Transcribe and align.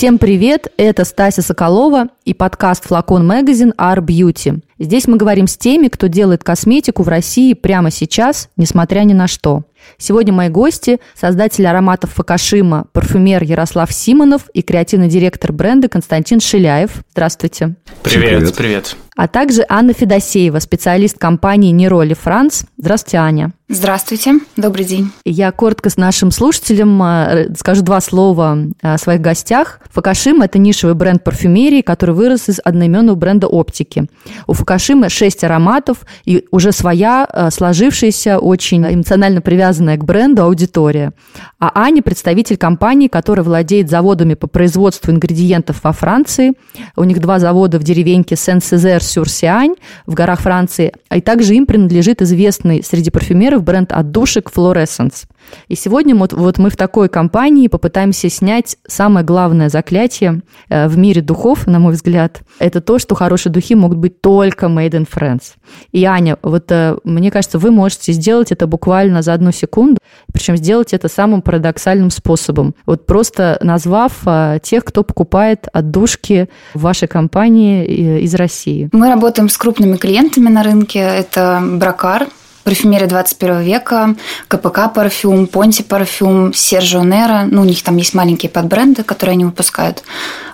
Всем 0.00 0.16
привет, 0.16 0.72
это 0.78 1.04
Стася 1.04 1.42
Соколова 1.42 2.06
и 2.24 2.32
подкаст 2.32 2.86
«Флакон 2.86 3.26
Магазин 3.26 3.74
Art 3.76 4.02
Beauty». 4.06 4.62
Здесь 4.78 5.06
мы 5.06 5.18
говорим 5.18 5.46
с 5.46 5.58
теми, 5.58 5.88
кто 5.88 6.06
делает 6.06 6.42
косметику 6.42 7.02
в 7.02 7.08
России 7.08 7.52
прямо 7.52 7.90
сейчас, 7.90 8.48
несмотря 8.56 9.00
ни 9.00 9.12
на 9.12 9.28
что. 9.28 9.64
Сегодня 9.98 10.32
мои 10.32 10.48
гости– 10.48 11.00
создатель 11.14 11.66
ароматов 11.66 12.12
Факашима, 12.14 12.86
парфюмер 12.92 13.42
Ярослав 13.42 13.92
Симонов 13.92 14.48
и 14.54 14.62
креативный 14.62 15.08
директор 15.08 15.52
бренда 15.52 15.88
Константин 15.88 16.40
Шиляев. 16.40 17.02
Здравствуйте. 17.12 17.76
Привет, 18.02 18.38
привет. 18.38 18.56
привет. 18.56 18.96
А 19.16 19.28
также 19.28 19.66
Анна 19.68 19.92
Федосеева, 19.92 20.60
специалист 20.60 21.18
компании 21.18 21.72
Нероли 21.72 22.14
Франц. 22.14 22.62
Здравствуйте, 22.78 23.18
Аня. 23.18 23.52
Здравствуйте, 23.68 24.40
добрый 24.56 24.84
день. 24.84 25.12
Я 25.24 25.52
коротко 25.52 25.90
с 25.90 25.96
нашим 25.96 26.30
слушателям 26.30 27.00
э, 27.02 27.54
скажу 27.54 27.82
два 27.82 28.00
слова 28.00 28.58
о 28.80 28.98
своих 28.98 29.20
гостях. 29.20 29.80
Факашима– 29.90 30.44
это 30.46 30.58
нишевый 30.58 30.94
бренд 30.94 31.22
парфюмерии, 31.22 31.82
который 31.82 32.14
вырос 32.14 32.48
из 32.48 32.60
одноименного 32.64 33.14
бренда 33.14 33.46
оптики. 33.46 34.06
У 34.46 34.54
Факашимы 34.54 35.08
шесть 35.08 35.44
ароматов 35.44 35.98
и 36.24 36.46
уже 36.50 36.72
своя 36.72 37.28
э, 37.32 37.50
сложившаяся, 37.50 38.38
очень 38.38 38.84
эмоционально 38.86 39.40
привязанная 39.40 39.69
к 39.96 40.04
бренду 40.04 40.42
аудитория. 40.42 41.12
А 41.58 41.70
Аня– 41.74 42.02
представитель 42.04 42.56
компании, 42.56 43.08
которая 43.08 43.44
владеет 43.44 43.90
заводами 43.90 44.34
по 44.34 44.46
производству 44.46 45.10
ингредиентов 45.10 45.82
во 45.84 45.92
Франции. 45.92 46.52
У 46.96 47.04
них 47.04 47.20
два 47.20 47.38
завода 47.38 47.78
в 47.78 47.82
деревеньке 47.82 48.36
Сен-Сезер-Сюр-Сиань 48.36 49.74
в 50.06 50.14
горах 50.14 50.40
Франции. 50.40 50.92
И 51.14 51.20
также 51.20 51.54
им 51.54 51.66
принадлежит 51.66 52.22
известный 52.22 52.82
среди 52.82 53.10
парфюмеров 53.10 53.62
бренд 53.62 53.92
отдушек 53.92 54.50
Fluorescence. 54.54 55.24
И 55.68 55.74
сегодня 55.74 56.14
вот, 56.14 56.32
вот 56.32 56.58
мы 56.58 56.70
в 56.70 56.76
такой 56.76 57.08
компании 57.08 57.68
попытаемся 57.68 58.28
снять 58.28 58.76
самое 58.86 59.24
главное 59.24 59.68
заклятие 59.68 60.42
э, 60.68 60.88
в 60.88 60.96
мире 60.98 61.22
духов, 61.22 61.66
на 61.66 61.78
мой 61.78 61.92
взгляд. 61.92 62.42
Это 62.58 62.80
то, 62.80 62.98
что 62.98 63.14
хорошие 63.14 63.52
духи 63.52 63.74
могут 63.74 63.98
быть 63.98 64.20
только 64.20 64.66
made 64.66 64.90
in 64.90 65.08
France. 65.08 65.54
И, 65.92 66.04
Аня, 66.04 66.38
вот 66.42 66.70
э, 66.70 66.96
мне 67.04 67.30
кажется, 67.30 67.58
вы 67.58 67.70
можете 67.70 68.12
сделать 68.12 68.52
это 68.52 68.66
буквально 68.66 69.22
за 69.22 69.32
одну 69.32 69.52
секунду, 69.52 69.98
причем 70.32 70.56
сделать 70.56 70.92
это 70.92 71.08
самым 71.08 71.42
парадоксальным 71.42 72.10
способом. 72.10 72.74
Вот 72.86 73.06
просто 73.06 73.58
назвав 73.62 74.12
э, 74.26 74.58
тех, 74.62 74.84
кто 74.84 75.02
покупает 75.02 75.68
отдушки 75.72 76.48
в 76.74 76.82
вашей 76.82 77.08
компании 77.08 78.20
из 78.20 78.34
России. 78.34 78.88
Мы 78.92 79.08
работаем 79.08 79.48
с 79.48 79.56
крупными 79.56 79.96
клиентами 79.96 80.48
на 80.48 80.62
рынке. 80.62 80.98
Это 80.98 81.62
Бракар, 81.62 82.28
парфюмерия 82.64 83.06
21 83.06 83.60
века, 83.60 84.14
КПК 84.48 84.88
парфюм, 84.88 85.46
Понти 85.46 85.82
парфюм, 85.82 86.52
Сержио 86.52 87.02
Нера. 87.02 87.46
Ну, 87.50 87.62
у 87.62 87.64
них 87.64 87.82
там 87.82 87.96
есть 87.96 88.14
маленькие 88.14 88.50
подбренды, 88.50 89.02
которые 89.02 89.34
они 89.34 89.44
выпускают. 89.44 90.02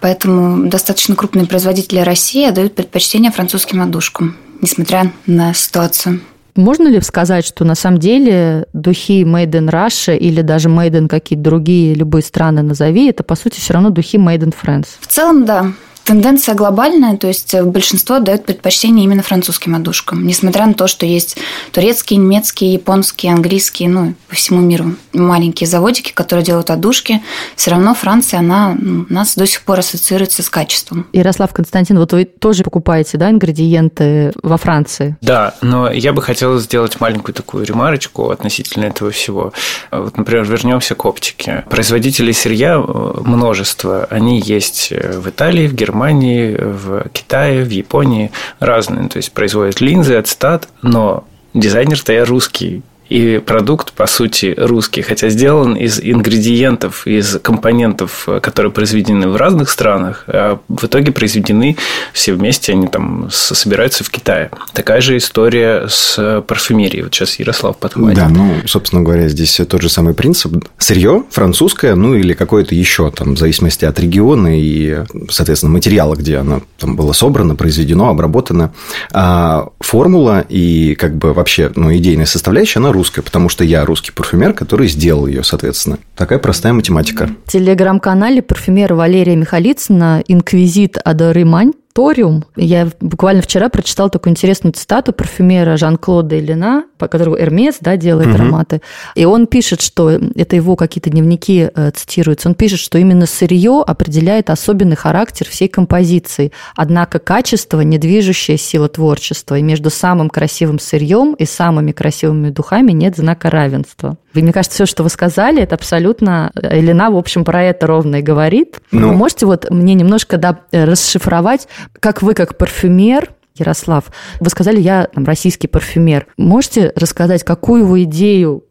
Поэтому 0.01 0.69
достаточно 0.69 1.17
крупные 1.17 1.47
производители 1.47 2.01
России 2.01 2.51
дают 2.51 2.75
предпочтение 2.75 3.31
французским 3.31 3.83
отдушкам, 3.83 4.37
несмотря 4.61 5.13
на 5.27 5.55
ситуацию. 5.55 6.21
Можно 6.57 6.89
ли 6.89 7.01
сказать, 7.03 7.45
что 7.45 7.65
на 7.65 7.75
самом 7.75 7.99
деле 7.99 8.67
духи 8.73 9.25
Made 9.25 9.51
in 9.51 9.71
Russia 9.71 10.17
или 10.17 10.41
даже 10.41 10.69
Made 10.69 10.93
in 10.93 11.09
какие-то 11.09 11.45
другие, 11.45 11.95
любые 11.95 12.23
страны 12.23 12.63
назови, 12.63 13.11
это 13.11 13.23
по 13.23 13.35
сути 13.35 13.61
все 13.61 13.75
равно 13.75 13.91
духи 13.91 14.17
Made 14.17 14.41
in 14.41 14.55
France? 14.55 14.87
В 15.01 15.07
целом, 15.07 15.45
да. 15.45 15.73
Тенденция 16.07 16.55
глобальная, 16.55 17.17
то 17.17 17.27
есть 17.27 17.53
э, 17.53 17.65
большинство 17.65 18.21
дает 18.21 18.45
предпочтение 18.45 19.05
именно 19.05 19.25
французским 19.25 19.75
одушкам, 19.75 20.25
несмотря 20.25 20.65
на 20.67 20.75
то, 20.75 20.87
что 20.87 21.05
есть 21.05 21.37
турецкие, 21.73 22.21
немецкие, 22.21 22.75
японские, 22.75 23.33
английские, 23.33 23.89
ну, 23.89 24.15
по 24.29 24.37
всему 24.37 24.61
миру 24.61 24.95
маленькие 25.13 25.67
заводики, 25.67 26.13
которые 26.13 26.45
делают 26.45 26.71
одушки, 26.71 27.23
все 27.57 27.73
равно 27.73 27.93
Франция, 27.93 28.39
она 28.39 28.77
у 28.81 29.13
нас 29.13 29.35
до 29.35 29.47
сих 29.47 29.63
пор 29.63 29.81
ассоциируется 29.81 30.45
с 30.45 30.49
качеством. 30.49 31.09
Ярослав 31.13 31.53
Константин, 31.53 31.99
вот 31.99 32.13
вы 32.13 32.25
тоже 32.25 32.63
покупаете, 32.63 33.19
да, 33.19 33.29
ингредиенты 33.31 34.33
во 34.45 34.59
Франции? 34.59 35.17
Да, 35.21 35.55
но 35.61 35.91
я 35.91 36.13
бы 36.13 36.23
хотел 36.23 36.57
сделать 36.61 37.01
маленькую 37.01 37.35
такую 37.35 37.67
ремарочку 37.67 38.31
относительно 38.31 38.85
этого 38.85 39.11
всего. 39.11 39.53
Вот, 39.91 40.17
например, 40.17 40.45
вернемся 40.45 40.95
к 40.95 41.05
оптике. 41.05 41.65
Производителей 41.69 42.33
сырья 42.33 42.77
э, 42.77 43.13
множество. 43.25 44.05
Они 44.09 44.41
есть 44.41 44.93
э, 44.93 45.19
в 45.19 45.29
Италии, 45.29 45.67
в 45.67 45.75
Германии, 45.75 45.96
Германии, 45.97 46.55
в 46.59 47.09
Китае, 47.09 47.65
в 47.65 47.71
Японии 47.71 48.31
разные. 48.61 49.09
То 49.09 49.17
есть 49.17 49.33
производят 49.33 49.81
линзы, 49.81 50.17
ацетат, 50.17 50.69
но 50.83 51.25
дизайнер-то 51.55 52.13
я 52.13 52.27
русский. 52.27 52.83
И 53.09 53.41
продукт, 53.45 53.93
по 53.93 54.07
сути, 54.07 54.55
русский, 54.57 55.03
хотя 55.03 55.29
сделан 55.29 55.75
из 55.75 56.01
ингредиентов, 56.01 57.07
из 57.07 57.39
компонентов, 57.41 58.29
которые 58.43 58.73
произведены 58.73 59.29
в 59.29 59.37
разных 59.37 59.71
странах, 59.71 60.25
а 60.27 60.59
в 60.69 60.87
итоге 60.87 61.13
произведены 61.13 61.77
все 62.13 62.33
вместе, 62.33 62.73
они 62.73 62.89
там 62.89 63.29
собираются 63.31 64.03
в 64.03 64.11
Китае. 64.11 64.51
Такая 64.73 65.01
же 65.01 65.17
история 65.17 65.87
с 65.89 66.43
парфюмерией. 66.47 67.05
Вот 67.05 67.15
сейчас 67.15 67.39
Ярослав 67.39 67.77
подхватит. 67.77 68.19
Да, 68.19 68.29
ну, 68.29 68.55
собственно 68.67 69.03
говоря, 69.03 69.29
здесь 69.29 69.61
тот 69.69 69.83
же 69.83 69.89
самый 69.89 70.15
принцип. 70.15 70.65
Сырье 70.79 71.25
французское, 71.31 71.95
ну, 71.95 72.15
или 72.15 72.33
какое-то 72.33 72.75
еще, 72.75 73.11
там, 73.11 73.35
в 73.35 73.39
зависимости 73.39 73.85
от 73.85 74.01
региона 74.01 74.61
и, 74.61 75.05
соответственно, 75.31 75.73
материала, 75.73 76.17
где 76.17 76.39
оно 76.39 76.63
там 76.79 76.97
было 76.97 77.13
собрано, 77.13 77.55
произведено, 77.55 78.09
обработано. 78.09 78.73
А 79.13 79.69
формула 79.81 80.45
и, 80.49 80.97
как 80.97 81.17
бы, 81.17 81.33
вообще, 81.33 81.71
ну, 81.77 81.95
идейная 81.95 82.27
составляющая, 82.27 82.81
она 82.81 82.96
русская, 82.97 83.23
потому 83.23 83.49
что 83.49 83.63
я 83.63 83.85
русский 83.85 84.11
парфюмер, 84.11 84.55
который 84.55 84.89
сделал 84.89 85.27
ее, 85.27 85.45
соответственно. 85.45 85.99
Такая 86.17 86.39
простая 86.39 86.73
математика. 86.73 87.31
В 87.45 87.53
телеграм-канале 87.53 88.43
парфюмера 88.43 88.95
Валерия 88.95 89.37
Михалицына 89.37 90.25
«Инквизит 90.27 90.97
Адаримань» 91.05 91.73
Ториум. 91.97 92.45
Я 92.57 92.91
буквально 93.01 93.41
вчера 93.41 93.71
прочитала 93.71 94.11
такую 94.11 94.33
интересную 94.33 94.75
цитату 94.75 95.15
парфюмера 95.15 95.79
Жан-Клода 95.79 96.39
Элина, 96.39 96.85
по 96.99 97.09
которому 97.09 97.39
Эрмес 97.39 97.77
да, 97.81 97.97
делает 97.97 98.29
угу. 98.29 98.35
ароматы. 98.35 98.83
И 99.15 99.25
он 99.25 99.47
пишет, 99.47 99.81
что 99.81 100.11
это 100.11 100.57
его 100.57 100.77
какие-то 100.77 101.09
дневники 101.09 101.71
э, 101.75 101.91
цитируются. 101.93 102.51
Он 102.51 102.55
пишет, 102.55 102.81
что 102.81 102.99
именно 102.99 103.25
сырье 103.25 103.83
определяет 103.87 104.51
особенный 104.51 104.95
характер 104.95 105.49
всей 105.49 105.69
композиции. 105.69 106.53
Однако 106.75 107.19
качество– 107.19 107.81
не 107.83 107.97
движущая 107.97 108.59
сила 108.59 108.91
творчества. 108.91 109.55
И 109.55 109.63
между 109.63 109.89
самым 109.89 110.29
красивым 110.29 110.79
сырьем 110.79 111.33
и 111.33 111.47
самыми 111.47 111.93
красивыми 111.93 112.51
духами 112.51 112.93
нет 112.93 113.17
знака 113.17 113.49
равенства. 113.49 114.19
Вы, 114.37 114.43
мне 114.43 114.53
кажется, 114.53 114.75
все, 114.75 114.87
что 114.87 115.03
вы 115.03 115.09
сказали, 115.09 115.63
это 115.63 115.75
абсолютно... 115.75 116.53
Э, 116.55 116.79
Элина, 116.79 117.11
в 117.11 117.17
общем, 117.17 117.43
про 117.43 117.63
это 117.63 117.87
ровно 117.87 118.17
и 118.17 118.23
говорит. 118.23 118.81
Ну. 118.93 119.09
Вы 119.09 119.15
можете 119.15 119.47
вот 119.47 119.71
мне 119.71 119.95
немножко 119.95 120.37
да, 120.37 120.61
э, 120.73 120.85
расшифровать, 120.85 121.69
как 121.99 122.21
вы, 122.21 122.35
как 122.35 122.59
парфюмер, 122.59 123.31
Ярослав, 123.55 124.05
вы 124.39 124.51
сказали, 124.51 124.79
я 124.79 125.09
там, 125.13 125.25
российский 125.25 125.69
парфюмер. 125.69 126.27
Можете 126.37 126.93
рассказать, 126.95 127.45
какую 127.45 127.87
вы 127.87 128.03
идею 128.03 128.65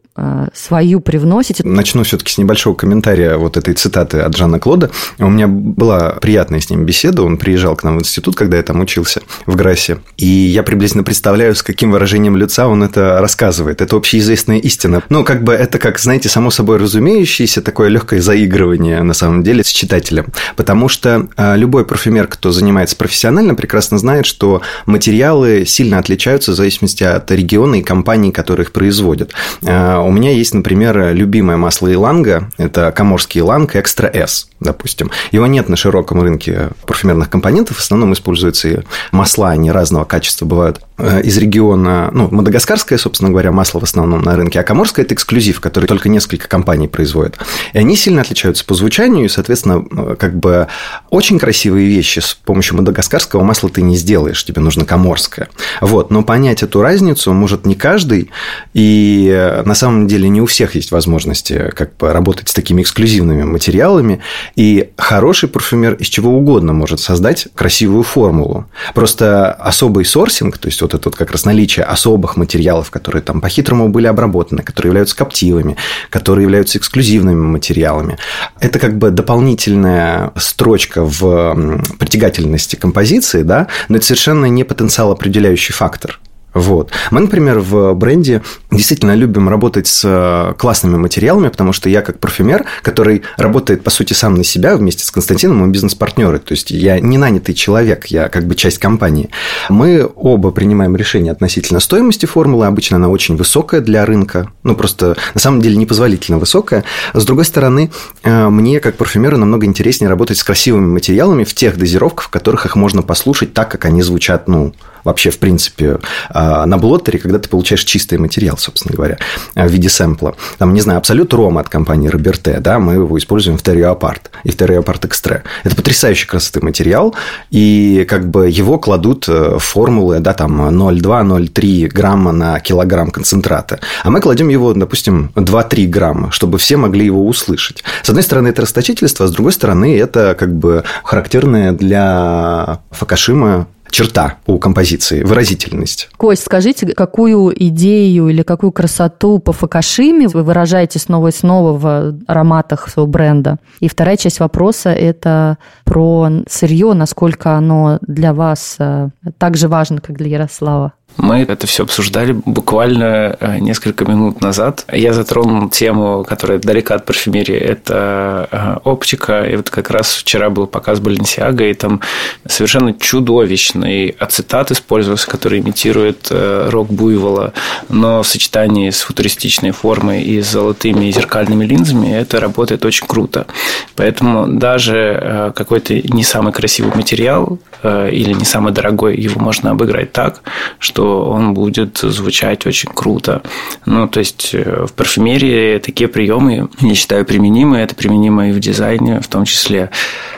свою 0.54 1.00
привносите. 1.00 1.62
Начну 1.64 2.02
все-таки 2.02 2.32
с 2.32 2.38
небольшого 2.38 2.74
комментария 2.74 3.36
вот 3.36 3.56
этой 3.56 3.74
цитаты 3.74 4.20
от 4.20 4.36
Жана 4.36 4.58
Клода. 4.58 4.90
У 5.18 5.28
меня 5.28 5.46
была 5.46 6.10
приятная 6.20 6.60
с 6.60 6.70
ним 6.70 6.84
беседа. 6.84 7.22
Он 7.22 7.36
приезжал 7.36 7.76
к 7.76 7.84
нам 7.84 7.98
в 7.98 8.00
институт, 8.00 8.36
когда 8.36 8.56
я 8.56 8.62
там 8.62 8.80
учился 8.80 9.22
в 9.46 9.56
Грассе. 9.56 9.98
И 10.16 10.26
я 10.26 10.62
приблизительно 10.62 11.04
представляю, 11.04 11.54
с 11.54 11.62
каким 11.62 11.92
выражением 11.92 12.36
лица 12.36 12.68
он 12.68 12.82
это 12.82 13.18
рассказывает. 13.20 13.80
Это 13.80 13.96
общеизвестная 13.96 14.58
истина. 14.58 15.02
Ну, 15.08 15.24
как 15.24 15.42
бы 15.42 15.52
это, 15.52 15.78
как, 15.78 15.98
знаете, 15.98 16.28
само 16.28 16.50
собой 16.50 16.78
разумеющееся 16.78 17.62
такое 17.62 17.88
легкое 17.88 18.20
заигрывание, 18.20 19.02
на 19.02 19.14
самом 19.14 19.42
деле, 19.42 19.64
с 19.64 19.68
читателем. 19.68 20.26
Потому 20.56 20.88
что 20.88 21.28
э, 21.36 21.56
любой 21.56 21.84
парфюмер, 21.84 22.26
кто 22.26 22.52
занимается 22.52 22.96
профессионально, 22.96 23.54
прекрасно 23.54 23.98
знает, 23.98 24.26
что 24.26 24.62
материалы 24.86 25.64
сильно 25.66 25.98
отличаются 25.98 26.52
в 26.52 26.54
зависимости 26.54 27.04
от 27.04 27.30
региона 27.30 27.76
и 27.76 27.82
компании, 27.82 28.30
которые 28.30 28.64
их 28.64 28.72
производят 28.72 29.32
э, 29.62 29.96
у 30.06 30.12
меня 30.12 30.30
есть, 30.30 30.54
например, 30.54 31.12
любимое 31.12 31.56
масло 31.56 31.92
Иланга. 31.92 32.50
Это 32.58 32.92
коморский 32.92 33.40
Иланг 33.40 33.76
Экстра 33.76 34.06
S, 34.06 34.48
допустим. 34.60 35.10
Его 35.32 35.46
нет 35.46 35.68
на 35.68 35.76
широком 35.76 36.20
рынке 36.20 36.70
парфюмерных 36.86 37.28
компонентов. 37.28 37.76
В 37.76 37.80
основном 37.80 38.12
используются 38.12 38.84
масла, 39.12 39.50
они 39.50 39.70
разного 39.70 40.04
качества 40.04 40.46
бывают 40.46 40.80
из 40.98 41.36
региона, 41.36 42.10
ну, 42.12 42.28
мадагаскарское, 42.30 42.98
собственно 42.98 43.30
говоря, 43.30 43.52
масло 43.52 43.80
в 43.80 43.82
основном 43.82 44.22
на 44.22 44.34
рынке, 44.34 44.60
а 44.60 44.62
коморское– 44.62 45.04
это 45.06 45.14
эксклюзив, 45.14 45.60
который 45.60 45.86
только 45.86 46.08
несколько 46.08 46.48
компаний 46.48 46.88
производят. 46.88 47.38
И 47.74 47.78
они 47.78 47.96
сильно 47.96 48.22
отличаются 48.22 48.64
по 48.64 48.74
звучанию, 48.74 49.26
и, 49.26 49.28
соответственно, 49.28 49.84
э, 49.90 50.16
как 50.18 50.38
бы 50.38 50.68
очень 51.10 51.38
красивые 51.38 51.86
вещи 51.86 52.20
с 52.20 52.34
помощью 52.34 52.76
мадагаскарского 52.76 53.42
масла 53.42 53.68
ты 53.68 53.82
не 53.82 53.96
сделаешь, 53.96 54.42
тебе 54.42 54.62
нужно 54.62 54.86
коморское. 54.86 55.48
Вот, 55.82 56.10
но 56.10 56.22
понять 56.22 56.62
эту 56.62 56.80
разницу 56.80 57.32
может 57.32 57.66
не 57.66 57.74
каждый, 57.74 58.30
и 58.72 59.30
э, 59.30 59.62
на 59.64 59.74
самом 59.74 60.06
деле 60.06 60.30
не 60.30 60.40
у 60.40 60.46
всех 60.46 60.76
есть 60.76 60.92
возможности 60.92 61.72
как 61.76 61.96
бы 61.96 62.12
работать 62.12 62.48
с 62.48 62.54
такими 62.54 62.80
эксклюзивными 62.80 63.42
материалами, 63.42 64.20
и 64.54 64.90
хороший 64.96 65.48
парфюмер 65.48 65.94
из 65.94 66.06
чего 66.06 66.30
угодно 66.30 66.72
может 66.72 67.00
создать 67.00 67.48
красивую 67.54 68.02
формулу. 68.02 68.66
Просто 68.94 69.52
особый 69.52 70.06
сорсинг, 70.06 70.56
то 70.56 70.68
есть 70.68 70.82
вот 70.86 70.94
это 70.94 71.08
вот 71.08 71.16
как 71.16 71.30
раз 71.30 71.44
наличие 71.44 71.84
особых 71.84 72.36
материалов, 72.36 72.90
которые 72.90 73.22
там 73.22 73.40
по-хитрому 73.40 73.88
были 73.88 74.06
обработаны, 74.06 74.62
которые 74.62 74.90
являются 74.90 75.16
коптивами, 75.16 75.76
которые 76.10 76.44
являются 76.44 76.78
эксклюзивными 76.78 77.40
материалами. 77.40 78.18
Это 78.60 78.78
как 78.78 78.98
бы 78.98 79.10
дополнительная 79.10 80.32
строчка 80.36 81.04
в 81.04 81.56
притягательности 81.98 82.76
композиции, 82.76 83.42
да, 83.42 83.68
но 83.88 83.96
это 83.96 84.06
совершенно 84.06 84.46
не 84.46 84.64
потенциал 84.64 85.12
определяющий 85.12 85.72
фактор. 85.72 86.20
Вот. 86.56 86.90
Мы, 87.10 87.20
например, 87.20 87.58
в 87.58 87.92
бренде 87.92 88.40
действительно 88.70 89.14
любим 89.14 89.50
работать 89.50 89.86
с 89.86 90.02
э, 90.06 90.54
классными 90.54 90.96
материалами, 90.96 91.48
потому 91.48 91.74
что 91.74 91.90
я 91.90 92.00
как 92.00 92.18
парфюмер, 92.18 92.64
который 92.80 93.22
работает, 93.36 93.84
по 93.84 93.90
сути, 93.90 94.14
сам 94.14 94.36
на 94.36 94.42
себя 94.42 94.74
вместе 94.78 95.04
с 95.04 95.10
Константином, 95.10 95.58
мы 95.58 95.68
бизнес-партнеры. 95.68 96.38
То 96.38 96.52
есть 96.52 96.70
я 96.70 96.98
не 96.98 97.18
нанятый 97.18 97.54
человек, 97.54 98.06
я 98.06 98.30
как 98.30 98.46
бы 98.46 98.54
часть 98.54 98.78
компании. 98.78 99.28
Мы 99.68 100.08
оба 100.16 100.50
принимаем 100.50 100.96
решение 100.96 101.30
относительно 101.30 101.78
стоимости 101.78 102.24
формулы. 102.24 102.64
Обычно 102.64 102.96
она 102.96 103.10
очень 103.10 103.36
высокая 103.36 103.82
для 103.82 104.06
рынка. 104.06 104.50
Ну, 104.62 104.74
просто 104.74 105.14
на 105.34 105.40
самом 105.40 105.60
деле 105.60 105.76
непозволительно 105.76 106.38
высокая. 106.38 106.84
С 107.12 107.26
другой 107.26 107.44
стороны, 107.44 107.90
э, 108.22 108.48
мне, 108.48 108.80
как 108.80 108.96
парфюмеру, 108.96 109.36
намного 109.36 109.66
интереснее 109.66 110.08
работать 110.08 110.38
с 110.38 110.42
красивыми 110.42 110.86
материалами 110.86 111.44
в 111.44 111.54
тех 111.54 111.76
дозировках, 111.76 112.28
в 112.28 112.30
которых 112.30 112.64
их 112.64 112.76
можно 112.76 113.02
послушать 113.02 113.52
так, 113.52 113.70
как 113.70 113.84
они 113.84 114.00
звучат, 114.00 114.48
ну, 114.48 114.72
вообще, 115.06 115.30
в 115.30 115.38
принципе, 115.38 115.98
а, 116.30 116.66
на 116.66 116.78
блоттере, 116.78 117.18
когда 117.18 117.38
ты 117.38 117.48
получаешь 117.48 117.84
чистый 117.84 118.18
материал, 118.18 118.58
собственно 118.58 118.94
говоря, 118.94 119.18
в 119.54 119.68
виде 119.68 119.88
сэмпла. 119.88 120.34
Там, 120.58 120.74
не 120.74 120.80
знаю, 120.80 120.98
Абсолют 120.98 121.32
Рома 121.32 121.60
от 121.60 121.68
компании 121.68 122.08
Роберте, 122.08 122.58
да, 122.60 122.78
мы 122.78 122.94
его 122.94 123.16
используем 123.16 123.56
в 123.56 123.62
Терриоапарт 123.62 124.30
и 124.44 124.50
в 124.50 124.56
Терриоапарт 124.56 125.04
Экстре. 125.04 125.44
Это 125.64 125.76
потрясающий 125.76 126.26
красоты 126.26 126.60
материал, 126.60 127.14
и 127.50 128.04
как 128.08 128.28
бы 128.28 128.48
его 128.48 128.78
кладут 128.78 129.28
э, 129.28 129.56
в 129.58 129.60
формулы, 129.60 130.18
да, 130.18 130.34
там 130.34 130.60
0,2-0,3 130.68 131.88
грамма 131.88 132.32
на 132.32 132.58
килограмм 132.58 133.10
концентрата. 133.10 133.78
А 134.02 134.10
мы 134.10 134.20
кладем 134.20 134.48
его, 134.48 134.74
допустим, 134.74 135.30
2-3 135.36 135.86
грамма, 135.86 136.32
чтобы 136.32 136.58
все 136.58 136.76
могли 136.76 137.06
его 137.06 137.24
услышать. 137.24 137.84
С 138.02 138.08
одной 138.08 138.24
стороны, 138.24 138.48
это 138.48 138.62
расточительство, 138.62 139.26
а 139.26 139.28
с 139.28 139.32
другой 139.32 139.52
стороны, 139.52 139.96
это 139.96 140.34
как 140.38 140.52
бы 140.52 140.82
характерное 141.04 141.72
для 141.72 142.80
Факашима 142.90 143.68
черта 143.90 144.38
у 144.46 144.58
композиции, 144.58 145.22
выразительность. 145.22 146.08
Кость, 146.16 146.44
скажите, 146.44 146.86
какую 146.86 147.52
идею 147.68 148.28
или 148.28 148.42
какую 148.42 148.72
красоту 148.72 149.38
по 149.38 149.52
Факашиме 149.52 150.28
вы 150.28 150.42
выражаете 150.42 150.98
снова 150.98 151.28
и 151.28 151.32
снова 151.32 151.72
в 151.76 152.18
ароматах 152.26 152.88
своего 152.88 153.10
бренда? 153.10 153.58
И 153.80 153.88
вторая 153.88 154.16
часть 154.16 154.40
вопроса– 154.40 154.90
это 154.92 155.58
про 155.84 156.30
сырье, 156.48 156.92
насколько 156.92 157.52
оно 157.52 157.98
для 158.02 158.34
вас 158.34 158.76
э, 158.78 159.08
так 159.38 159.56
же 159.56 159.68
важно, 159.68 160.00
как 160.00 160.16
для 160.16 160.28
Ярослава? 160.28 160.92
Мы 161.16 161.46
это 161.48 161.66
все 161.66 161.84
обсуждали 161.84 162.32
буквально 162.32 163.36
э, 163.40 163.58
несколько 163.58 164.04
минут 164.04 164.42
назад. 164.42 164.84
Я 164.92 165.14
затронул 165.14 165.70
тему, 165.70 166.24
которая 166.28 166.58
далека 166.58 166.94
от 166.96 167.06
парфюмерии, 167.06 167.56
это 167.56 168.48
э, 168.50 168.76
оптика. 168.84 169.44
И 169.44 169.56
вот 169.56 169.70
как 169.70 169.90
раз 169.90 170.14
вчера 170.14 170.50
был 170.50 170.66
показ 170.66 171.00
Баленсиага, 171.00 171.64
и 171.64 171.74
там 171.74 172.00
совершенно 172.46 172.92
чудовищный 172.92 174.08
ацетат 174.18 174.70
использовался, 174.72 175.26
который 175.26 175.60
имитирует 175.60 176.28
э, 176.30 176.68
рок 176.70 176.88
буйвола, 176.88 177.54
но 177.88 178.22
в 178.22 178.26
сочетании 178.26 178.90
с 178.90 179.00
футуристичной 179.00 179.70
формой 179.70 180.22
и 180.22 180.42
с 180.42 180.50
золотыми 180.50 181.06
и 181.06 181.12
зеркальными 181.12 181.64
линзами 181.64 182.12
это 182.12 182.40
работает 182.40 182.84
очень 182.84 183.06
круто. 183.06 183.46
Поэтому 183.94 184.48
даже 184.48 185.52
какой-то 185.54 185.94
не 185.94 186.24
самый 186.24 186.52
красивый 186.52 186.94
материал 186.94 187.58
или 187.82 188.32
не 188.32 188.44
самый 188.44 188.72
дорогой, 188.72 189.16
его 189.16 189.40
можно 189.40 189.70
обыграть 189.70 190.12
так, 190.12 190.42
что 190.78 191.05
он 191.06 191.54
будет 191.54 191.98
звучать 191.98 192.66
очень 192.66 192.90
круто. 192.92 193.42
Ну, 193.84 194.08
то 194.08 194.20
есть 194.20 194.50
э, 194.52 194.86
в 194.86 194.92
парфюмерии 194.92 195.78
такие 195.78 196.08
приемы, 196.08 196.68
я 196.80 196.94
считаю, 196.94 197.24
применимы. 197.24 197.78
Это 197.78 197.94
применимо 197.94 198.48
и 198.48 198.52
в 198.52 198.60
дизайне 198.60 199.20
в 199.20 199.28
том 199.28 199.44
числе. 199.44 199.90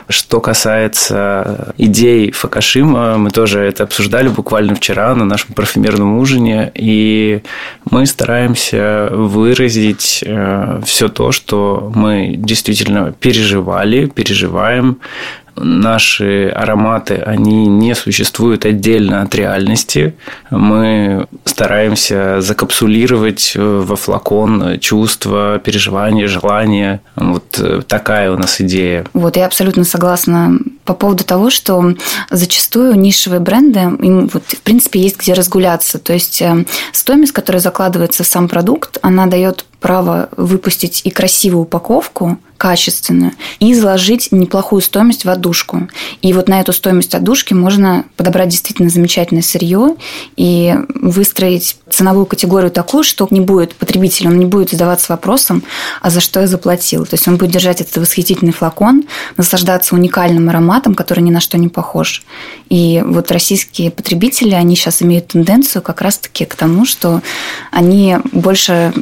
Что 0.08 0.40
касается 0.40 1.74
идей 1.76 2.30
Факашима, 2.30 3.18
мы 3.18 3.30
тоже 3.30 3.60
это 3.60 3.84
обсуждали 3.84 4.28
буквально 4.28 4.74
вчера 4.74 5.14
на 5.14 5.24
нашем 5.24 5.54
парфюмерном 5.54 6.18
ужине, 6.18 6.72
и 6.74 7.42
мы 7.90 8.06
стараемся 8.06 9.08
выразить 9.12 10.22
э, 10.24 10.80
все 10.84 11.08
то, 11.08 11.32
что 11.32 11.92
мы 11.94 12.34
действительно 12.36 13.12
переживали, 13.12 14.06
переживаем, 14.06 14.98
наши 15.60 16.48
ароматы, 16.48 17.16
они 17.16 17.66
не 17.66 17.94
существуют 17.94 18.64
отдельно 18.64 19.22
от 19.22 19.34
реальности. 19.34 20.14
Мы 20.50 21.26
стараемся 21.44 22.40
закапсулировать 22.40 23.52
э, 23.54 23.60
во 23.60 23.96
флакон 23.96 24.78
чувства, 24.80 25.58
переживания, 25.58 26.28
желания. 26.28 27.00
Вот 27.16 27.58
э, 27.58 27.82
такая 27.86 28.30
у 28.32 28.36
нас 28.38 28.60
идея. 28.60 29.04
Вот, 29.12 29.36
я 29.36 29.46
абсолютно 29.46 29.84
согласна 29.84 30.58
по 30.84 30.94
поводу 30.94 31.24
того, 31.24 31.50
что 31.50 31.94
зачастую 32.30 32.94
нишевые 32.94 33.40
бренды, 33.40 33.80
им 33.80 34.28
вот, 34.28 34.44
в 34.46 34.60
принципе, 34.62 35.00
есть 35.00 35.18
где 35.18 35.32
разгуляться. 35.34 35.98
То 35.98 36.12
есть 36.12 36.40
э, 36.40 36.64
стоимость, 36.92 37.32
которая 37.32 37.60
закладывается 37.60 38.24
в 38.24 38.26
сам 38.26 38.48
продукт, 38.48 38.98
она 39.02 39.26
дает 39.26 39.64
право 39.80 40.28
выпустить 40.36 41.02
и 41.04 41.10
красивую 41.10 41.62
упаковку, 41.62 42.38
качественную, 42.58 43.32
и 43.60 43.72
заложить 43.72 44.32
неплохую 44.32 44.82
стоимость 44.82 45.24
в 45.24 45.30
отдушку. 45.30 45.88
И 46.22 46.32
вот 46.32 46.48
на 46.48 46.60
эту 46.60 46.72
стоимость 46.72 47.14
отдушки 47.14 47.54
можно 47.54 48.04
подобрать 48.16 48.48
действительно 48.48 48.90
замечательное 48.90 49.42
сырье 49.42 49.94
и 50.36 50.74
выстроить 50.96 51.76
ценовую 51.88 52.26
категорию 52.26 52.72
такую, 52.72 53.04
что 53.04 53.28
не 53.30 53.40
будет 53.40 53.76
потребитель, 53.76 54.26
он 54.26 54.38
не 54.38 54.44
будет 54.44 54.70
задаваться 54.70 55.12
вопросом, 55.12 55.62
а 56.02 56.10
за 56.10 56.20
что 56.20 56.40
я 56.40 56.48
заплатил. 56.48 57.06
То 57.06 57.14
есть 57.14 57.28
он 57.28 57.36
будет 57.36 57.52
держать 57.52 57.80
этот 57.80 57.96
восхитительный 57.96 58.52
флакон, 58.52 59.04
наслаждаться 59.36 59.94
уникальным 59.94 60.48
ароматом, 60.48 60.96
который 60.96 61.20
ни 61.20 61.30
на 61.30 61.40
что 61.40 61.58
не 61.58 61.68
похож. 61.68 62.24
И 62.68 63.02
вот 63.06 63.30
российские 63.30 63.92
потребители, 63.92 64.54
они 64.54 64.74
сейчас 64.74 65.00
имеют 65.00 65.28
тенденцию 65.28 65.82
как 65.82 66.00
раз-таки 66.00 66.44
к 66.44 66.56
тому, 66.56 66.84
что 66.84 67.22
они 67.70 68.16
больше 68.32 68.92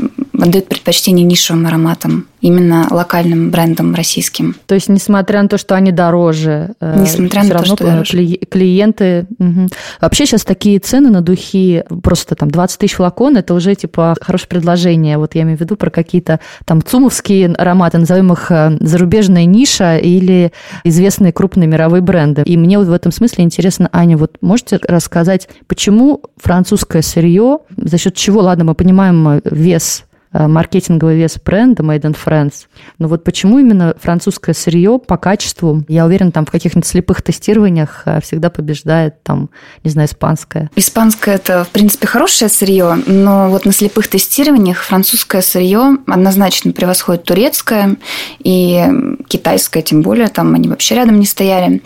отдают 0.40 0.68
предпочтение 0.68 1.24
нишевым 1.24 1.66
ароматам 1.66 2.26
именно 2.40 2.86
локальным 2.90 3.50
брендом 3.50 3.94
российским. 3.94 4.54
То 4.66 4.74
есть, 4.74 4.88
несмотря 4.88 5.42
на 5.42 5.48
то, 5.48 5.58
что 5.58 5.74
они 5.74 5.90
дороже, 5.90 6.74
э, 6.80 7.00
несмотря 7.00 7.42
на 7.42 7.48
то, 7.48 7.54
равно 7.54 7.74
что 7.74 7.84
дороже. 7.84 8.36
клиенты... 8.48 9.26
Угу. 9.38 9.68
Вообще 10.00 10.26
сейчас 10.26 10.44
такие 10.44 10.78
цены 10.78 11.10
на 11.10 11.22
духи, 11.22 11.82
просто 12.02 12.34
там 12.34 12.50
20 12.50 12.78
тысяч 12.78 12.94
флакон, 12.94 13.36
это 13.36 13.54
уже 13.54 13.74
типа 13.74 14.14
хорошее 14.20 14.48
предложение. 14.48 15.18
Вот 15.18 15.34
я 15.34 15.42
имею 15.42 15.58
в 15.58 15.60
виду 15.60 15.76
про 15.76 15.90
какие-то 15.90 16.38
там 16.64 16.82
цумовские 16.82 17.52
ароматы, 17.54 17.98
назовем 17.98 18.32
их 18.32 18.50
э, 18.50 18.76
зарубежная 18.80 19.44
ниша 19.44 19.96
или 19.96 20.52
известные 20.84 21.32
крупные 21.32 21.66
мировые 21.66 22.02
бренды. 22.02 22.42
И 22.42 22.56
мне 22.56 22.78
вот 22.78 22.86
в 22.86 22.92
этом 22.92 23.10
смысле 23.10 23.44
интересно, 23.44 23.88
Аня, 23.92 24.16
вот 24.16 24.36
можете 24.40 24.78
рассказать, 24.86 25.48
почему 25.66 26.22
французское 26.36 27.02
сырье, 27.02 27.58
за 27.76 27.98
счет 27.98 28.14
чего, 28.14 28.42
ладно, 28.42 28.64
мы 28.64 28.74
понимаем 28.74 29.28
э, 29.28 29.40
вес 29.50 30.04
маркетинговый 30.32 31.16
вес 31.16 31.38
бренда 31.42 31.82
Made 31.82 32.02
in 32.02 32.16
France. 32.16 32.66
Но 32.98 33.08
вот 33.08 33.24
почему 33.24 33.58
именно 33.58 33.94
французское 34.00 34.54
сырье 34.54 34.98
по 34.98 35.16
качеству, 35.16 35.82
я 35.88 36.04
уверен, 36.04 36.32
там 36.32 36.44
в 36.46 36.50
каких-нибудь 36.50 36.86
слепых 36.86 37.22
тестированиях 37.22 38.02
э, 38.04 38.20
всегда 38.20 38.50
побеждает, 38.50 39.22
там, 39.22 39.50
не 39.84 39.90
знаю, 39.90 40.08
испанское. 40.08 40.70
Испанское– 40.76 41.34
это, 41.36 41.64
в 41.64 41.68
принципе, 41.68 42.06
хорошее 42.06 42.48
сырье, 42.50 42.98
но 43.06 43.48
вот 43.48 43.64
на 43.64 43.72
слепых 43.72 44.08
тестированиях 44.08 44.82
французское 44.82 45.42
сырье 45.42 45.98
однозначно 46.06 46.72
превосходит 46.72 47.24
турецкое 47.24 47.96
и 48.40 48.84
китайское, 49.28 49.82
тем 49.82 50.02
более, 50.02 50.28
там 50.28 50.54
они 50.54 50.68
вообще 50.68 50.94
рядом 50.96 51.18
не 51.18 51.26
стояли. 51.26 51.82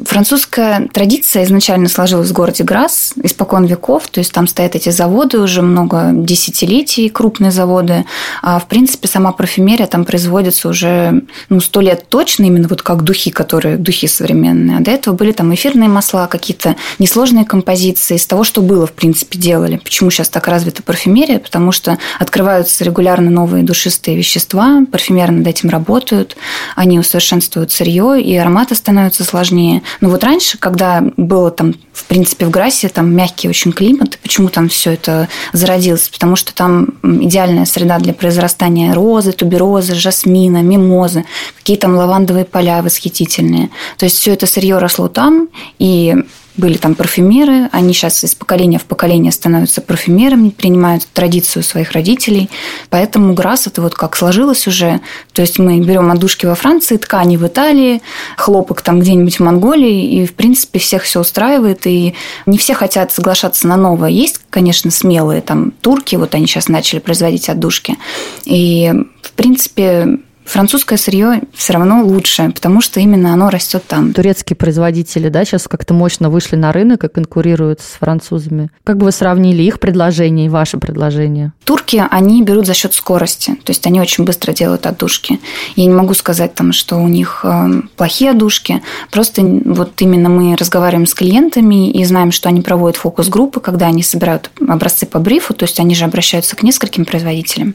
Французская 0.00 0.88
традиция 0.92 1.44
изначально 1.44 1.88
сложилась 1.88 2.30
в 2.30 2.32
городе 2.32 2.64
Грасс 2.64 3.14
испокон 3.22 3.64
веков, 3.64 4.08
то 4.08 4.18
есть 4.20 4.32
там 4.32 4.46
стоят 4.46 4.74
эти 4.74 4.90
заводы 4.90 5.38
уже 5.38 5.62
много 5.62 6.10
десятилетий, 6.12 7.08
крупные 7.08 7.50
заводы, 7.50 7.69
заводы. 7.70 8.04
А, 8.42 8.58
в 8.58 8.66
принципе, 8.66 9.08
сама 9.08 9.32
парфюмерия 9.32 9.86
там 9.86 10.04
производится 10.04 10.68
уже 10.68 11.22
ну, 11.48 11.60
сто 11.60 11.80
лет 11.80 12.06
точно, 12.08 12.44
именно 12.44 12.68
вот 12.68 12.82
как 12.82 13.02
духи, 13.02 13.30
которые 13.30 13.76
духи 13.76 14.08
современные. 14.08 14.78
А 14.78 14.80
до 14.80 14.90
этого 14.90 15.14
были 15.14 15.32
там 15.32 15.54
эфирные 15.54 15.88
масла, 15.88 16.26
какие-то 16.26 16.76
несложные 16.98 17.44
композиции 17.44 18.16
из 18.16 18.26
того, 18.26 18.44
что 18.44 18.60
было, 18.60 18.86
в 18.86 18.92
принципе, 18.92 19.38
делали. 19.38 19.76
Почему 19.76 20.10
сейчас 20.10 20.28
так 20.28 20.48
развита 20.48 20.82
парфюмерия? 20.82 21.38
Потому 21.38 21.72
что 21.72 21.98
открываются 22.18 22.84
регулярно 22.84 23.30
новые 23.30 23.62
душистые 23.62 24.16
вещества, 24.16 24.82
парфюмеры 24.90 25.32
над 25.32 25.46
этим 25.46 25.70
работают, 25.70 26.36
они 26.76 26.98
усовершенствуют 26.98 27.72
сырье, 27.72 28.20
и 28.20 28.36
ароматы 28.36 28.74
становятся 28.74 29.24
сложнее. 29.24 29.82
Но 30.00 30.08
вот 30.10 30.24
раньше, 30.24 30.58
когда 30.58 31.02
было 31.16 31.50
там, 31.50 31.74
в 32.00 32.04
принципе, 32.06 32.46
в 32.46 32.50
Грассе 32.50 32.88
там 32.88 33.14
мягкий 33.14 33.48
очень 33.48 33.72
климат, 33.72 34.18
почему 34.22 34.48
там 34.48 34.68
все 34.68 34.92
это 34.92 35.28
зародилось? 35.52 36.08
Потому 36.08 36.36
что 36.36 36.54
там 36.54 36.88
идеальная 37.02 37.64
среда 37.64 37.98
для 37.98 38.14
произрастания 38.14 38.94
розы, 38.94 39.32
туберозы, 39.32 39.94
жасмина, 39.94 40.62
мимозы, 40.62 41.24
какие 41.56 41.76
там 41.76 41.96
лавандовые 41.96 42.44
поля 42.44 42.82
восхитительные. 42.82 43.70
То 43.98 44.04
есть 44.04 44.18
все 44.18 44.32
это 44.32 44.46
сырье 44.46 44.78
росло 44.78 45.08
там, 45.08 45.48
и 45.78 46.16
были 46.56 46.76
там 46.76 46.94
парфюмеры, 46.94 47.68
они 47.72 47.92
сейчас 47.92 48.24
из 48.24 48.34
поколения 48.34 48.78
в 48.78 48.84
поколение 48.84 49.32
становятся 49.32 49.80
парфюмерами, 49.80 50.50
принимают 50.50 51.06
традицию 51.12 51.62
своих 51.62 51.92
родителей. 51.92 52.50
Поэтому 52.90 53.34
Грасс 53.34 53.66
это 53.66 53.82
вот 53.82 53.94
как 53.94 54.16
сложилось 54.16 54.66
уже. 54.66 55.00
То 55.32 55.42
есть 55.42 55.58
мы 55.58 55.80
берем 55.80 56.10
одушки 56.10 56.46
во 56.46 56.54
Франции, 56.54 56.96
ткани 56.96 57.36
в 57.36 57.46
Италии, 57.46 58.02
хлопок 58.36 58.82
там 58.82 59.00
где-нибудь 59.00 59.36
в 59.36 59.40
Монголии, 59.40 60.22
и 60.22 60.26
в 60.26 60.34
принципе 60.34 60.78
всех 60.78 61.04
все 61.04 61.20
устраивает, 61.20 61.86
и 61.86 62.14
не 62.46 62.58
все 62.58 62.74
хотят 62.74 63.12
соглашаться 63.12 63.66
на 63.66 63.76
новое. 63.76 64.10
Есть, 64.10 64.40
конечно, 64.50 64.90
смелые 64.90 65.40
там 65.40 65.72
турки, 65.80 66.16
вот 66.16 66.34
они 66.34 66.46
сейчас 66.46 66.68
начали 66.68 66.98
производить 66.98 67.48
отдушки. 67.48 67.96
И 68.44 68.92
в 69.22 69.32
принципе 69.32 70.18
французское 70.50 70.98
сырье 70.98 71.42
все 71.54 71.72
равно 71.72 72.04
лучше, 72.04 72.50
потому 72.54 72.80
что 72.80 73.00
именно 73.00 73.32
оно 73.32 73.50
растет 73.50 73.84
там. 73.86 74.12
Турецкие 74.12 74.56
производители, 74.56 75.28
да, 75.28 75.44
сейчас 75.44 75.68
как-то 75.68 75.94
мощно 75.94 76.28
вышли 76.28 76.56
на 76.56 76.72
рынок 76.72 77.04
и 77.04 77.08
конкурируют 77.08 77.80
с 77.80 77.98
французами. 77.98 78.70
Как 78.84 78.96
бы 78.96 79.06
вы 79.06 79.12
сравнили 79.12 79.62
их 79.62 79.78
предложение 79.78 80.46
и 80.46 80.48
ваше 80.48 80.78
предложение? 80.78 81.52
Турки, 81.64 82.04
они 82.10 82.42
берут 82.42 82.66
за 82.66 82.74
счет 82.74 82.94
скорости, 82.94 83.54
то 83.64 83.70
есть 83.70 83.86
они 83.86 84.00
очень 84.00 84.24
быстро 84.24 84.52
делают 84.52 84.86
отдушки. 84.86 85.40
Я 85.76 85.86
не 85.86 85.94
могу 85.94 86.14
сказать 86.14 86.54
там, 86.54 86.72
что 86.72 86.96
у 86.96 87.06
них 87.06 87.40
э, 87.44 87.82
плохие 87.96 88.32
отдушки, 88.32 88.82
просто 89.10 89.42
вот 89.42 89.92
именно 90.02 90.28
мы 90.28 90.56
разговариваем 90.56 91.06
с 91.06 91.14
клиентами 91.14 91.90
и 91.90 92.04
знаем, 92.04 92.32
что 92.32 92.48
они 92.48 92.60
проводят 92.60 92.96
фокус-группы, 92.96 93.60
когда 93.60 93.86
они 93.86 94.02
собирают 94.02 94.50
образцы 94.66 95.06
по 95.06 95.20
брифу, 95.20 95.54
то 95.54 95.64
есть 95.64 95.78
они 95.78 95.94
же 95.94 96.04
обращаются 96.04 96.56
к 96.56 96.62
нескольким 96.62 97.04
производителям. 97.04 97.74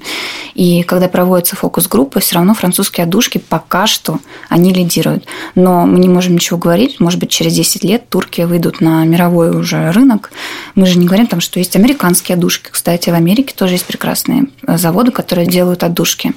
И 0.55 0.83
когда 0.83 1.07
проводятся 1.07 1.55
фокус-группы, 1.55 2.19
все 2.19 2.35
равно 2.35 2.53
французские 2.65 3.03
одушки 3.03 3.37
пока 3.37 3.85
что 3.85 4.19
они 4.49 4.73
лидируют. 4.73 5.25
Но 5.53 5.85
мы 5.85 5.99
не 5.99 6.09
можем 6.09 6.33
ничего 6.33 6.57
говорить. 6.57 6.99
Может 6.99 7.19
быть, 7.19 7.29
через 7.29 7.53
10 7.53 7.83
лет 7.83 8.09
турки 8.09 8.41
выйдут 8.41 8.81
на 8.81 9.05
мировой 9.05 9.55
уже 9.55 9.91
рынок. 9.91 10.31
Мы 10.73 10.87
же 10.87 10.97
не 10.97 11.05
говорим 11.05 11.27
там, 11.27 11.41
что 11.41 11.59
есть 11.59 11.75
американские 11.75 12.35
одушки. 12.35 12.69
Кстати, 12.71 13.11
в 13.11 13.13
Америке 13.13 13.53
тоже 13.55 13.75
есть 13.75 13.85
прекрасные 13.85 14.45
заводы, 14.65 15.11
которые 15.11 15.45
делают 15.45 15.83
одушки. 15.83 16.33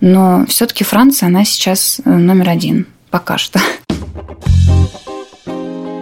Но 0.00 0.44
все-таки 0.48 0.82
Франция, 0.82 1.28
она 1.28 1.44
сейчас 1.44 2.00
э, 2.04 2.10
номер 2.10 2.48
один. 2.48 2.86
Пока 3.10 3.38
что. 3.38 3.60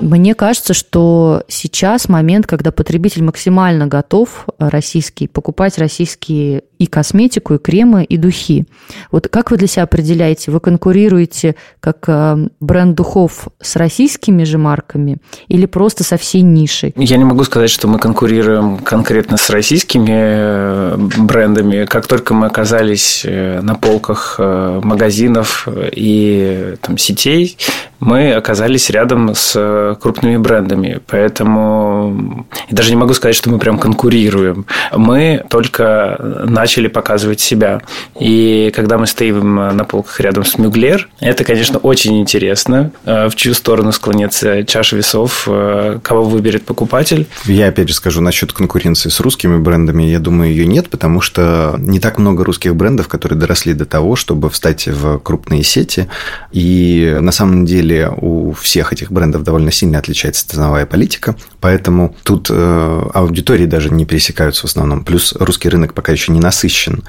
Мне 0.00 0.34
кажется, 0.34 0.72
что 0.72 1.42
сейчас 1.48 2.08
момент, 2.08 2.46
когда 2.46 2.72
потребитель 2.72 3.22
максимально 3.22 3.86
готов 3.86 4.46
э, 4.58 4.68
российский 4.68 5.28
покупать 5.28 5.78
российские 5.78 6.62
и 6.78 6.86
косметику, 6.86 7.54
и 7.54 7.58
кремы, 7.58 8.04
и 8.04 8.16
духи. 8.16 8.64
Вот 9.10 9.28
как 9.28 9.50
вы 9.50 9.58
для 9.58 9.66
себя 9.66 9.82
определяете? 9.82 10.50
Вы 10.50 10.60
конкурируете 10.60 11.54
как 11.80 12.04
э, 12.08 12.48
бренд 12.60 12.96
духов 12.96 13.48
с 13.60 13.76
российскими 13.76 14.44
же 14.44 14.56
марками 14.56 15.18
или 15.48 15.66
просто 15.66 16.02
со 16.02 16.16
всей 16.16 16.40
нишей? 16.40 16.94
Я 16.96 17.18
не 17.18 17.24
могу 17.24 17.44
сказать, 17.44 17.70
что 17.70 17.86
мы 17.86 17.98
конкурируем 17.98 18.78
конкретно 18.78 19.36
с 19.36 19.50
российскими 19.50 20.08
э, 20.10 20.96
брендами. 21.18 21.84
Как 21.84 22.06
только 22.06 22.32
мы 22.32 22.46
оказались 22.46 23.24
на 23.24 23.74
полках 23.74 24.36
магазинов 24.38 25.68
и 25.92 26.74
там, 26.80 26.96
сетей, 26.96 27.58
мы 28.00 28.32
оказались 28.32 28.90
рядом 28.90 29.34
с 29.34 29.96
крупными 30.00 30.36
брендами. 30.38 31.00
Поэтому 31.06 32.46
я 32.68 32.76
даже 32.76 32.90
не 32.90 32.96
могу 32.96 33.14
сказать, 33.14 33.36
что 33.36 33.50
мы 33.50 33.58
прям 33.58 33.78
конкурируем. 33.78 34.66
Мы 34.92 35.44
только 35.48 36.44
начали 36.46 36.88
показывать 36.88 37.40
себя. 37.40 37.82
И 38.18 38.72
когда 38.74 38.98
мы 38.98 39.06
стоим 39.06 39.54
на 39.54 39.84
полках 39.84 40.20
рядом 40.20 40.44
с 40.44 40.58
Мюглер, 40.58 41.08
это, 41.20 41.44
конечно, 41.44 41.78
очень 41.78 42.20
интересно, 42.20 42.92
э, 43.04 43.28
в 43.28 43.34
чью 43.34 43.54
сторону 43.54 43.92
склонится 43.92 44.64
чаша 44.64 44.96
весов, 44.96 45.46
э, 45.46 45.98
кого 46.02 46.24
выберет 46.24 46.64
покупатель. 46.64 47.26
Я 47.44 47.68
опять 47.68 47.88
же 47.88 47.94
скажу 47.94 48.20
насчет 48.20 48.52
конкуренции 48.52 49.10
с 49.10 49.20
русскими 49.20 49.58
брендами. 49.58 50.04
Я 50.04 50.18
думаю, 50.18 50.50
ее 50.50 50.66
нет, 50.66 50.88
потому 50.88 51.20
что 51.20 51.74
не 51.78 52.00
так 52.00 52.18
много 52.18 52.44
русских 52.44 52.74
брендов, 52.74 53.08
которые 53.08 53.38
доросли 53.38 53.74
до 53.74 53.84
того, 53.84 54.16
чтобы 54.16 54.50
встать 54.50 54.86
в 54.86 55.18
крупные 55.18 55.62
сети. 55.62 56.08
И 56.52 57.16
на 57.20 57.32
самом 57.32 57.66
деле 57.66 57.89
деле 57.90 58.12
у 58.16 58.52
всех 58.52 58.92
этих 58.92 59.10
брендов 59.10 59.42
довольно 59.42 59.70
сильно 59.70 59.98
отличается 59.98 60.48
ценовая 60.48 60.86
политика, 60.86 61.36
поэтому 61.60 62.14
тут 62.22 62.48
э, 62.50 63.10
аудитории 63.14 63.66
даже 63.66 63.90
не 63.90 64.04
пересекаются 64.04 64.62
в 64.62 64.64
основном. 64.66 65.04
Плюс 65.04 65.34
русский 65.38 65.68
рынок 65.68 65.94
пока 65.94 66.12
еще 66.12 66.32
не 66.32 66.40
насыщен, 66.40 67.02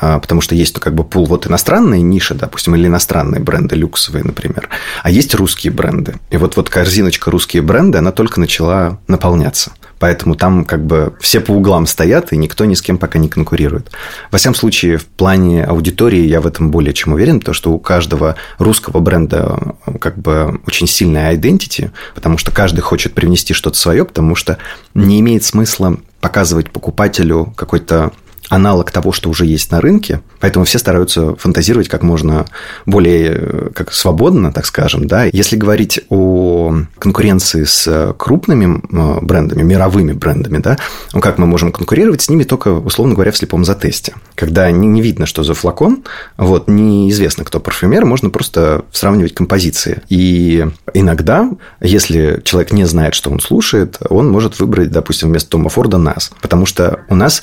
а, 0.00 0.18
потому 0.18 0.40
что 0.40 0.54
есть 0.54 0.74
ну, 0.74 0.80
как 0.80 0.94
бы 0.94 1.04
пул 1.04 1.26
вот 1.26 1.46
иностранные 1.46 2.02
ниши, 2.02 2.34
допустим, 2.34 2.74
или 2.74 2.86
иностранные 2.86 3.40
бренды 3.40 3.76
люксовые, 3.76 4.24
например, 4.24 4.68
а 5.02 5.10
есть 5.10 5.34
русские 5.34 5.72
бренды. 5.72 6.16
И 6.30 6.36
вот, 6.36 6.56
вот 6.56 6.70
корзиночка 6.70 7.30
русские 7.30 7.62
бренды, 7.62 7.98
она 7.98 8.12
только 8.12 8.40
начала 8.40 8.98
наполняться. 9.08 9.72
Поэтому 10.02 10.34
там 10.34 10.64
как 10.64 10.84
бы 10.84 11.14
все 11.20 11.38
по 11.38 11.52
углам 11.52 11.86
стоят, 11.86 12.32
и 12.32 12.36
никто 12.36 12.64
ни 12.64 12.74
с 12.74 12.82
кем 12.82 12.98
пока 12.98 13.20
не 13.20 13.28
конкурирует. 13.28 13.92
Во 14.32 14.38
всяком 14.38 14.56
случае, 14.56 14.96
в 14.96 15.06
плане 15.06 15.62
аудитории 15.62 16.26
я 16.26 16.40
в 16.40 16.46
этом 16.48 16.72
более 16.72 16.92
чем 16.92 17.12
уверен, 17.12 17.38
потому 17.38 17.54
что 17.54 17.70
у 17.70 17.78
каждого 17.78 18.34
русского 18.58 18.98
бренда 18.98 19.76
как 20.00 20.18
бы 20.18 20.60
очень 20.66 20.88
сильная 20.88 21.32
identity, 21.32 21.92
потому 22.16 22.36
что 22.36 22.50
каждый 22.50 22.80
хочет 22.80 23.14
привнести 23.14 23.54
что-то 23.54 23.78
свое, 23.78 24.04
потому 24.04 24.34
что 24.34 24.58
не 24.92 25.20
имеет 25.20 25.44
смысла 25.44 25.96
показывать 26.20 26.72
покупателю 26.72 27.54
какой-то 27.56 28.10
аналог 28.52 28.90
того, 28.90 29.12
что 29.12 29.30
уже 29.30 29.46
есть 29.46 29.70
на 29.70 29.80
рынке, 29.80 30.20
поэтому 30.38 30.66
все 30.66 30.78
стараются 30.78 31.34
фантазировать 31.36 31.88
как 31.88 32.02
можно 32.02 32.44
более 32.84 33.30
э, 33.34 33.70
как 33.74 33.94
свободно, 33.94 34.52
так 34.52 34.66
скажем. 34.66 35.06
Да? 35.06 35.24
Если 35.24 35.56
говорить 35.56 36.00
о 36.10 36.74
конкуренции 36.98 37.64
с 37.64 38.14
крупными 38.18 38.82
э, 38.92 39.20
брендами, 39.22 39.62
мировыми 39.62 40.12
брендами, 40.12 40.58
да, 40.58 40.76
ну, 41.14 41.22
как 41.22 41.38
мы 41.38 41.46
можем 41.46 41.72
конкурировать 41.72 42.20
с 42.20 42.28
ними 42.28 42.44
только, 42.44 42.68
условно 42.68 43.14
говоря, 43.14 43.32
в 43.32 43.38
слепом 43.38 43.64
затесте. 43.64 44.12
Когда 44.34 44.70
не, 44.70 44.86
не 44.86 45.00
видно, 45.00 45.24
что 45.24 45.42
за 45.42 45.54
флакон, 45.54 46.04
вот, 46.36 46.68
неизвестно, 46.68 47.44
кто 47.44 47.58
парфюмер, 47.58 48.04
можно 48.04 48.28
просто 48.28 48.84
сравнивать 48.92 49.34
композиции. 49.34 50.02
И 50.10 50.66
иногда, 50.92 51.48
если 51.80 52.42
человек 52.44 52.74
не 52.74 52.84
знает, 52.84 53.14
что 53.14 53.30
он 53.30 53.40
слушает, 53.40 53.96
он 54.10 54.30
может 54.30 54.60
выбрать, 54.60 54.90
допустим, 54.90 55.30
вместо 55.30 55.48
Тома 55.48 55.70
Форда 55.70 55.96
нас. 55.96 56.32
Потому 56.42 56.66
что 56.66 57.00
у 57.08 57.14
нас 57.14 57.42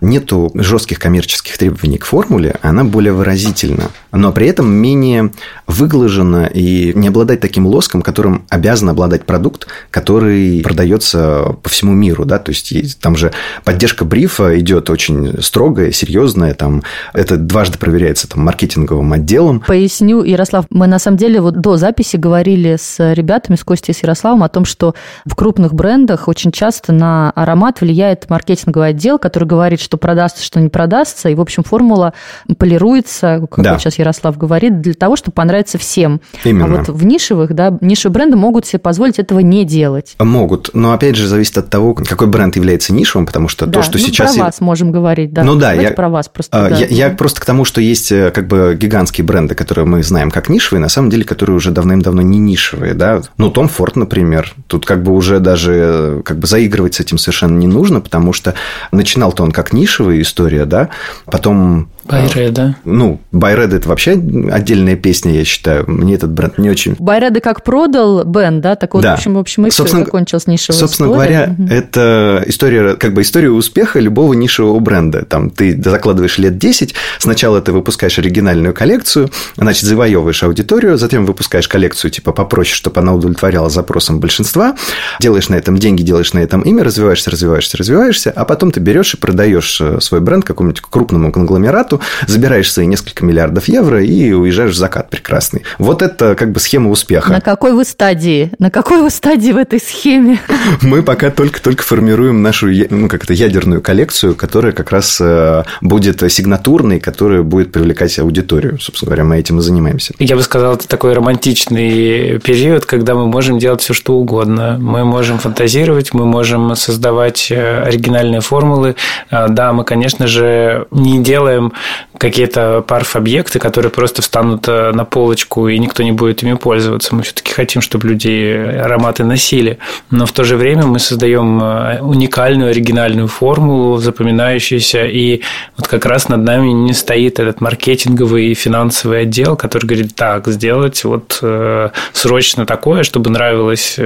нету 0.00 0.50
жестких 0.54 0.98
коммерческих 0.98 1.58
требований 1.58 1.98
к 1.98 2.04
формуле, 2.04 2.56
она 2.62 2.84
более 2.84 3.12
выразительна, 3.12 3.90
но 4.16 4.32
при 4.32 4.48
этом 4.48 4.68
менее 4.70 5.30
выглажена 5.66 6.46
и 6.46 6.92
не 6.94 7.08
обладает 7.08 7.40
таким 7.40 7.66
лоском, 7.66 8.02
которым 8.02 8.44
обязан 8.48 8.90
обладать 8.90 9.24
продукт, 9.24 9.66
который 9.90 10.60
продается 10.62 11.56
по 11.62 11.68
всему 11.68 11.92
миру, 11.92 12.24
да, 12.24 12.38
то 12.38 12.50
есть 12.50 13.00
там 13.00 13.16
же 13.16 13.32
поддержка 13.64 14.04
брифа 14.04 14.58
идет 14.58 14.90
очень 14.90 15.40
строгая, 15.42 15.92
серьезная, 15.92 16.54
там 16.54 16.82
это 17.12 17.36
дважды 17.36 17.78
проверяется 17.78 18.28
там 18.28 18.44
маркетинговым 18.44 19.12
отделом. 19.12 19.60
Поясню, 19.60 20.22
Ярослав, 20.22 20.66
мы 20.70 20.86
на 20.86 20.98
самом 20.98 21.18
деле 21.18 21.40
вот 21.40 21.60
до 21.60 21.76
записи 21.76 22.16
говорили 22.16 22.76
с 22.78 23.12
ребятами, 23.12 23.56
с 23.56 23.64
Костей 23.64 23.92
и 23.92 23.94
с 23.94 24.02
Ярославом 24.02 24.42
о 24.42 24.48
том, 24.48 24.64
что 24.64 24.94
в 25.24 25.34
крупных 25.34 25.74
брендах 25.74 26.28
очень 26.28 26.52
часто 26.52 26.92
на 26.92 27.30
аромат 27.32 27.80
влияет 27.80 28.28
маркетинговый 28.30 28.90
отдел, 28.90 29.18
который 29.18 29.46
говорит, 29.46 29.80
что 29.80 29.96
продастся, 29.96 30.44
что 30.44 30.60
не 30.60 30.68
продастся. 30.68 31.28
И, 31.28 31.34
в 31.34 31.40
общем, 31.40 31.62
формула 31.62 32.12
полируется, 32.58 33.46
как 33.50 33.64
да. 33.64 33.78
сейчас 33.78 33.98
Ярослав 34.06 34.36
говорит, 34.38 34.80
для 34.80 34.94
того, 34.94 35.16
чтобы 35.16 35.34
понравиться 35.34 35.78
всем. 35.78 36.20
Именно. 36.44 36.64
А 36.64 36.68
вот 36.78 36.88
в 36.88 37.04
нишевых, 37.04 37.54
да, 37.54 37.76
нишевые 37.80 38.14
бренды 38.14 38.36
могут 38.36 38.66
себе 38.66 38.78
позволить 38.78 39.18
этого 39.18 39.40
не 39.40 39.64
делать. 39.64 40.14
Могут, 40.18 40.70
но 40.72 40.92
опять 40.92 41.16
же 41.16 41.26
зависит 41.26 41.58
от 41.58 41.70
того, 41.70 41.94
какой 41.94 42.26
бренд 42.28 42.56
является 42.56 42.92
нишевым, 42.92 43.26
потому 43.26 43.48
что 43.48 43.66
да, 43.66 43.72
то, 43.72 43.82
что 43.82 43.98
ну, 43.98 44.04
сейчас... 44.04 44.34
про 44.34 44.44
вас 44.44 44.60
можем 44.60 44.92
говорить, 44.92 45.32
да. 45.32 45.42
Ну 45.42 45.56
да, 45.56 45.72
я... 45.72 45.90
про 45.90 46.08
вас 46.08 46.28
просто. 46.28 46.66
А, 46.66 46.70
да. 46.70 46.76
Я, 46.76 46.86
я 46.86 47.10
просто 47.10 47.40
к 47.40 47.44
тому, 47.44 47.64
что 47.64 47.80
есть 47.80 48.12
э, 48.12 48.30
как 48.30 48.46
бы 48.46 48.76
гигантские 48.80 49.24
бренды, 49.24 49.54
которые 49.54 49.84
мы 49.84 50.02
знаем 50.02 50.30
как 50.30 50.48
нишевые, 50.48 50.80
на 50.80 50.88
самом 50.88 51.10
деле, 51.10 51.24
которые 51.24 51.56
уже 51.56 51.70
давным-давно 51.70 52.22
не 52.22 52.38
нишевые, 52.38 52.94
да. 52.94 53.22
Ну, 53.38 53.50
Том 53.50 53.68
Форд, 53.68 53.96
например, 53.96 54.54
тут 54.66 54.86
как 54.86 55.02
бы 55.02 55.12
уже 55.12 55.40
даже 55.40 55.72
э, 55.74 56.22
как 56.24 56.38
бы 56.38 56.46
заигрывать 56.46 56.94
с 56.94 57.00
этим 57.00 57.18
совершенно 57.18 57.58
не 57.58 57.66
нужно, 57.66 58.00
потому 58.00 58.32
что 58.32 58.54
начинал-то 58.92 59.42
он 59.42 59.52
как 59.52 59.72
нишевая 59.72 60.20
история, 60.20 60.64
да. 60.64 60.90
Потом 61.26 61.88
Байреда. 62.08 62.76
Ну, 62.84 63.20
Байреда– 63.32 63.76
это 63.78 63.88
вообще 63.88 64.12
отдельная 64.12 64.96
песня, 64.96 65.32
я 65.32 65.44
считаю. 65.44 65.84
Мне 65.88 66.14
этот 66.14 66.32
бренд 66.32 66.58
не 66.58 66.70
очень... 66.70 66.96
Байреда 66.98 67.40
как 67.40 67.62
продал 67.62 68.24
Бен, 68.24 68.60
да? 68.60 68.76
Так 68.76 68.94
вот, 68.94 69.02
да. 69.02 69.12
в 69.12 69.14
общем, 69.14 69.34
в 69.34 69.38
общем, 69.38 69.66
и 69.66 69.70
собственно, 69.70 70.02
все 70.02 70.06
закончилась 70.06 70.46
нишевая 70.46 70.78
Собственно 70.78 71.06
история. 71.06 71.46
говоря, 71.46 71.54
угу. 71.58 71.68
это 71.72 72.44
история, 72.46 72.94
как 72.94 73.14
бы 73.14 73.22
история 73.22 73.50
успеха 73.50 73.98
любого 74.00 74.32
нишевого 74.34 74.78
бренда. 74.78 75.24
Там 75.24 75.50
ты 75.50 75.80
закладываешь 75.82 76.38
лет 76.38 76.58
10, 76.58 76.94
сначала 77.18 77.60
ты 77.60 77.72
выпускаешь 77.72 78.18
оригинальную 78.18 78.74
коллекцию, 78.74 79.30
значит, 79.56 79.84
завоевываешь 79.84 80.42
аудиторию, 80.42 80.96
затем 80.98 81.26
выпускаешь 81.26 81.68
коллекцию 81.68 82.10
типа 82.10 82.32
попроще, 82.32 82.76
чтобы 82.76 83.00
она 83.00 83.14
удовлетворяла 83.14 83.68
запросам 83.70 84.20
большинства, 84.20 84.76
делаешь 85.20 85.48
на 85.48 85.56
этом 85.56 85.76
деньги, 85.78 86.02
делаешь 86.02 86.32
на 86.32 86.38
этом 86.38 86.62
имя, 86.62 86.84
развиваешься, 86.84 87.30
развиваешься, 87.30 87.76
развиваешься, 87.76 88.30
а 88.30 88.44
потом 88.44 88.70
ты 88.70 88.80
берешь 88.80 89.14
и 89.14 89.16
продаешь 89.16 89.80
э, 89.80 90.00
свой 90.00 90.20
бренд 90.20 90.44
какому-нибудь 90.44 90.82
крупному 90.82 91.32
конгломерату, 91.32 91.95
зарплату, 91.96 92.00
забираешь 92.26 92.72
свои 92.72 92.86
несколько 92.86 93.24
миллиардов 93.24 93.68
евро 93.68 94.02
и 94.02 94.32
уезжаешь 94.32 94.72
в 94.72 94.76
закат 94.76 95.10
прекрасный. 95.10 95.62
Вот 95.78 96.02
это 96.02 96.34
как 96.34 96.52
бы 96.52 96.60
схема 96.60 96.90
успеха. 96.90 97.32
На 97.32 97.40
какой 97.40 97.72
вы 97.72 97.84
стадии? 97.84 98.50
На 98.58 98.70
какой 98.70 99.02
вы 99.02 99.10
стадии 99.10 99.52
в 99.52 99.56
этой 99.56 99.80
схеме? 99.80 100.40
Мы 100.82 101.02
пока 101.02 101.30
только-только 101.30 101.82
формируем 101.82 102.42
нашу 102.42 102.68
ну, 102.90 103.08
как 103.08 103.24
это, 103.24 103.32
ядерную 103.32 103.80
коллекцию, 103.80 104.34
которая 104.34 104.72
как 104.72 104.90
раз 104.90 105.18
э, 105.20 105.64
будет 105.80 106.22
сигнатурной, 106.30 107.00
которая 107.00 107.42
будет 107.42 107.72
привлекать 107.72 108.18
аудиторию. 108.18 108.78
Собственно 108.80 109.10
говоря, 109.10 109.24
мы 109.24 109.38
этим 109.38 109.58
и 109.58 109.62
занимаемся. 109.62 110.14
Я 110.18 110.36
бы 110.36 110.42
сказал, 110.42 110.74
это 110.74 110.88
такой 110.88 111.12
романтичный 111.14 112.38
период, 112.40 112.86
когда 112.86 113.14
мы 113.14 113.26
можем 113.26 113.58
делать 113.58 113.80
все, 113.80 113.94
что 113.94 114.14
угодно. 114.14 114.78
Мы 114.80 115.04
можем 115.04 115.38
фантазировать, 115.38 116.12
мы 116.14 116.26
можем 116.26 116.74
создавать 116.74 117.48
э, 117.50 117.82
оригинальные 117.82 118.40
формулы. 118.40 118.96
А, 119.30 119.48
да, 119.48 119.72
мы, 119.72 119.84
конечно 119.84 120.26
же, 120.26 120.86
не 120.90 121.22
делаем 121.22 121.72
какие-то 122.18 122.82
парф-объекты, 122.86 123.58
которые 123.58 123.90
просто 123.90 124.22
встанут 124.22 124.68
э, 124.68 124.92
на 124.92 125.04
полочку, 125.04 125.68
и 125.68 125.78
никто 125.78 126.02
не 126.02 126.12
будет 126.12 126.42
ими 126.42 126.54
пользоваться. 126.54 127.14
Мы 127.14 127.22
все-таки 127.22 127.52
хотим, 127.52 127.82
чтобы 127.82 128.08
люди 128.08 128.52
ароматы 128.82 129.24
носили. 129.24 129.78
Но 130.10 130.26
в 130.26 130.32
то 130.32 130.44
же 130.44 130.56
время 130.56 130.86
мы 130.86 130.98
создаем 130.98 131.62
э, 131.62 132.00
уникальную, 132.00 132.70
оригинальную 132.70 133.28
формулу, 133.28 133.98
запоминающуюся, 133.98 135.04
и 135.04 135.42
вот 135.76 135.88
как 135.88 136.06
раз 136.06 136.28
над 136.28 136.42
нами 136.42 136.70
не 136.70 136.92
стоит 136.92 137.38
этот 137.38 137.60
маркетинговый 137.60 138.48
и 138.48 138.54
финансовый 138.54 139.22
отдел, 139.22 139.56
который 139.56 139.86
говорит, 139.86 140.14
так, 140.14 140.46
сделать 140.48 141.04
вот 141.04 141.38
э, 141.42 141.90
срочно 142.12 142.66
такое, 142.66 143.02
чтобы 143.02 143.30
нравилось 143.30 143.98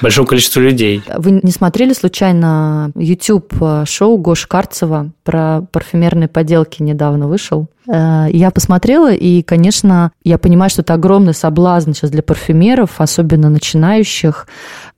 большому 0.00 0.26
количеству 0.26 0.60
людей. 0.60 1.02
Вы 1.16 1.40
не 1.42 1.52
смотрели 1.52 1.92
случайно 1.92 2.90
YouTube-шоу 2.94 4.18
Гош 4.18 4.46
Карцева 4.46 5.10
про 5.24 5.62
парфюмерные 5.72 6.28
поделки 6.28 6.82
недавно 6.82 6.97
вышел. 7.28 7.68
Э, 7.86 8.26
я 8.30 8.50
посмотрела, 8.50 9.12
и, 9.12 9.42
конечно, 9.42 10.12
я 10.24 10.38
понимаю, 10.38 10.70
что 10.70 10.82
это 10.82 10.94
огромный 10.94 11.34
соблазн 11.34 11.92
сейчас 11.92 12.10
для 12.10 12.22
парфюмеров, 12.22 13.00
особенно 13.00 13.48
начинающих. 13.48 14.46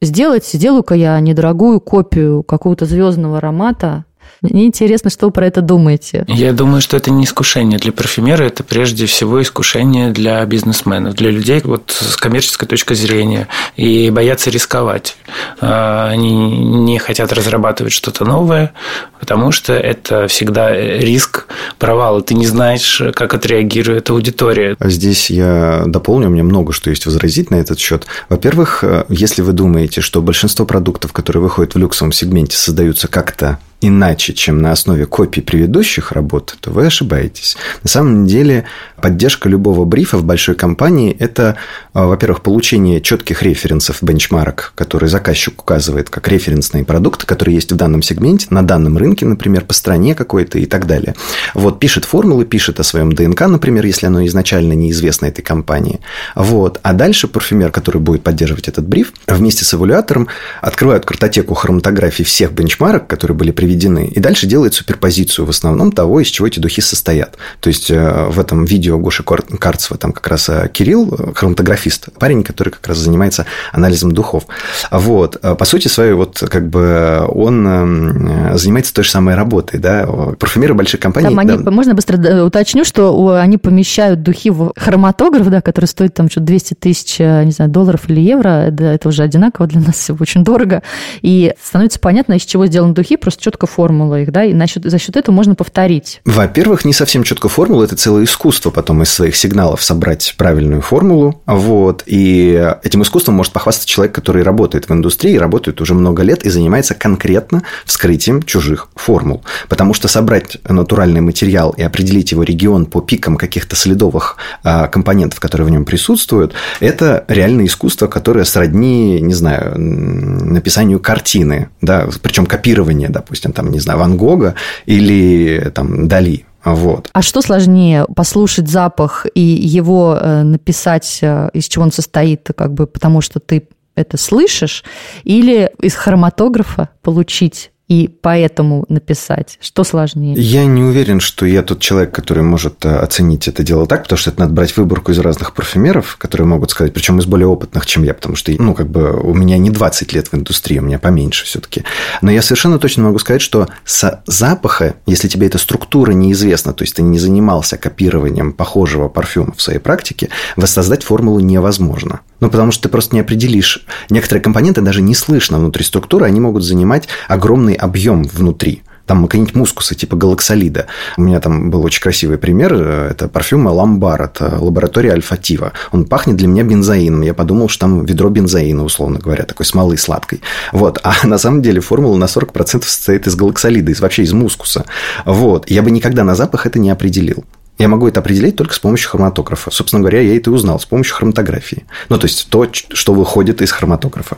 Сделать, 0.00 0.46
сделаю-ка 0.46 0.94
я 0.94 1.20
недорогую 1.20 1.80
копию 1.80 2.42
какого-то 2.42 2.86
звездного 2.86 3.38
аромата, 3.38 4.04
мне 4.42 4.66
интересно, 4.66 5.10
что 5.10 5.26
вы 5.26 5.32
про 5.32 5.46
это 5.46 5.60
думаете. 5.60 6.24
Я 6.28 6.52
думаю, 6.52 6.80
что 6.80 6.96
это 6.96 7.10
не 7.10 7.24
искушение 7.24 7.78
для 7.78 7.92
парфюмера, 7.92 8.44
это 8.44 8.64
прежде 8.64 9.06
всего 9.06 9.42
искушение 9.42 10.10
для 10.10 10.44
бизнесменов, 10.46 11.14
для 11.14 11.30
людей 11.30 11.60
вот 11.62 11.90
с 11.98 12.16
коммерческой 12.16 12.66
точки 12.66 12.94
зрения 12.94 13.48
и 13.76 14.10
боятся 14.10 14.50
рисковать. 14.50 15.16
А, 15.60 16.08
они 16.08 16.32
не 16.32 16.98
хотят 16.98 17.32
разрабатывать 17.32 17.92
что-то 17.92 18.24
новое, 18.24 18.72
потому 19.18 19.52
что 19.52 19.74
это 19.74 20.26
всегда 20.28 20.74
риск 20.74 21.46
провала. 21.78 22.22
Ты 22.22 22.34
не 22.34 22.46
знаешь, 22.46 23.02
как 23.14 23.34
отреагирует 23.34 24.10
аудитория. 24.10 24.76
А 24.78 24.88
здесь 24.88 25.30
я 25.30 25.84
дополню, 25.86 26.28
у 26.28 26.30
меня 26.30 26.44
много 26.44 26.72
что 26.72 26.90
есть 26.90 27.04
возразить 27.04 27.50
на 27.50 27.56
этот 27.56 27.78
счет. 27.78 28.06
Во-первых, 28.28 28.84
если 29.08 29.42
вы 29.42 29.52
думаете, 29.52 30.00
что 30.00 30.22
большинство 30.22 30.64
продуктов, 30.64 31.12
которые 31.12 31.42
выходят 31.42 31.74
в 31.74 31.78
люксовом 31.78 32.12
сегменте, 32.12 32.56
создаются 32.56 33.08
как-то 33.08 33.58
иначе, 33.80 34.32
чем 34.34 34.60
на 34.60 34.72
основе 34.72 35.06
копий 35.06 35.40
предыдущих 35.40 36.12
работ, 36.12 36.56
то 36.60 36.70
вы 36.70 36.86
ошибаетесь. 36.86 37.56
На 37.82 37.88
самом 37.88 38.26
деле 38.26 38.64
поддержка 39.00 39.48
любого 39.48 39.84
брифа 39.84 40.18
в 40.18 40.24
большой 40.24 40.54
компании– 40.54 41.16
это, 41.18 41.56
а, 41.92 42.06
во-первых, 42.06 42.42
получение 42.42 43.00
четких 43.00 43.42
референсов, 43.42 44.02
бенчмарок, 44.02 44.72
которые 44.74 45.08
заказчик 45.08 45.60
указывает 45.60 46.10
как 46.10 46.28
референсные 46.28 46.84
продукты, 46.84 47.26
которые 47.26 47.54
есть 47.54 47.72
в 47.72 47.76
данном 47.76 48.02
сегменте, 48.02 48.46
на 48.50 48.62
данном 48.62 48.96
рынке, 48.96 49.26
например, 49.26 49.64
по 49.64 49.74
стране 49.74 50.14
какой-то 50.14 50.58
и 50.58 50.66
так 50.66 50.86
далее. 50.86 51.14
Вот, 51.54 51.80
пишет 51.80 52.04
формулы, 52.04 52.44
пишет 52.44 52.78
о 52.80 52.84
своем 52.84 53.12
ДНК, 53.12 53.42
например, 53.48 53.86
если 53.86 54.06
оно 54.06 54.24
изначально 54.26 54.74
неизвестно 54.74 55.26
этой 55.26 55.42
компании. 55.42 56.00
Вот. 56.34 56.78
А 56.82 56.92
дальше 56.92 57.28
парфюмер, 57.28 57.72
который 57.72 58.00
будет 58.00 58.22
поддерживать 58.22 58.68
этот 58.68 58.86
бриф, 58.86 59.12
вместе 59.26 59.64
с 59.64 59.74
эволюатором 59.74 60.28
открывают 60.60 61.04
картотеку 61.04 61.54
хроматографий 61.54 62.24
всех 62.24 62.52
бенчмарок, 62.52 63.06
которые 63.06 63.36
были 63.36 63.50
приведены 63.50 63.70
приведены. 63.70 64.06
И 64.06 64.20
дальше 64.20 64.46
делает 64.46 64.74
суперпозицию 64.74 65.46
в 65.46 65.50
основном 65.50 65.92
того, 65.92 66.20
из 66.20 66.28
чего 66.28 66.46
эти 66.46 66.58
духи 66.58 66.82
состоят. 66.82 67.36
То 67.60 67.68
есть 67.68 67.90
э, 67.90 68.26
в 68.28 68.38
этом 68.38 68.64
видео 68.64 68.89
Гоши 68.98 69.22
Карцева 69.22 69.98
там 69.98 70.12
как 70.12 70.26
раз 70.26 70.48
э, 70.48 70.68
Кирилл, 70.72 71.14
э, 71.14 71.32
хроматографист, 71.34 72.08
парень, 72.18 72.42
который 72.42 72.70
как 72.70 72.86
раз 72.88 72.98
занимается 72.98 73.46
анализом 73.72 74.12
духов. 74.12 74.46
Вот. 74.90 75.40
По 75.40 75.64
сути 75.64 75.88
своей, 75.88 76.12
вот 76.12 76.42
как 76.50 76.68
бы 76.68 77.24
он 77.28 78.50
занимается 78.54 78.92
той 78.92 79.04
же 79.04 79.10
самой 79.10 79.34
работой, 79.34 79.78
да. 79.78 80.06
Парфюмеры 80.38 80.74
больших 80.74 81.00
компаний... 81.00 81.28
Там 81.28 81.38
они, 81.38 81.56
да. 81.56 81.70
Можно 81.70 81.94
быстро 81.94 82.44
уточню, 82.44 82.84
что 82.84 83.36
они 83.36 83.58
помещают 83.58 84.22
духи 84.22 84.50
в 84.50 84.72
хроматограф, 84.76 85.48
да, 85.48 85.60
который 85.60 85.86
стоит 85.86 86.14
там 86.14 86.28
что-то 86.28 86.46
200 86.46 86.74
тысяч, 86.74 87.18
не 87.18 87.52
знаю, 87.52 87.70
долларов 87.70 88.08
или 88.08 88.20
евро. 88.20 88.48
Это, 88.48 88.84
это 88.84 89.08
уже 89.08 89.22
одинаково 89.22 89.66
для 89.66 89.80
нас 89.80 89.96
все 89.96 90.16
очень 90.18 90.44
дорого. 90.44 90.82
И 91.22 91.54
становится 91.62 92.00
понятно, 92.00 92.34
из 92.34 92.42
чего 92.42 92.66
сделаны 92.66 92.94
духи, 92.94 93.16
просто 93.16 93.42
четко 93.42 93.60
четко 93.60 93.66
формула 93.66 94.20
их, 94.20 94.32
да, 94.32 94.44
и 94.44 94.54
насчет, 94.54 94.84
за 94.84 94.98
счет 94.98 95.16
этого 95.16 95.34
можно 95.34 95.54
повторить. 95.54 96.20
Во-первых, 96.24 96.84
не 96.84 96.92
совсем 96.92 97.22
четко 97.24 97.48
формула, 97.48 97.84
это 97.84 97.96
целое 97.96 98.24
искусство 98.24 98.70
потом 98.80 99.02
из 99.02 99.12
своих 99.12 99.36
сигналов 99.36 99.82
собрать 99.82 100.34
правильную 100.38 100.80
формулу, 100.80 101.42
вот, 101.44 102.02
и 102.06 102.74
этим 102.82 103.02
искусством 103.02 103.34
может 103.34 103.52
похвастаться 103.52 103.86
человек, 103.86 104.14
который 104.14 104.42
работает 104.42 104.88
в 104.88 104.92
индустрии, 104.94 105.36
работает 105.36 105.82
уже 105.82 105.92
много 105.92 106.22
лет 106.22 106.46
и 106.46 106.48
занимается 106.48 106.94
конкретно 106.94 107.62
вскрытием 107.84 108.42
чужих 108.42 108.88
формул, 108.96 109.44
потому 109.68 109.92
что 109.92 110.08
собрать 110.08 110.56
натуральный 110.66 111.20
материал 111.20 111.74
и 111.76 111.82
определить 111.82 112.32
его 112.32 112.42
регион 112.42 112.86
по 112.86 113.02
пикам 113.02 113.36
каких-то 113.36 113.76
следовых 113.76 114.38
а, 114.64 114.88
компонентов, 114.88 115.40
которые 115.40 115.66
в 115.66 115.70
нем 115.70 115.84
присутствуют, 115.84 116.54
это 116.80 117.26
реальное 117.28 117.66
искусство, 117.66 118.06
которое 118.06 118.46
сродни, 118.46 119.20
не 119.20 119.34
знаю, 119.34 119.78
написанию 119.78 121.00
картины, 121.00 121.68
да, 121.82 122.08
причем 122.22 122.46
копирование, 122.46 123.10
допустим, 123.10 123.52
там, 123.52 123.70
не 123.72 123.78
знаю, 123.78 123.98
Ван 123.98 124.16
Гога 124.16 124.54
или 124.86 125.70
там 125.74 126.08
Дали. 126.08 126.46
Вот. 126.64 127.08
А 127.12 127.22
что 127.22 127.40
сложнее, 127.40 128.06
послушать 128.14 128.68
запах 128.68 129.26
и 129.34 129.40
его 129.40 130.18
э, 130.20 130.42
написать, 130.42 131.18
э, 131.22 131.50
из 131.52 131.68
чего 131.68 131.84
он 131.84 131.92
состоит, 131.92 132.50
как 132.56 132.74
бы 132.74 132.86
потому 132.86 133.20
что 133.20 133.40
ты 133.40 133.68
это 133.94 134.16
слышишь, 134.16 134.84
или 135.24 135.70
из 135.80 135.94
хроматографа 135.94 136.90
получить 137.02 137.70
и 137.90 138.06
поэтому 138.08 138.84
написать? 138.88 139.58
Что 139.60 139.82
сложнее? 139.82 140.34
Я 140.38 140.64
не 140.64 140.80
уверен, 140.84 141.18
что 141.18 141.44
я 141.44 141.64
тот 141.64 141.80
человек, 141.80 142.14
который 142.14 142.44
может 142.44 142.84
э, 142.84 142.88
оценить 142.88 143.48
это 143.48 143.64
дело 143.64 143.84
так, 143.84 144.04
потому 144.04 144.16
что 144.16 144.30
это 144.30 144.38
надо 144.38 144.52
брать 144.52 144.76
выборку 144.76 145.10
из 145.10 145.18
разных 145.18 145.52
парфюмеров, 145.52 146.16
которые 146.16 146.46
могут 146.46 146.70
сказать, 146.70 146.94
причем 146.94 147.18
из 147.18 147.26
более 147.26 147.48
опытных, 147.48 147.84
чем 147.86 148.04
я, 148.04 148.14
потому 148.14 148.36
что, 148.36 148.52
ну, 148.56 148.74
как 148.74 148.88
бы 148.88 149.20
у 149.20 149.34
меня 149.34 149.58
не 149.58 149.70
20 149.70 150.12
лет 150.12 150.28
в 150.28 150.34
индустрии, 150.34 150.78
у 150.78 150.82
меня 150.82 151.00
поменьше 151.00 151.44
все-таки. 151.46 151.82
Но 152.22 152.30
я 152.30 152.42
совершенно 152.42 152.78
точно 152.78 153.02
могу 153.02 153.18
сказать, 153.18 153.42
что 153.42 153.66
с 153.84 154.22
запаха, 154.24 154.94
если 155.06 155.26
тебе 155.26 155.48
эта 155.48 155.58
структура 155.58 156.12
неизвестна, 156.12 156.72
то 156.72 156.84
есть 156.84 156.94
ты 156.94 157.02
не 157.02 157.18
занимался 157.18 157.76
копированием 157.76 158.52
похожего 158.52 159.08
парфюма 159.08 159.52
в 159.56 159.60
своей 159.60 159.80
практике, 159.80 160.28
воссоздать 160.54 161.02
формулу 161.02 161.40
невозможно. 161.40 162.20
Ну, 162.40 162.50
потому 162.50 162.72
что 162.72 162.84
ты 162.84 162.88
просто 162.88 163.14
не 163.14 163.20
определишь. 163.20 163.84
Некоторые 164.08 164.42
компоненты 164.42 164.80
даже 164.80 165.02
не 165.02 165.14
слышно 165.14 165.58
внутри 165.58 165.84
структуры, 165.84 166.26
они 166.26 166.40
могут 166.40 166.64
занимать 166.64 167.08
огромный 167.28 167.74
объем 167.74 168.24
внутри 168.24 168.82
там 169.10 169.26
какие-нибудь 169.26 169.56
мускусы 169.56 169.96
типа 169.96 170.14
галаксолида. 170.14 170.86
У 171.16 171.22
меня 171.22 171.40
там 171.40 171.68
был 171.68 171.84
очень 171.84 172.00
красивый 172.00 172.38
пример. 172.38 172.74
Это 172.74 173.26
парфюм 173.26 173.66
Ламбар 173.66 174.22
от 174.22 174.40
лаборатории 174.40 175.10
Альфатива. 175.10 175.72
Он 175.90 176.04
пахнет 176.04 176.36
для 176.36 176.46
меня 176.46 176.62
бензоином. 176.62 177.22
Я 177.22 177.34
подумал, 177.34 177.68
что 177.68 177.86
там 177.86 178.04
ведро 178.04 178.28
бензоина, 178.28 178.84
условно 178.84 179.18
говоря, 179.18 179.42
такой 179.42 179.66
смолы 179.66 179.96
сладкой. 179.96 180.42
Вот. 180.70 181.00
А 181.02 181.12
на 181.26 181.38
самом 181.38 181.60
деле 181.60 181.80
формула 181.80 182.16
на 182.16 182.26
40% 182.26 182.84
состоит 182.84 183.26
из 183.26 183.34
галаксолида, 183.34 183.90
из, 183.90 184.00
вообще 184.00 184.22
из 184.22 184.32
мускуса. 184.32 184.84
Вот. 185.24 185.68
Я 185.68 185.82
бы 185.82 185.90
никогда 185.90 186.22
на 186.22 186.36
запах 186.36 186.66
это 186.66 186.78
не 186.78 186.90
определил. 186.90 187.44
Я 187.80 187.88
могу 187.88 188.06
это 188.06 188.20
определить 188.20 188.56
только 188.56 188.74
с 188.74 188.78
помощью 188.78 189.08
хроматографа. 189.08 189.70
Собственно 189.70 190.00
говоря, 190.00 190.20
я 190.20 190.36
это 190.36 190.50
и 190.50 190.52
узнал 190.52 190.78
с 190.78 190.84
помощью 190.84 191.14
хроматографии. 191.14 191.86
Ну, 192.10 192.18
то 192.18 192.26
есть 192.26 192.48
то, 192.50 192.68
что 192.70 193.14
выходит 193.14 193.62
из 193.62 193.72
хроматографа. 193.72 194.36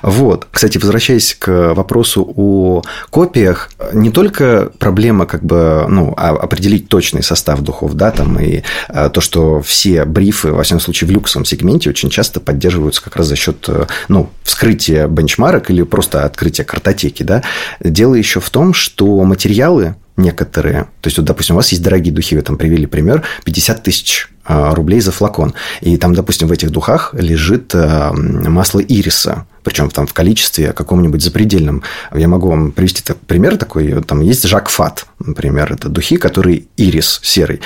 Вот. 0.00 0.46
Кстати, 0.50 0.78
возвращаясь 0.78 1.34
к 1.34 1.74
вопросу 1.74 2.32
о 2.34 2.82
копиях, 3.10 3.70
не 3.92 4.10
только 4.10 4.72
проблема 4.78 5.26
как 5.26 5.44
бы, 5.44 5.84
ну, 5.86 6.14
а, 6.16 6.30
определить 6.30 6.88
точный 6.88 7.22
состав 7.22 7.60
духов, 7.60 7.92
да, 7.92 8.10
там, 8.10 8.40
и 8.40 8.62
а, 8.88 9.10
то, 9.10 9.20
что 9.20 9.60
все 9.60 10.06
брифы, 10.06 10.52
во 10.52 10.62
всяком 10.62 10.80
случае, 10.80 11.08
в 11.08 11.10
люксовом 11.10 11.44
сегменте 11.44 11.90
очень 11.90 12.08
часто 12.08 12.40
поддерживаются 12.40 13.04
как 13.04 13.16
раз 13.16 13.26
за 13.26 13.36
счет, 13.36 13.68
ну, 14.08 14.30
вскрытия 14.44 15.08
бенчмарок 15.08 15.70
или 15.70 15.82
просто 15.82 16.24
открытия 16.24 16.64
картотеки, 16.64 17.22
да. 17.22 17.42
Дело 17.80 18.14
еще 18.14 18.40
в 18.40 18.48
том, 18.48 18.72
что 18.72 19.22
материалы 19.24 19.96
некоторые. 20.18 20.84
То 21.00 21.06
есть, 21.06 21.16
вот, 21.16 21.26
допустим, 21.26 21.54
у 21.54 21.58
вас 21.58 21.70
есть 21.70 21.82
дорогие 21.82 22.12
духи, 22.12 22.36
вы 22.36 22.42
там 22.42 22.56
привели 22.56 22.86
пример, 22.86 23.24
50 23.44 23.82
тысяч 23.82 24.28
рублей 24.48 25.00
за 25.00 25.12
флакон. 25.12 25.54
И 25.80 25.96
там, 25.96 26.14
допустим, 26.14 26.48
в 26.48 26.52
этих 26.52 26.70
духах 26.70 27.14
лежит 27.14 27.74
э, 27.74 28.12
масло 28.12 28.80
ириса, 28.80 29.46
причем 29.62 29.90
там 29.90 30.06
в 30.06 30.14
количестве 30.14 30.72
каком-нибудь 30.72 31.22
запредельном. 31.22 31.82
Я 32.14 32.28
могу 32.28 32.48
вам 32.48 32.72
привести 32.72 33.02
пример 33.26 33.56
такой. 33.56 34.02
Там 34.02 34.20
есть 34.20 34.46
Жак 34.46 34.68
Фат, 34.68 35.06
например, 35.18 35.72
это 35.72 35.88
духи, 35.88 36.16
которые 36.16 36.64
ирис 36.76 37.20
серый. 37.22 37.60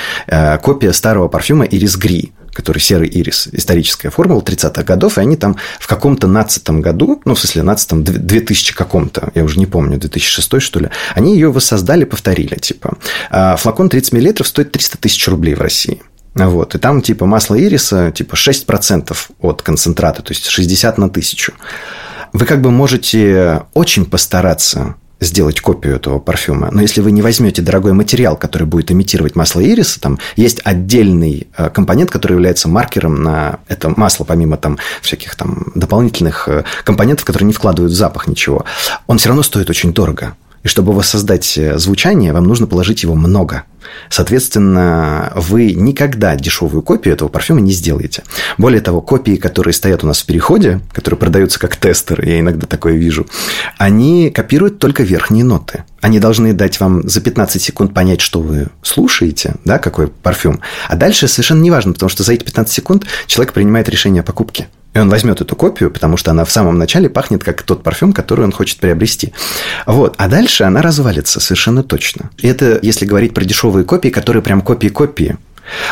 Копия 0.62 0.92
старого 0.92 1.28
парфюма 1.28 1.64
Ирис 1.64 1.96
Гри 1.96 2.32
который 2.52 2.78
серый 2.78 3.08
ирис, 3.08 3.48
историческая 3.52 4.10
формула 4.10 4.40
30-х 4.40 4.82
годов, 4.82 5.18
и 5.18 5.20
они 5.20 5.36
там 5.36 5.56
в 5.78 5.86
каком-то 5.86 6.26
нацатом 6.26 6.80
году, 6.80 7.20
ну, 7.24 7.34
в 7.34 7.40
смысле, 7.40 7.62
нацатом 7.62 8.04
2000 8.04 8.74
каком-то, 8.74 9.30
я 9.34 9.44
уже 9.44 9.58
не 9.58 9.66
помню, 9.66 9.98
2006 9.98 10.60
что 10.60 10.80
ли, 10.80 10.90
они 11.14 11.34
ее 11.34 11.50
воссоздали, 11.50 12.04
повторили, 12.04 12.56
типа. 12.56 12.98
А 13.30 13.56
флакон 13.56 13.88
30 13.88 14.12
мл 14.12 14.44
стоит 14.44 14.72
300 14.72 14.98
тысяч 14.98 15.26
рублей 15.28 15.54
в 15.54 15.60
России. 15.60 16.02
Вот. 16.34 16.74
И 16.74 16.78
там 16.78 17.02
типа 17.02 17.26
масло 17.26 17.54
ириса 17.56 18.10
типа 18.10 18.34
6% 18.34 19.16
от 19.40 19.62
концентрата, 19.62 20.22
то 20.22 20.32
есть 20.32 20.46
60 20.46 20.98
на 20.98 21.10
тысячу. 21.10 21.52
Вы 22.32 22.46
как 22.46 22.62
бы 22.62 22.70
можете 22.70 23.62
очень 23.74 24.06
постараться 24.06 24.96
сделать 25.22 25.60
копию 25.60 25.96
этого 25.96 26.18
парфюма. 26.18 26.70
Но 26.72 26.82
если 26.82 27.00
вы 27.00 27.12
не 27.12 27.22
возьмете 27.22 27.62
дорогой 27.62 27.92
материал, 27.92 28.36
который 28.36 28.66
будет 28.66 28.90
имитировать 28.90 29.36
масло 29.36 29.60
ириса, 29.60 30.00
там 30.00 30.18
есть 30.36 30.60
отдельный 30.64 31.46
э, 31.56 31.70
компонент, 31.70 32.10
который 32.10 32.32
является 32.32 32.68
маркером 32.68 33.22
на 33.22 33.60
это 33.68 33.92
масло, 33.96 34.24
помимо 34.24 34.56
там 34.56 34.78
всяких 35.00 35.36
там 35.36 35.66
дополнительных 35.74 36.48
э, 36.48 36.64
компонентов, 36.84 37.24
которые 37.24 37.46
не 37.46 37.52
вкладывают 37.52 37.92
в 37.92 37.96
запах 37.96 38.26
ничего. 38.26 38.64
Он 39.06 39.18
все 39.18 39.28
равно 39.28 39.42
стоит 39.42 39.70
очень 39.70 39.92
дорого. 39.92 40.34
И 40.62 40.68
чтобы 40.68 40.92
воссоздать 40.92 41.58
э, 41.58 41.78
звучание, 41.78 42.32
вам 42.32 42.44
нужно 42.44 42.66
положить 42.66 43.02
его 43.02 43.14
много. 43.14 43.64
Соответственно, 44.08 45.32
вы 45.34 45.72
никогда 45.72 46.36
дешевую 46.36 46.82
копию 46.82 47.14
этого 47.14 47.28
парфюма 47.28 47.60
не 47.60 47.72
сделаете. 47.72 48.22
Более 48.58 48.80
того, 48.80 49.00
копии, 49.00 49.36
которые 49.36 49.74
стоят 49.74 50.04
у 50.04 50.06
нас 50.06 50.20
в 50.20 50.26
переходе, 50.26 50.80
которые 50.92 51.18
продаются 51.18 51.58
как 51.58 51.76
тестер, 51.76 52.24
я 52.24 52.40
иногда 52.40 52.66
такое 52.66 52.94
вижу, 52.94 53.26
они 53.76 54.30
копируют 54.30 54.78
только 54.78 55.02
верхние 55.02 55.44
ноты. 55.44 55.84
Они 56.00 56.20
должны 56.20 56.52
дать 56.52 56.78
вам 56.80 57.08
за 57.08 57.20
15 57.20 57.60
секунд 57.60 57.92
понять, 57.94 58.20
что 58.20 58.40
вы 58.40 58.68
слушаете, 58.82 59.56
да, 59.64 59.78
какой 59.78 60.08
парфюм. 60.08 60.60
А 60.88 60.96
дальше 60.96 61.26
совершенно 61.26 61.60
неважно, 61.62 61.92
потому 61.92 62.08
что 62.08 62.22
за 62.22 62.34
эти 62.34 62.44
15 62.44 62.72
секунд 62.72 63.06
человек 63.26 63.52
принимает 63.52 63.88
решение 63.88 64.20
о 64.20 64.24
покупке. 64.24 64.68
И 64.94 64.98
он 64.98 65.08
возьмет 65.08 65.40
эту 65.40 65.56
копию, 65.56 65.90
потому 65.90 66.16
что 66.16 66.30
она 66.30 66.44
в 66.44 66.50
самом 66.50 66.78
начале 66.78 67.08
пахнет 67.08 67.42
как 67.42 67.62
тот 67.62 67.82
парфюм, 67.82 68.12
который 68.12 68.44
он 68.44 68.52
хочет 68.52 68.78
приобрести. 68.78 69.32
Вот. 69.86 70.14
А 70.18 70.28
дальше 70.28 70.64
она 70.64 70.82
развалится 70.82 71.40
совершенно 71.40 71.82
точно. 71.82 72.30
И 72.38 72.46
это 72.46 72.78
если 72.82 73.06
говорить 73.06 73.32
про 73.32 73.44
дешевые 73.44 73.84
копии, 73.84 74.10
которые 74.10 74.42
прям 74.42 74.60
копии-копии. 74.60 75.38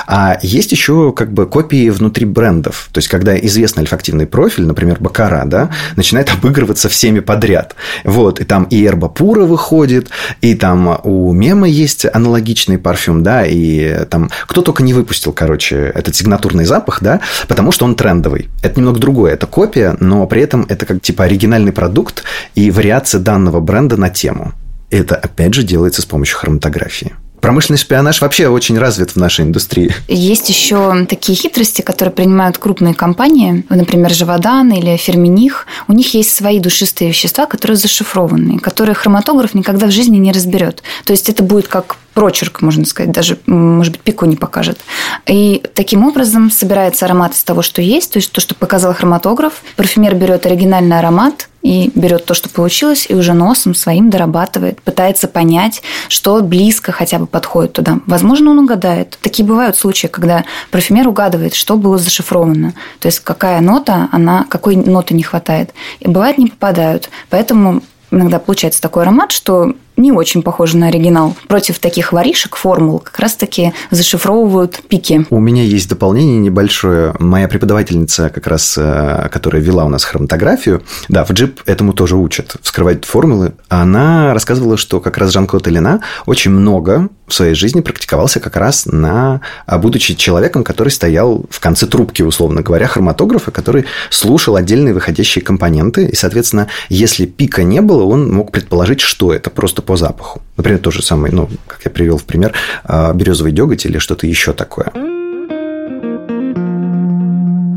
А 0.07 0.39
есть 0.43 0.73
еще 0.73 1.13
как 1.13 1.33
бы 1.33 1.47
копии 1.47 1.91
внутри 1.91 2.27
брендов. 2.27 2.89
То 2.93 2.99
есть, 2.99 3.09
когда 3.09 3.39
известный 3.39 3.81
альфактивный 3.81 4.27
профиль, 4.27 4.67
например, 4.67 4.99
Бакара, 5.01 5.45
да, 5.47 5.71
начинает 5.97 6.31
обыгрываться 6.33 6.89
всеми 6.89 7.21
подряд. 7.21 7.75
Вот, 8.05 8.41
и 8.41 8.45
там 8.45 8.65
и 8.65 8.85
Эрба 8.85 9.09
Пура 9.09 9.45
выходит, 9.45 10.11
и 10.41 10.55
там 10.55 11.01
у 11.05 11.33
Мема 11.33 11.69
есть 11.69 12.07
аналогичный 12.13 12.79
парфюм, 12.79 13.23
да, 13.23 13.45
и 13.47 14.05
там 14.07 14.31
кто 14.47 14.63
только 14.63 14.83
не 14.83 14.95
выпустил, 14.95 15.33
короче, 15.33 15.93
этот 15.95 16.15
сигнатурный 16.17 16.65
запах, 16.65 17.03
да, 17.03 17.21
потому 17.49 17.73
что 17.73 17.85
он 17.85 17.95
трендовый. 17.95 18.49
Это 18.63 18.79
немного 18.79 19.01
другое, 19.01 19.33
это 19.33 19.47
копия, 19.47 19.97
но 20.01 20.27
при 20.27 20.43
этом 20.43 20.67
это 20.69 20.87
как 20.87 21.03
типа 21.03 21.25
оригинальный 21.25 21.73
продукт 21.73 22.25
и 22.55 22.71
вариация 22.71 23.21
данного 23.21 23.61
бренда 23.61 23.97
на 23.97 24.11
тему. 24.11 24.53
Это, 24.91 25.15
опять 25.15 25.55
же, 25.55 25.63
делается 25.63 26.03
с 26.03 26.05
помощью 26.05 26.37
хроматографии. 26.39 27.13
Промышленный 27.41 27.79
шпионаж 27.79 28.21
вообще 28.21 28.49
очень 28.49 28.79
развит 28.79 29.13
в 29.13 29.17
нашей 29.17 29.45
индустрии. 29.45 29.95
Есть 30.09 30.49
еще 30.49 31.07
такие 31.07 31.37
хитрости, 31.37 31.83
которые 31.83 32.13
принимают 32.13 32.59
крупные 32.59 32.95
компании, 32.95 33.65
например, 33.69 34.13
Живодан 34.13 34.71
или 34.73 34.97
Ферминих. 34.97 35.67
У 35.89 35.93
них 35.93 36.15
есть 36.15 36.35
свои 36.35 36.61
душистые 36.61 37.11
вещества, 37.11 37.47
которые 37.47 37.77
зашифрованы, 37.77 38.59
которые 38.59 38.95
хроматограф 38.95 39.55
никогда 39.55 39.87
в 39.87 39.91
жизни 39.91 40.19
не 40.19 40.33
разберет. 40.33 40.83
То 41.05 41.13
есть 41.13 41.29
это 41.29 41.43
будет 41.43 41.69
как 41.69 41.97
прочерк, 42.15 42.61
можно 42.61 42.85
сказать, 42.85 43.13
даже, 43.13 43.39
может 43.47 43.93
быть, 43.93 44.01
пику 44.03 44.27
не 44.27 44.37
покажет. 44.37 44.79
И 45.27 45.63
таким 45.75 46.05
образом 46.05 46.51
собирается 46.51 47.07
аромат 47.07 47.35
из 47.35 47.45
того, 47.45 47.63
что 47.63 47.81
есть, 47.83 48.13
то 48.13 48.19
есть 48.19 48.33
то, 48.33 48.41
что 48.41 48.55
показал 48.55 48.95
хроматограф. 48.95 49.63
Парфюмер 49.77 50.15
берет 50.15 50.45
оригинальный 50.47 50.99
аромат, 50.99 51.49
и 51.63 51.91
берет 51.95 52.25
то, 52.25 52.35
что 52.35 52.49
получилось, 52.49 53.07
и 53.09 53.15
уже 53.15 53.33
носом 53.33 53.75
своим 53.75 54.11
дорабатывает, 54.11 54.81
пытается 54.83 55.29
понять, 55.29 55.83
что 56.09 56.41
близко 56.43 56.93
хотя 56.93 57.19
бы 57.19 57.27
подходит 57.27 57.73
туда. 57.73 57.99
Возможно, 58.07 58.51
он 58.51 58.61
угадает. 58.61 59.19
Такие 59.23 59.47
бывают 59.47 59.77
случаи, 59.77 60.07
когда 60.07 60.45
парфюмер 60.71 61.09
угадывает, 61.09 61.55
что 61.55 61.77
было 61.77 61.99
зашифровано. 61.99 62.75
То 62.99 63.07
есть, 63.07 63.21
какая 63.21 63.61
нота, 63.61 64.09
она, 64.13 64.47
какой 64.49 64.77
ноты 64.77 65.15
не 65.15 65.23
хватает. 65.23 65.75
И 66.01 66.09
бывает, 66.09 66.39
не 66.39 66.47
попадают. 66.47 67.11
Поэтому 67.29 67.83
иногда 68.11 68.39
получается 68.39 68.81
такой 68.81 69.03
аромат, 69.03 69.33
что 69.33 69.75
не 70.01 70.13
очень 70.13 70.43
похожи 70.43 70.77
на 70.77 70.89
оригинал. 70.89 71.37
Против 71.47 71.79
таких 71.79 72.13
воришек 72.13 72.57
формул 72.57 72.99
как 72.99 73.19
раз-таки 73.19 73.73
зашифровывают 73.91 74.83
пики. 74.89 75.27
У 75.31 75.39
меня 75.39 75.63
есть 75.63 75.89
дополнение 75.89 76.39
небольшое. 76.39 77.15
Моя 77.19 77.49
преподавательница, 77.49 78.31
как 78.31 78.47
раз, 78.47 78.77
э, 78.79 79.29
которая 79.31 79.63
вела 79.63 79.85
у 79.85 79.89
нас 79.89 80.05
хроматографию, 80.05 80.83
да, 81.09 81.25
в 81.25 81.31
джип 81.33 81.61
этому 81.67 81.93
тоже 81.93 82.17
учат, 82.17 82.57
вскрывать 82.63 83.05
формулы. 83.05 83.53
Она 83.69 84.35
рассказывала, 84.35 84.77
что 84.77 85.01
как 85.01 85.19
раз 85.19 85.33
Жан-Клод 85.33 85.69
Элина 85.69 86.01
очень 86.27 86.51
много 86.51 87.09
в 87.33 87.35
своей 87.35 87.55
жизни 87.55 87.81
практиковался 87.81 88.41
как 88.41 88.57
раз 88.57 88.87
на... 88.87 89.41
А, 89.67 89.79
будучи 89.79 90.15
человеком, 90.15 90.65
который 90.65 90.91
стоял 90.91 91.45
в 91.51 91.61
конце 91.61 91.87
трубки, 91.87 92.23
условно 92.23 92.63
говоря, 92.63 92.87
хроматографа, 92.87 93.51
который 93.51 93.85
слушал 94.11 94.57
отдельные 94.57 94.95
выходящие 94.95 95.45
компоненты. 95.45 96.07
И, 96.07 96.15
соответственно, 96.15 96.69
если 96.89 97.27
пика 97.27 97.63
не 97.63 97.81
было, 97.81 98.05
он 98.05 98.31
мог 98.33 98.53
предположить, 98.53 99.01
что 99.01 99.33
это 99.33 99.51
просто 99.51 99.83
по 99.83 99.97
запаху. 99.97 100.43
Например, 100.57 100.81
то 100.81 100.91
же 100.91 101.03
самое, 101.03 101.35
ну, 101.35 101.49
как 101.67 101.81
я 101.85 101.91
привел 101.91 102.19
в 102.19 102.25
пример, 102.25 102.53
а, 102.85 103.13
березовый 103.13 103.53
деготь 103.53 103.87
или 103.87 103.99
что-то 103.99 104.27
еще 104.27 104.53
такое. 104.53 104.93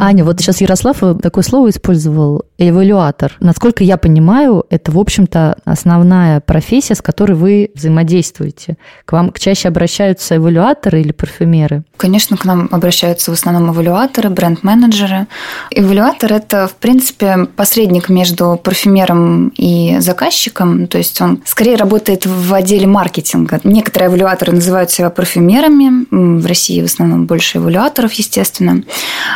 Аня, 0.04 0.26
вот 0.26 0.42
сейчас 0.42 0.60
Ярослав 0.60 0.98
такое 1.22 1.44
слово 1.46 1.70
использовал 1.70 2.44
эвалюатор. 2.58 3.38
Насколько 3.39 3.86
я 3.86 3.96
понимаю, 3.96 4.66
это, 4.70 4.92
в 4.92 5.00
общем-то, 5.00 5.58
основная 5.63 6.42
профессия, 6.42 6.96
с 6.96 7.02
которой 7.02 7.34
вы 7.34 7.72
взаимодействуете. 7.74 8.78
К 9.06 9.13
вам 9.13 9.32
чаще 9.34 9.70
обращаются 9.70 10.36
эвалюаторы 10.36 11.00
или 11.00 11.13
парфюмеры? 11.13 11.84
Конечно, 11.96 12.36
к 12.36 12.44
нам 12.44 12.68
обращаются 12.72 13.32
в 13.32 13.34
основном 13.34 13.72
эвалюаторы, 13.72 14.30
бренд-менеджеры. 14.30 15.28
Эвалюатор– 15.72 16.34
это, 16.34 16.68
в 16.68 16.76
принципе, 16.76 17.48
посредник 17.56 18.10
между 18.10 18.60
парфюмером 18.62 19.54
и 19.56 19.98
заказчиком. 20.00 20.88
То 20.88 20.98
есть 20.98 21.22
он 21.22 21.42
скорее 21.46 21.78
работает 21.78 22.26
в 22.26 22.54
отделе 22.54 22.88
маркетинга. 22.88 23.62
Некоторые 23.63 24.10
эвалюаторы 24.10 24.52
называют 24.52 24.92
себя 24.92 25.10
парфюмерами. 25.10 26.39
В 26.42 26.46
России 26.46 26.82
в 26.82 26.86
основном 26.86 27.26
больше 27.26 27.60
эвалюаторов, 27.60 28.12
естественно. 28.13 28.84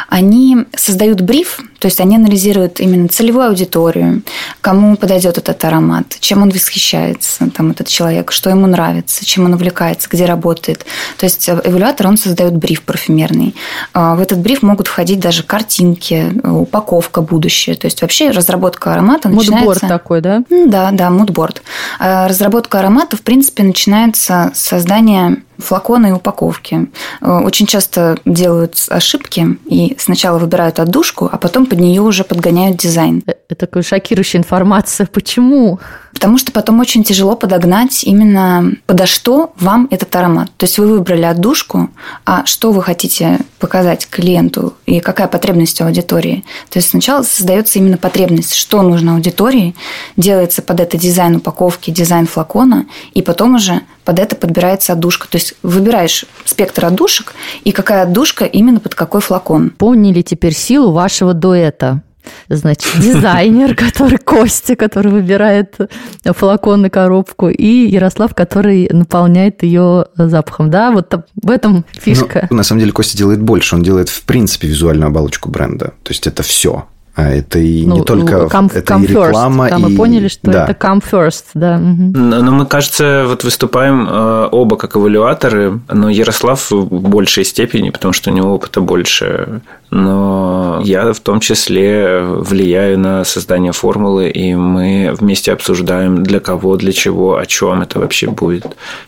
Они 0.09 0.56
создают 0.75 1.21
бриф, 1.21 1.59
то 1.79 1.87
есть 1.87 1.99
они 1.99 2.15
анализируют 2.15 2.79
именно 2.79 3.07
целевую 3.07 3.47
аудиторию, 3.47 4.23
кому 4.61 4.95
подойдет 4.95 5.37
этот 5.37 5.63
аромат, 5.63 6.17
чем 6.19 6.41
он 6.41 6.49
восхищается, 6.49 7.49
там, 7.49 7.71
этот 7.71 7.87
человек, 7.87 8.31
что 8.31 8.49
ему 8.49 8.67
нравится, 8.67 9.25
чем 9.25 9.45
он 9.45 9.53
увлекается, 9.53 10.09
где 10.11 10.25
работает. 10.25 10.85
То 11.17 11.25
есть 11.25 11.49
эволюатор, 11.49 12.07
он 12.07 12.17
создает 12.17 12.55
бриф 12.55 12.81
парфюмерный. 12.83 13.55
А, 13.93 14.15
в 14.15 14.21
этот 14.21 14.39
бриф 14.39 14.63
могут 14.63 14.87
входить 14.87 15.19
даже 15.19 15.43
картинки, 15.43 16.41
упаковка 16.43 17.21
будущее. 17.21 17.75
То 17.75 17.85
есть 17.85 18.01
вообще 18.01 18.31
разработка 18.31 18.93
аромата 18.93 19.29
начинается... 19.29 19.57
Мудборд 19.57 19.81
такой, 19.81 20.21
да? 20.21 20.43
Да, 20.49 20.91
да, 20.91 21.09
мудборд. 21.09 21.61
А, 21.99 22.27
разработка 22.27 22.79
аромата, 22.79 23.17
в 23.17 23.21
принципе, 23.21 23.63
начинается 23.63 24.51
с 24.53 24.59
создания 24.59 25.37
флаконы 25.57 26.09
и 26.09 26.11
упаковки. 26.11 26.89
Э, 27.21 27.39
очень 27.43 27.65
часто 27.65 28.17
делают 28.25 28.75
ошибки 28.89 29.57
и 29.65 29.95
сначала 29.99 30.37
выбирают 30.37 30.79
отдушку, 30.79 31.29
а 31.31 31.37
потом 31.37 31.65
под 31.67 31.79
нее 31.79 32.01
уже 32.01 32.23
подгоняют 32.23 32.77
дизайн. 32.77 33.23
Э, 33.27 33.33
это 33.49 33.55
такая 33.67 33.83
шокирующая 33.83 34.39
информация. 34.39 35.07
Почему? 35.07 35.79
Потому 36.17 36.39
что 36.39 36.51
потом 36.51 36.79
очень 36.79 37.03
тяжело 37.03 37.35
подогнать 37.35 38.03
именно 38.03 38.71
подо 38.87 39.05
что 39.05 39.53
вам 39.59 39.87
этот 39.91 40.15
аромат. 40.15 40.49
То 40.57 40.63
есть 40.63 40.79
вы 40.79 40.87
выбрали 40.87 41.21
отдушку, 41.21 41.91
а 42.25 42.43
что 42.47 42.71
вы 42.71 42.81
хотите 42.81 43.37
показать 43.59 44.09
клиенту 44.09 44.73
и 44.87 44.99
какая 44.99 45.27
потребность 45.27 45.79
у 45.79 45.85
аудитории. 45.85 46.43
То 46.71 46.79
есть 46.79 46.89
сначала 46.89 47.21
создается 47.21 47.77
именно 47.77 47.97
потребность, 47.97 48.55
что 48.55 48.81
нужно 48.81 49.13
аудитории, 49.13 49.75
делается 50.17 50.63
под 50.63 50.79
это 50.79 50.97
дизайн 50.97 51.35
упаковки, 51.35 51.91
дизайн 51.91 52.25
флакона, 52.25 52.87
и 53.13 53.21
потом 53.21 53.53
уже 53.53 53.81
под 54.03 54.17
это 54.17 54.35
подбирается 54.35 54.93
отдушка. 54.93 55.27
То 55.29 55.37
есть 55.37 55.53
выбираешь 55.61 56.25
спектр 56.45 56.87
отдушек 56.87 57.35
и 57.63 57.71
какая 57.71 58.01
отдушка 58.01 58.45
именно 58.45 58.79
под 58.79 58.95
какой 58.95 59.21
флакон. 59.21 59.69
Поняли 59.69 60.23
теперь 60.23 60.55
силу 60.55 60.93
вашего 60.93 61.35
дуэта. 61.35 62.01
Значит, 62.49 62.91
дизайнер, 62.99 63.75
который 63.87 64.17
Костя, 64.17 64.75
который 64.75 65.11
выбирает 65.11 65.75
флакон 66.23 66.85
и 66.85 66.89
коробку, 66.89 67.49
и 67.49 67.87
Ярослав, 67.87 68.33
который 68.35 68.89
наполняет 68.91 69.63
ее 69.63 70.05
запахом. 70.15 70.69
Да, 70.69 70.91
вот 70.91 71.13
в 71.41 71.49
этом 71.49 71.85
фишка. 71.91 72.47
Ну, 72.49 72.57
на 72.57 72.63
самом 72.63 72.79
деле 72.79 72.91
Костя 72.91 73.17
делает 73.17 73.41
больше. 73.41 73.75
Он 73.75 73.83
делает, 73.83 74.09
в 74.09 74.23
принципе, 74.23 74.67
визуальную 74.67 75.07
оболочку 75.07 75.49
бренда. 75.49 75.93
То 76.03 76.11
есть 76.11 76.27
это 76.27 76.43
все. 76.43 76.85
А 77.17 77.31
это 77.31 77.57
и 77.57 77.83
ну, 77.83 77.95
не 77.95 78.03
только 78.03 78.43
come, 78.45 78.71
это 78.71 78.93
come 78.93 79.03
и 79.03 79.07
реклама, 79.07 79.65
first. 79.65 79.69
Да, 79.71 79.79
мы 79.79 79.95
поняли, 79.95 80.27
что 80.27 80.51
да. 80.51 80.65
это 80.65 80.73
come 80.73 81.03
first, 81.03 81.45
да. 81.55 81.79
Но, 81.79 82.43
но 82.43 82.51
мы, 82.51 82.67
кажется, 82.67 83.25
вот 83.27 83.43
выступаем 83.43 84.07
э, 84.07 84.49
оба 84.51 84.77
как 84.77 84.95
эвалюаторы, 84.95 85.79
но 85.91 86.11
Ярослав 86.11 86.69
в 86.69 87.09
большей 87.09 87.43
степени, 87.43 87.89
потому 87.89 88.13
что 88.13 88.29
у 88.29 88.33
него 88.35 88.53
опыта 88.53 88.81
больше 88.81 89.61
но 89.89 90.81
я 90.83 91.13
в 91.13 91.19
том 91.19 91.39
числе 91.39 92.19
влияю 92.21 92.99
на 92.99 93.23
создание 93.23 93.71
формулы, 93.71 94.29
и 94.29 94.53
мы 94.53 95.13
вместе 95.17 95.53
обсуждаем, 95.53 96.23
для 96.23 96.39
кого, 96.39 96.75
для 96.77 96.91
чего, 96.91 97.37
о 97.37 97.45
чем 97.45 97.81
это 97.81 97.99
вообще 97.99 98.27
будет. 98.27 98.65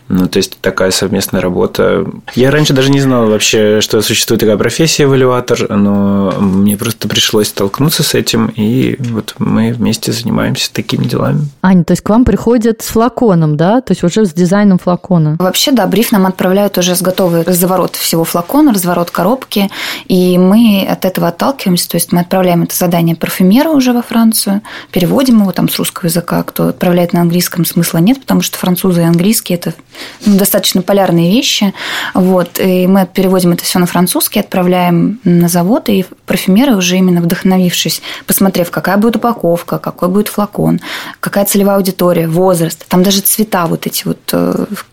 Ну, 0.08 0.26
то 0.26 0.38
есть 0.38 0.58
такая 0.60 0.90
совместная 0.90 1.40
работа. 1.40 2.06
Я 2.34 2.50
раньше 2.50 2.72
даже 2.72 2.90
не 2.90 3.00
знал 3.00 3.28
вообще, 3.28 3.80
что 3.80 4.00
существует 4.02 4.40
такая 4.40 4.56
профессия 4.56 5.04
эвалюатор, 5.04 5.66
но 5.68 6.32
мне 6.38 6.76
просто 6.76 7.08
пришлось 7.08 7.48
столкнуться 7.48 8.02
с 8.02 8.14
этим, 8.14 8.46
и 8.48 8.96
вот 8.98 9.34
мы 9.38 9.72
вместе 9.72 10.12
занимаемся 10.12 10.72
такими 10.72 11.04
делами. 11.04 11.40
Аня, 11.62 11.84
то 11.84 11.92
есть 11.92 12.02
к 12.02 12.08
вам 12.08 12.24
приходят 12.24 12.82
с 12.82 12.86
флаконом, 12.86 13.56
да? 13.56 13.80
То 13.80 13.92
есть 13.92 14.02
уже 14.02 14.24
с 14.24 14.32
дизайном 14.32 14.78
флакона? 14.78 15.36
Вообще, 15.38 15.72
да, 15.72 15.86
бриф 15.86 16.12
нам 16.12 16.26
отправляют 16.26 16.78
уже 16.78 16.94
с 16.94 17.02
готовой 17.02 17.42
разворот 17.42 17.96
всего 17.96 18.24
флакона, 18.24 18.72
разворот 18.72 19.10
коробки, 19.10 19.70
и 20.08 20.38
мы 20.38 20.69
от 20.78 21.04
этого 21.04 21.28
отталкиваемся, 21.28 21.88
то 21.88 21.96
есть 21.96 22.12
мы 22.12 22.20
отправляем 22.20 22.62
это 22.62 22.74
задание 22.74 23.16
парфюмеру 23.16 23.72
уже 23.72 23.92
во 23.92 24.02
Францию, 24.02 24.62
переводим 24.90 25.40
его 25.40 25.52
там 25.52 25.68
с 25.68 25.78
русского 25.78 26.06
языка, 26.06 26.42
кто 26.42 26.68
отправляет 26.68 27.12
на 27.12 27.20
английском, 27.20 27.64
смысла 27.64 27.98
нет, 27.98 28.20
потому 28.20 28.42
что 28.42 28.58
французы 28.58 29.02
и 29.02 29.04
английский– 29.04 29.54
это 29.54 29.74
ну, 30.24 30.36
достаточно 30.36 30.82
полярные 30.82 31.30
вещи. 31.30 31.74
Вот, 32.14 32.58
и 32.58 32.86
мы 32.86 33.06
переводим 33.06 33.52
это 33.52 33.64
все 33.64 33.78
на 33.78 33.86
французский, 33.86 34.40
отправляем 34.40 35.20
на 35.24 35.48
завод, 35.48 35.88
и 35.88 36.04
парфюмеры 36.26 36.76
уже 36.76 36.96
именно 36.96 37.20
вдохновившись, 37.20 38.02
посмотрев, 38.26 38.70
какая 38.70 38.96
будет 38.96 39.16
упаковка, 39.16 39.78
какой 39.78 40.08
будет 40.08 40.28
флакон, 40.28 40.80
какая 41.20 41.44
целевая 41.44 41.76
аудитория, 41.76 42.28
возраст, 42.28 42.86
там 42.88 43.02
даже 43.02 43.20
цвета 43.20 43.66
вот 43.66 43.86
эти 43.86 44.06
вот 44.06 44.18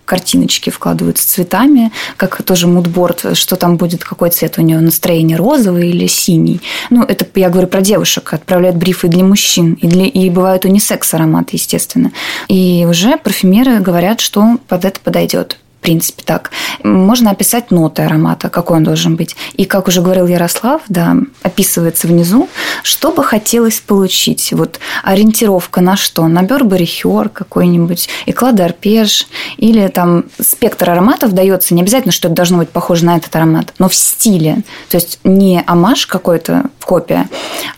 картиночки 0.07 0.69
вкладываются 0.69 1.27
цветами, 1.27 1.91
как 2.15 2.41
тоже 2.41 2.65
мудборд, 2.65 3.37
что 3.37 3.57
там 3.57 3.77
будет, 3.77 4.03
какой 4.03 4.31
цвет 4.31 4.57
у 4.57 4.61
нее, 4.61 4.79
настроение 4.79 5.37
розовый 5.37 5.89
или 5.89 6.07
синий. 6.07 6.61
Ну, 6.89 7.03
это 7.03 7.27
я 7.35 7.49
говорю 7.49 7.67
про 7.67 7.81
девушек, 7.81 8.33
отправляют 8.33 8.77
брифы 8.77 9.09
для 9.09 9.23
мужчин, 9.23 9.73
и, 9.73 9.87
для, 9.87 10.05
и 10.05 10.29
бывают 10.29 10.65
унисекс 10.65 11.13
ароматы, 11.13 11.57
естественно. 11.57 12.11
И 12.47 12.87
уже 12.89 13.17
парфюмеры 13.17 13.79
говорят, 13.79 14.21
что 14.21 14.57
под 14.67 14.85
это 14.85 14.99
подойдет 15.01 15.57
принципе, 15.79 16.23
так. 16.23 16.51
Можно 16.83 17.31
описать 17.31 17.71
ноты 17.71 18.03
аромата, 18.03 18.49
какой 18.49 18.77
он 18.77 18.83
должен 18.83 19.15
быть. 19.15 19.35
И, 19.53 19.65
как 19.65 19.87
уже 19.87 20.01
говорил 20.01 20.27
Ярослав, 20.27 20.81
да, 20.89 21.15
описывается 21.43 22.07
внизу, 22.07 22.49
что 22.83 23.11
бы 23.11 23.23
хотелось 23.23 23.79
получить. 23.79 24.51
Вот 24.53 24.79
ориентировка 25.03 25.81
на 25.81 25.95
что? 25.95 26.27
На 26.27 26.43
Бербери 26.43 26.85
Хёр 26.85 27.29
какой-нибудь, 27.29 28.09
Эклад 28.25 28.59
Арпеж, 28.59 29.27
или 29.57 29.87
там 29.87 30.25
спектр 30.39 30.89
ароматов 30.89 31.33
дается, 31.33 31.73
не 31.73 31.81
обязательно, 31.81 32.11
что 32.11 32.27
это 32.27 32.35
должно 32.35 32.57
быть 32.57 32.69
похоже 32.69 33.05
на 33.05 33.17
этот 33.17 33.35
аромат, 33.35 33.73
но 33.79 33.89
в 33.89 33.95
стиле. 33.95 34.63
То 34.89 34.97
есть 34.97 35.19
не 35.23 35.63
амаш 35.65 36.07
какой-то, 36.07 36.65
копия, 36.87 37.27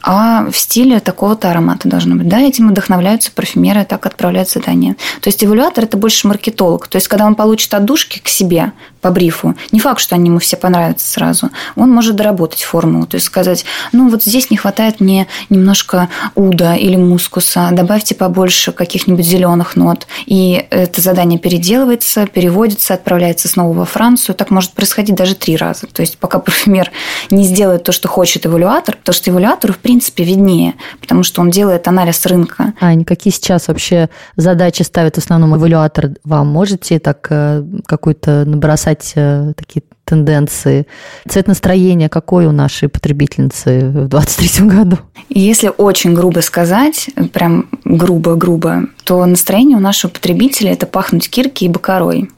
а 0.04 0.46
в 0.52 0.56
стиле 0.56 1.00
такого-то 1.00 1.50
аромата 1.50 1.90
должно 1.90 2.16
быть. 2.16 2.28
Да, 2.28 2.40
этим 2.40 2.70
вдохновляются 2.70 3.32
парфюмеры, 3.32 3.84
так 3.84 4.06
отправляют 4.06 4.50
задания. 4.50 4.96
То 5.20 5.30
есть 5.30 5.44
эволюатор– 5.44 5.84
это 5.86 5.98
больше 5.98 6.28
маркетолог. 6.28 6.88
То 6.88 6.98
есть 6.98 7.08
когда 7.08 7.26
он 7.26 7.34
получит 7.34 7.74
от 7.74 7.86
душки 7.86 8.20
к 8.20 8.28
себе 8.28 8.72
по 9.02 9.10
брифу, 9.10 9.56
не 9.72 9.80
факт, 9.80 10.00
что 10.00 10.14
они 10.14 10.30
ему 10.30 10.38
все 10.38 10.58
понравятся 10.58 11.10
сразу, 11.10 11.50
он 11.76 11.90
может 11.90 12.16
доработать 12.16 12.62
формулу, 12.62 13.08
то 13.08 13.16
есть 13.16 13.26
сказать, 13.26 13.66
ну 13.92 14.10
вот 14.10 14.24
здесь 14.24 14.52
не 14.52 14.58
хватает 14.58 15.00
мне 15.00 15.26
немножко 15.50 16.10
уда 16.36 16.76
или 16.76 16.96
мускуса, 16.96 17.70
добавьте 17.72 18.14
побольше 18.14 18.72
каких-нибудь 18.72 19.26
зеленых 19.26 19.76
нот. 19.76 20.06
И 20.28 20.68
это 20.70 21.02
задание 21.02 21.40
переделывается, 21.40 22.28
переводится, 22.28 22.94
отправляется 22.94 23.48
снова 23.48 23.76
во 23.76 23.86
Францию. 23.86 24.36
Так 24.36 24.52
может 24.52 24.74
происходить 24.74 25.16
даже 25.16 25.34
три 25.34 25.56
раза. 25.56 25.88
То 25.88 26.02
есть 26.02 26.20
пока 26.20 26.38
парфюмер 26.38 26.92
не 27.32 27.44
сделает 27.44 27.84
то, 27.84 27.92
что 27.92 28.08
хочет 28.08 28.46
эвалюатор, 28.46 28.99
потому 29.00 29.14
что 29.14 29.32
эвалюатору, 29.32 29.74
в 29.74 29.80
принципе, 29.80 30.24
виднее, 30.24 30.76
потому 31.00 31.24
что 31.24 31.42
он 31.42 31.50
делает 31.50 31.88
анализ 31.88 32.26
рынка. 32.26 32.74
Ань, 32.80 33.04
какие 33.04 33.34
сейчас 33.34 33.68
вообще 33.68 34.10
задачи 34.36 34.84
ставит 34.84 35.16
в 35.16 35.20
основном 35.20 35.56
эвалюатор 35.56 36.12
вам? 36.24 36.48
Можете 36.48 37.00
так 37.00 37.28
э, 37.30 37.64
какой-то 37.86 38.46
набросать 38.46 39.14
э, 39.16 39.54
такие 39.56 39.84
тенденции? 40.10 40.88
Цвет 41.28 41.48
настроения 41.48 42.10
какой 42.10 42.48
у 42.48 42.52
нашей 42.52 42.90
потребительницы 42.90 43.90
в 43.90 44.08
2023 44.08 44.68
году? 44.68 44.98
Если 45.30 45.72
очень 45.78 46.14
грубо 46.14 46.40
сказать, 46.40 47.10
прям 47.32 47.70
грубо-грубо, 47.86 48.86
то 49.04 49.24
настроение 49.26 49.78
у 49.78 49.82
нашего 49.82 50.12
потребителя– 50.12 50.72
это 50.74 50.86
пахнуть 50.86 51.30
кирки 51.30 51.66
и 51.66 51.70
бакарой. 51.70 52.30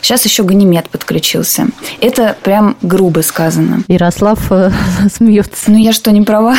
Сейчас 0.00 0.24
еще 0.24 0.44
ганимед 0.44 0.88
подключился. 0.88 1.68
Это 2.00 2.36
прям 2.42 2.76
грубо 2.82 3.20
сказано. 3.20 3.82
Ярослав 3.88 4.52
э, 4.52 4.70
смеется. 5.12 5.70
Ну, 5.70 5.78
я 5.78 5.92
что, 5.92 6.12
не 6.12 6.22
права? 6.22 6.54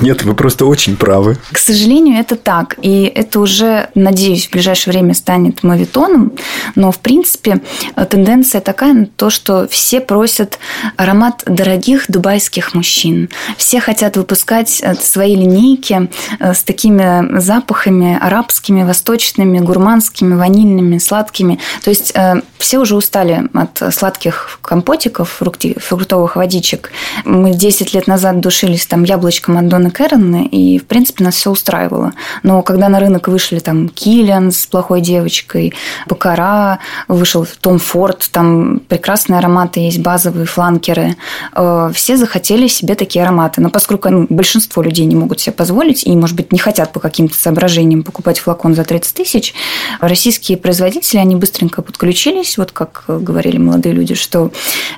Нет, 0.00 0.24
вы 0.24 0.34
просто 0.34 0.66
очень 0.66 0.96
правы. 0.96 1.36
К 1.52 1.58
сожалению, 1.58 2.18
это 2.18 2.36
так. 2.36 2.76
И 2.82 3.04
это 3.04 3.40
уже, 3.40 3.88
надеюсь, 3.94 4.48
в 4.48 4.50
ближайшее 4.50 4.92
время 4.92 5.14
станет 5.14 5.62
мавитоном. 5.62 6.32
Но, 6.74 6.90
в 6.90 6.98
принципе, 6.98 7.60
тенденция 8.10 8.60
такая 8.60 9.08
то, 9.16 9.30
что 9.30 9.68
все 9.68 10.00
просят 10.00 10.58
аромат 10.96 11.44
дорогих 11.46 12.06
дубайских 12.08 12.74
мужчин. 12.74 13.28
Все 13.56 13.80
хотят 13.80 14.16
выпускать 14.16 14.80
э, 14.82 14.94
свои 14.96 15.36
линейки 15.36 16.10
э, 16.40 16.54
с 16.54 16.62
такими 16.62 17.38
запахами 17.38 18.18
арабскими, 18.20 18.82
восточными, 18.82 19.58
гурманскими, 19.58 20.34
ванильными, 20.34 20.98
сладкими. 20.98 21.58
То 21.82 21.90
есть 21.90 22.12
все 22.58 22.78
уже 22.78 22.96
устали 22.96 23.48
от 23.54 23.94
сладких 23.94 24.58
компотиков, 24.62 25.40
фруктовых 25.78 26.36
водичек. 26.36 26.90
Мы 27.24 27.54
10 27.54 27.94
лет 27.94 28.06
назад 28.06 28.40
душились 28.40 28.86
там 28.86 29.04
яблочком 29.04 29.58
от 29.58 29.68
Дона 29.68 29.90
Кэрона, 29.90 30.44
и, 30.44 30.78
в 30.78 30.86
принципе, 30.86 31.24
нас 31.24 31.34
все 31.34 31.50
устраивало. 31.50 32.12
Но 32.42 32.62
когда 32.62 32.88
на 32.88 33.00
рынок 33.00 33.28
вышли 33.28 33.58
там 33.58 33.88
Киллиан 33.88 34.50
с 34.52 34.66
плохой 34.66 35.00
девочкой, 35.00 35.74
Бакара, 36.06 36.80
вышел 37.06 37.46
Том 37.60 37.78
Форд, 37.78 38.28
там 38.32 38.80
прекрасные 38.88 39.38
ароматы 39.38 39.80
есть, 39.80 40.00
базовые 40.00 40.46
фланкеры, 40.46 41.16
э, 41.54 41.90
все 41.94 42.16
захотели 42.16 42.66
себе 42.66 42.94
такие 42.94 43.24
ароматы. 43.24 43.60
Но 43.60 43.70
поскольку 43.70 44.08
ну, 44.08 44.26
большинство 44.28 44.82
людей 44.82 45.06
не 45.06 45.16
могут 45.16 45.40
себе 45.40 45.52
позволить 45.52 46.04
и, 46.04 46.10
может 46.16 46.36
быть, 46.36 46.52
не 46.52 46.58
хотят 46.58 46.92
по 46.92 47.00
каким-то 47.00 47.36
соображениям 47.36 48.02
покупать 48.02 48.38
флакон 48.38 48.74
за 48.74 48.84
30 48.84 49.14
тысяч, 49.14 49.54
российские 50.00 50.58
производители, 50.58 51.18
они 51.18 51.36
быстренько 51.36 51.82
подключили 51.82 52.37
подключились, 52.38 52.58
вот 52.58 52.72
как 52.72 53.04
говорили 53.06 53.58
молодые 53.58 53.94
люди, 53.94 54.14
что 54.14 54.50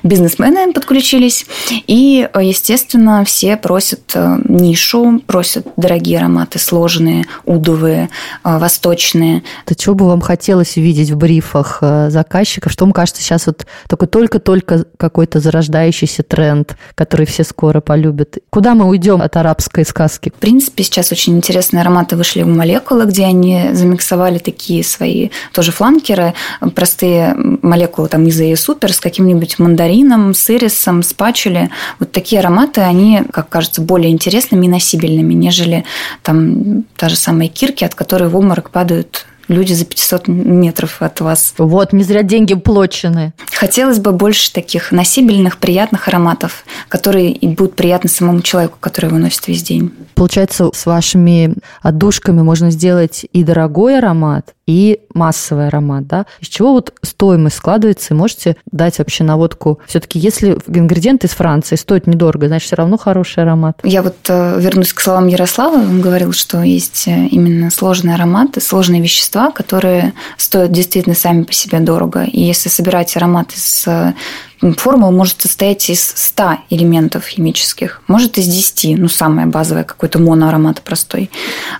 бизнесмены 0.03 0.73
подключились, 0.73 1.45
и, 1.87 2.27
естественно, 2.39 3.23
все 3.25 3.57
просят 3.57 4.11
э, 4.13 4.37
нишу, 4.47 5.21
просят 5.25 5.67
дорогие 5.77 6.19
ароматы, 6.19 6.59
сложные, 6.59 7.25
удовые, 7.45 8.09
э, 8.43 8.57
восточные. 8.57 9.43
То 9.65 9.75
чего 9.75 9.95
бы 9.95 10.07
вам 10.07 10.21
хотелось 10.21 10.77
увидеть 10.77 11.11
в 11.11 11.17
брифах 11.17 11.79
э, 11.81 12.09
заказчиков? 12.09 12.71
Что, 12.71 12.85
вам 12.85 12.93
кажется, 12.93 13.21
сейчас 13.21 13.47
вот 13.47 13.65
такой 13.87 14.07
только-только 14.07 14.85
какой-то 14.97 15.39
зарождающийся 15.39 16.23
тренд, 16.23 16.75
который 16.95 17.25
все 17.25 17.43
скоро 17.43 17.81
полюбят? 17.81 18.37
Куда 18.49 18.75
мы 18.75 18.85
уйдем 18.85 19.21
от 19.21 19.35
арабской 19.35 19.85
сказки? 19.85 20.31
В 20.35 20.39
принципе, 20.39 20.83
сейчас 20.83 21.11
очень 21.11 21.35
интересные 21.37 21.81
ароматы 21.81 22.15
вышли 22.15 22.43
в 22.43 22.47
молекулы, 22.47 23.05
где 23.05 23.25
они 23.25 23.69
замиксовали 23.73 24.37
такие 24.37 24.83
свои 24.83 25.29
тоже 25.53 25.71
фланкеры, 25.71 26.33
простые 26.75 27.30
молекулы 27.35 28.07
там 28.07 28.25
из 28.27 28.39
и 28.39 28.55
супер 28.55 28.93
с 28.93 28.99
каким-нибудь 28.99 29.59
мандарином, 29.59 30.33
с 30.33 30.49
ирисом, 30.49 31.03
с 31.03 31.13
пачули. 31.13 31.69
Вот 31.99 32.11
такие 32.11 32.39
ароматы, 32.39 32.81
они, 32.81 33.23
как 33.31 33.49
кажется, 33.49 33.81
более 33.81 34.11
интересными 34.11 34.65
и 34.65 34.69
носибельными, 34.69 35.33
нежели 35.33 35.85
там 36.23 36.83
та 36.95 37.09
же 37.09 37.15
самая 37.15 37.47
кирки, 37.47 37.83
от 37.83 37.95
которой 37.95 38.29
в 38.29 38.35
обморок 38.35 38.69
падают 38.71 39.25
люди 39.51 39.73
за 39.73 39.85
500 39.85 40.27
метров 40.27 41.01
от 41.01 41.21
вас. 41.21 41.53
Вот, 41.57 41.93
не 41.93 42.03
зря 42.03 42.23
деньги 42.23 42.55
плочены. 42.55 43.33
Хотелось 43.51 43.99
бы 43.99 44.11
больше 44.11 44.51
таких 44.51 44.91
носибельных, 44.91 45.57
приятных 45.57 46.07
ароматов, 46.07 46.63
которые 46.87 47.31
и 47.31 47.47
будут 47.47 47.75
приятны 47.75 48.09
самому 48.09 48.41
человеку, 48.41 48.77
который 48.79 49.07
его 49.07 49.17
носит 49.17 49.47
весь 49.47 49.61
день. 49.61 49.91
Получается, 50.15 50.69
с 50.73 50.85
вашими 50.85 51.55
отдушками 51.81 52.41
можно 52.41 52.71
сделать 52.71 53.25
и 53.31 53.43
дорогой 53.43 53.97
аромат, 53.97 54.53
и 54.71 54.99
массовый 55.13 55.67
аромат, 55.67 56.07
да? 56.07 56.25
Из 56.39 56.47
чего 56.47 56.73
вот 56.73 56.93
стоимость 57.01 57.57
складывается, 57.57 58.13
и 58.13 58.17
можете 58.17 58.55
дать 58.71 58.99
вообще 58.99 59.23
наводку? 59.23 59.79
Все-таки 59.87 60.17
если 60.19 60.57
ингредиенты 60.67 61.27
из 61.27 61.31
Франции 61.31 61.75
стоят 61.75 62.07
недорого, 62.07 62.47
значит, 62.47 62.67
все 62.67 62.75
равно 62.77 62.97
хороший 62.97 63.43
аромат. 63.43 63.79
Я 63.83 64.01
вот 64.01 64.17
э, 64.29 64.59
вернусь 64.59 64.93
к 64.93 65.01
словам 65.01 65.27
Ярослава. 65.27 65.75
Он 65.75 66.01
говорил, 66.01 66.31
что 66.31 66.61
есть 66.61 67.07
э, 67.07 67.27
именно 67.27 67.69
сложные 67.69 68.15
ароматы, 68.15 68.61
сложные 68.61 69.01
вещества, 69.01 69.51
которые 69.51 70.13
стоят 70.37 70.71
действительно 70.71 71.15
сами 71.15 71.43
по 71.43 71.53
себе 71.53 71.79
дорого. 71.79 72.23
И 72.23 72.41
если 72.41 72.69
собирать 72.69 73.15
аромат 73.17 73.51
из 73.53 73.83
э, 73.87 74.13
Формула 74.77 75.09
может 75.09 75.41
состоять 75.41 75.89
из 75.89 76.03
100 76.03 76.57
элементов 76.69 77.25
химических, 77.25 78.01
может 78.07 78.37
из 78.37 78.45
10, 78.45 78.99
ну, 78.99 79.07
самая 79.07 79.47
базовая, 79.47 79.83
какой-то 79.83 80.19
моноаромат 80.19 80.81
простой. 80.81 81.31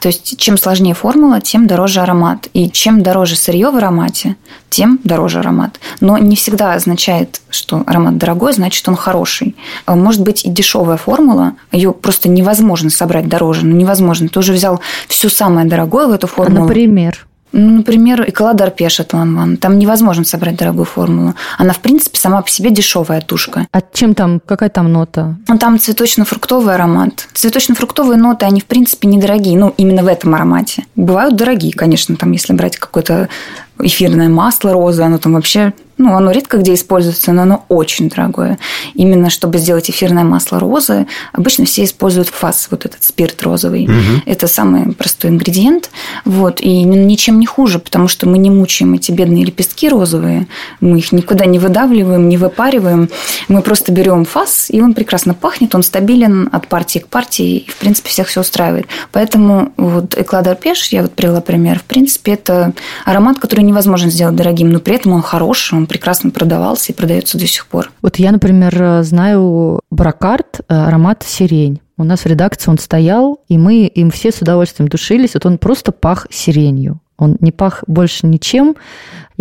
То 0.02 0.08
есть, 0.08 0.38
чем 0.38 0.58
сложнее 0.58 0.96
формула, 0.96 1.42
тем 1.42 1.68
дороже 1.68 2.02
аромат. 2.02 2.48
И 2.54 2.72
чем 2.72 3.04
дороже 3.04 3.36
сырье 3.36 3.70
в 3.70 3.76
аромате, 3.76 4.36
тем 4.70 5.00
дороже 5.04 5.40
аромат. 5.40 5.80
Но 6.00 6.18
не 6.18 6.36
всегда 6.36 6.74
означает, 6.74 7.42
что 7.52 7.84
аромат 7.86 8.18
дорогой, 8.18 8.54
значит, 8.54 8.88
он 8.90 8.96
хороший. 8.96 9.56
А 9.86 9.96
может 9.96 10.22
быть 10.22 10.44
и 10.44 10.50
дешевая 10.50 10.98
формула, 10.98 11.54
ее 11.72 11.92
просто 11.92 12.30
невозможно 12.30 12.90
собрать 12.90 13.28
дороже, 13.28 13.66
ну, 13.66 13.76
невозможно. 13.76 14.28
Ты 14.28 14.40
уже 14.40 14.54
взял 14.54 14.82
все 15.08 15.30
самое 15.30 15.68
дорогое 15.68 16.08
в 16.08 16.12
эту 16.12 16.26
формулу. 16.26 16.64
Например? 16.64 17.28
Ну, 17.52 17.78
например, 17.78 18.24
Эколадар 18.28 18.72
Пешет 18.72 19.14
Ван 19.14 19.58
Там 19.58 19.78
невозможно 19.78 20.24
собрать 20.24 20.58
дорогую 20.58 20.86
формулу. 20.86 21.36
Она, 21.58 21.74
в 21.74 21.80
принципе, 21.80 22.18
сама 22.18 22.42
по 22.42 22.50
себе 22.50 22.70
дешевая 22.70 23.22
тушка. 23.22 23.68
А 23.72 23.82
чем 23.94 24.16
там, 24.16 24.40
какая 24.40 24.70
там 24.70 24.92
нота? 24.92 25.36
Ну, 25.48 25.58
там 25.58 25.78
цветочно-фруктовый 25.78 26.76
аромат. 26.76 27.28
Цветочно-фруктовые 27.34 28.18
ноты, 28.18 28.46
они, 28.46 28.62
в 28.62 28.66
принципе, 28.66 29.08
недорогие. 29.08 29.58
Ну, 29.58 29.74
именно 29.78 30.04
в 30.04 30.08
этом 30.08 30.34
аромате. 30.36 30.86
Бывают 30.96 31.36
дорогие, 31.36 31.74
конечно, 31.74 32.16
там, 32.16 32.32
если 32.32 32.54
брать 32.54 32.78
какое-то 32.78 33.30
эфирное 33.84 34.30
масло 34.30 34.74
розы, 34.74 35.04
оно 35.04 35.18
там 35.18 35.34
вообще 35.34 35.74
ну, 36.02 36.16
оно 36.16 36.32
редко 36.32 36.58
где 36.58 36.74
используется, 36.74 37.32
но 37.32 37.44
оно 37.44 37.66
очень 37.70 38.10
дорогое. 38.10 38.58
Именно 38.96 39.30
чтобы 39.30 39.60
сделать 39.60 39.90
эфирное 39.90 40.24
масло 40.24 40.60
розы, 40.60 41.06
обычно 41.32 41.66
все 41.66 41.84
используют 41.84 42.30
фас, 42.30 42.68
вот 42.72 42.86
этот 42.86 43.04
спирт 43.04 43.42
розовый. 43.44 43.86
Угу. 43.86 44.24
Это 44.26 44.48
самый 44.48 44.94
простой 44.94 45.30
ингредиент. 45.30 45.92
Вот, 46.26 46.60
и 46.60 46.84
ничем 46.84 47.40
не 47.40 47.46
хуже, 47.46 47.78
потому 47.78 48.08
что 48.08 48.28
мы 48.28 48.40
не 48.40 48.50
мучаем 48.50 48.96
эти 48.96 49.12
бедные 49.12 49.46
лепестки 49.46 49.90
розовые, 49.90 50.48
мы 50.80 50.98
их 50.98 51.12
никуда 51.12 51.46
не 51.46 51.60
выдавливаем, 51.60 52.28
не 52.30 52.38
выпариваем. 52.38 53.10
Мы 53.48 53.62
просто 53.62 53.92
берем 53.92 54.26
фас, 54.26 54.68
и 54.70 54.82
он 54.82 54.94
прекрасно 54.94 55.36
пахнет, 55.36 55.76
он 55.76 55.84
стабилен 55.84 56.50
от 56.52 56.68
партии 56.68 57.00
к 57.00 57.08
партии, 57.08 57.58
и, 57.58 57.70
в 57.70 57.76
принципе, 57.76 58.10
всех 58.10 58.28
все 58.28 58.42
устраивает. 58.42 58.88
Поэтому 59.12 59.72
вот 59.78 60.18
Экладар 60.18 60.56
Пеш, 60.56 60.88
я 60.88 61.04
вот 61.04 61.14
привела 61.14 61.42
пример, 61.42 61.80
в 61.80 61.84
принципе, 61.84 62.34
это 62.34 62.74
аромат, 63.06 63.38
который 63.40 63.64
невозможно 63.72 64.10
сделать 64.10 64.36
дорогим, 64.36 64.70
но 64.70 64.80
при 64.80 64.96
этом 64.96 65.14
он 65.14 65.22
хороший, 65.22 65.78
он 65.78 65.88
прекрасно 65.88 66.30
продавался 66.30 66.92
и 66.92 66.96
продается 66.96 67.38
до 67.38 67.48
сих 67.48 67.68
пор. 67.68 67.92
Вот 68.02 68.18
я, 68.18 68.32
например, 68.32 69.04
знаю 69.04 69.80
Бракарт, 69.90 70.62
э, 70.62 70.74
аромат 70.74 71.24
сирень. 71.26 71.82
У 71.98 72.04
нас 72.04 72.22
в 72.22 72.26
редакции 72.26 72.72
он 72.72 72.78
стоял, 72.78 73.42
и 73.48 73.58
мы 73.58 73.86
им 73.86 74.12
все 74.12 74.32
с 74.32 74.42
удовольствием 74.42 74.90
душились. 74.90 75.34
Вот 75.34 75.46
он 75.46 75.58
просто 75.58 75.92
пах 75.92 76.28
сиренью. 76.30 77.00
Он 77.18 77.38
не 77.40 77.52
пах 77.52 77.84
больше 77.86 78.26
ничем. 78.26 78.76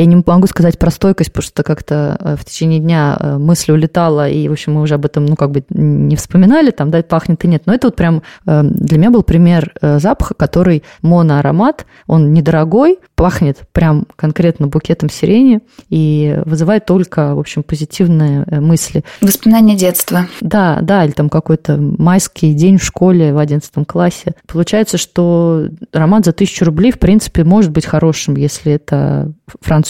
Я 0.00 0.06
не 0.06 0.16
могу 0.24 0.46
сказать 0.46 0.78
про 0.78 0.90
стойкость, 0.90 1.30
потому 1.30 1.42
что 1.42 1.62
как-то 1.62 2.16
э, 2.18 2.36
в 2.36 2.44
течение 2.46 2.80
дня 2.80 3.18
э, 3.20 3.36
мысль 3.36 3.72
улетала, 3.72 4.30
и, 4.30 4.48
в 4.48 4.52
общем, 4.52 4.72
мы 4.72 4.80
уже 4.80 4.94
об 4.94 5.04
этом, 5.04 5.26
ну, 5.26 5.36
как 5.36 5.50
бы 5.50 5.62
не 5.68 6.16
вспоминали, 6.16 6.70
там, 6.70 6.90
да, 6.90 7.02
пахнет 7.02 7.44
и 7.44 7.48
нет. 7.48 7.64
Но 7.66 7.74
это 7.74 7.88
вот 7.88 7.96
прям 7.96 8.22
для 8.46 8.98
меня 8.98 9.10
был 9.10 9.22
пример 9.22 9.74
запаха, 9.82 10.32
который 10.32 10.84
моноаромат, 11.02 11.84
он 12.06 12.32
недорогой, 12.32 12.98
пахнет 13.20 13.58
прям 13.72 14.06
конкретно 14.16 14.66
букетом 14.68 15.10
сирени 15.10 15.60
и 15.90 16.40
вызывает 16.46 16.86
только, 16.86 17.34
в 17.34 17.38
общем, 17.38 17.62
позитивные 17.62 18.44
э, 18.46 18.60
мысли. 18.60 19.04
Воспоминания 19.20 19.76
детства. 19.76 20.26
Да, 20.40 20.78
да, 20.80 21.04
или 21.04 21.12
там 21.12 21.28
какой-то 21.28 21.76
майский 21.76 22.54
день 22.54 22.78
в 22.78 22.82
школе 22.82 23.34
в 23.34 23.36
11 23.36 23.86
классе. 23.86 24.32
Получается, 24.46 24.96
что 24.96 25.66
роман 25.92 26.24
за 26.24 26.32
тысячу 26.32 26.64
рублей, 26.64 26.92
в 26.92 26.98
принципе, 26.98 27.44
может 27.44 27.70
быть 27.72 27.84
хорошим, 27.84 28.36
если 28.36 28.72
это 28.72 29.34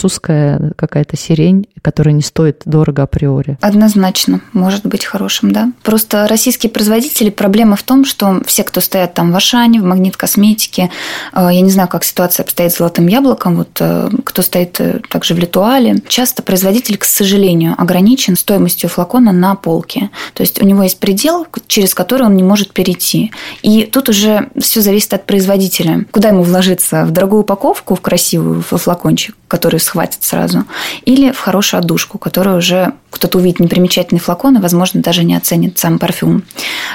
французская 0.01 0.73
какая-то 0.77 1.17
сирень, 1.17 1.67
которая 1.83 2.15
не 2.15 2.23
стоит 2.23 2.63
дорого 2.65 3.03
априори. 3.03 3.59
Однозначно, 3.61 4.41
может 4.55 4.87
быть 4.87 5.05
хорошим, 5.05 5.53
да. 5.53 5.73
Просто 5.83 6.27
российские 6.27 6.71
производители, 6.71 7.29
проблема 7.29 7.77
в 7.77 7.83
том, 7.83 8.07
что 8.07 8.41
все, 8.47 8.65
кто 8.65 8.81
стоят 8.81 9.13
там 9.13 9.31
в 9.31 9.37
Ашане, 9.37 9.81
в 9.81 9.85
Магнит 9.85 10.17
Косметике, 10.17 10.91
э, 11.35 11.49
я 11.53 11.61
не 11.61 11.71
знаю, 11.71 11.89
как 11.89 12.05
ситуация 12.05 12.45
обстоит 12.45 12.73
с 12.73 12.79
Золотым 12.79 13.09
Яблоком, 13.09 13.57
вот 13.57 13.77
э, 13.81 14.09
кто 14.25 14.41
стоит 14.41 14.81
э, 14.81 15.01
также 15.11 15.35
в 15.35 15.39
Литуале, 15.39 16.03
часто 16.09 16.43
производитель, 16.43 16.97
к 16.97 17.05
сожалению, 17.05 17.75
ограничен 17.77 18.37
стоимостью 18.37 18.89
флакона 18.89 19.33
на 19.33 19.55
полке. 19.55 20.09
То 20.33 20.43
есть 20.43 20.63
у 20.63 20.65
него 20.65 20.83
есть 20.83 20.99
предел, 20.99 21.47
через 21.67 21.95
который 21.95 22.27
он 22.27 22.37
не 22.37 22.43
может 22.43 22.73
перейти. 22.73 23.33
И 23.63 23.85
тут 23.85 24.09
уже 24.09 24.49
все 24.59 24.81
зависит 24.81 25.13
от 25.13 25.27
производителя. 25.27 26.07
Куда 26.11 26.29
ему 26.29 26.43
вложиться? 26.43 27.05
В 27.05 27.11
дорогую 27.11 27.43
упаковку, 27.43 27.95
в 27.95 28.01
красивую, 28.01 28.63
в 28.63 28.79
флакончик, 28.79 29.37
который 29.49 29.80
схватит 29.81 30.23
сразу, 30.23 30.65
или 31.05 31.33
в 31.33 31.39
хорошую 31.39 31.79
отдушку, 31.79 32.19
которую 32.19 32.59
уже 32.59 32.93
кто-то 33.11 33.39
увидит 33.39 33.61
непримечательный 33.61 34.21
флакон 34.21 34.57
и, 34.57 34.61
возможно, 34.61 35.03
даже 35.03 35.25
не 35.25 35.35
оценит 35.35 35.79
сам 35.79 35.99
парфюм. 35.99 36.45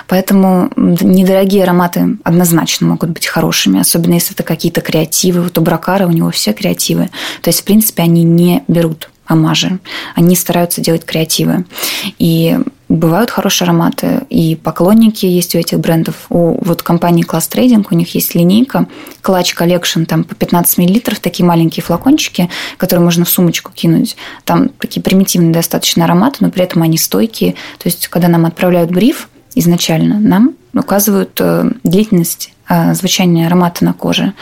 Поэтому 0.08 0.72
недорогие 0.76 1.64
ароматы 1.64 2.18
однозначно 2.24 2.88
могут 2.88 3.10
быть 3.10 3.28
хорошими, 3.28 3.82
особенно 3.82 4.14
если 4.14 4.34
это 4.34 4.44
какие-то 4.44 4.82
креативы. 4.82 5.42
Вот 5.42 5.58
у 5.58 5.62
Бракара 5.62 6.08
у 6.08 6.12
него 6.12 6.32
все 6.32 6.54
креативы. 6.54 7.10
То 7.42 7.50
есть, 7.50 7.62
в 7.62 7.64
принципе, 7.64 8.04
они 8.04 8.24
не 8.24 8.64
берут 8.68 9.10
амажи. 9.26 9.80
Они 10.16 10.36
стараются 10.36 10.82
делать 10.82 11.06
креативы. 11.06 11.66
И 12.20 12.60
бывают 12.88 13.32
хорошие 13.32 13.66
ароматы, 13.66 14.22
и 14.30 14.56
поклонники 14.56 15.26
есть 15.26 15.56
у 15.56 15.58
этих 15.58 15.80
брендов. 15.80 16.28
У 16.30 16.58
вот 16.64 16.84
компании 16.84 17.26
Class 17.26 17.50
Trading, 17.52 17.86
у 17.90 17.96
них 17.96 18.14
есть 18.16 18.36
линейка 18.36 18.88
Clutch 19.24 19.56
Collection, 19.58 20.06
там 20.06 20.24
по 20.24 20.36
15 20.36 20.78
мл, 20.78 21.02
такие 21.22 21.46
маленькие 21.46 21.84
флакончики, 21.84 22.50
которые 22.78 23.04
можно 23.04 23.26
в 23.26 23.30
сумочку 23.30 23.72
кинуть. 23.74 24.16
Там 24.44 24.70
такие 24.70 25.02
примитивные 25.02 25.52
достаточно 25.52 26.06
ароматы, 26.06 26.38
но 26.42 26.52
при 26.52 26.64
этом 26.64 26.82
они 26.84 26.98
стойкие. 26.98 27.54
То 27.80 27.88
есть, 27.88 28.08
когда 28.08 28.28
нам 28.28 28.46
отправляют 28.46 28.92
бриф 28.92 29.30
изначально, 29.56 30.20
нам 30.20 30.54
указывают 30.74 31.40
э, 31.40 31.72
длительность 31.84 32.54
э, 32.70 32.94
звучания 32.94 33.48
аромата 33.48 33.84
на 33.86 33.94
коже 33.94 34.34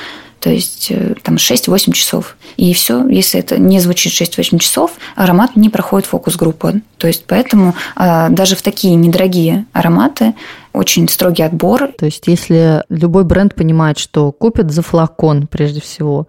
то 0.44 0.50
есть 0.50 0.88
э, 0.92 1.16
там 1.24 1.36
6-8 1.36 1.94
часов. 1.94 2.36
И 2.58 2.74
все, 2.74 3.08
если 3.08 3.40
это 3.40 3.58
не 3.58 3.80
звучит 3.80 4.12
6-8 4.12 4.60
часов, 4.60 4.92
аромат 5.16 5.56
не 5.56 5.70
проходит 5.70 6.06
фокус-группу. 6.06 6.82
То 6.98 7.08
есть 7.08 7.24
поэтому 7.26 7.76
а, 7.96 8.28
даже 8.28 8.58
в 8.58 8.62
такие 8.62 8.96
недорогие 8.96 9.66
ароматы 9.72 10.36
очень 10.74 11.08
строгий 11.08 11.44
отбор. 11.44 11.94
То 11.98 12.06
есть, 12.06 12.28
если 12.28 12.84
любой 12.90 13.24
бренд 13.24 13.56
понимает, 13.56 13.98
что 13.98 14.34
купят 14.34 14.70
за 14.72 14.82
флакон, 14.82 15.48
прежде 15.48 15.80
всего, 15.80 16.28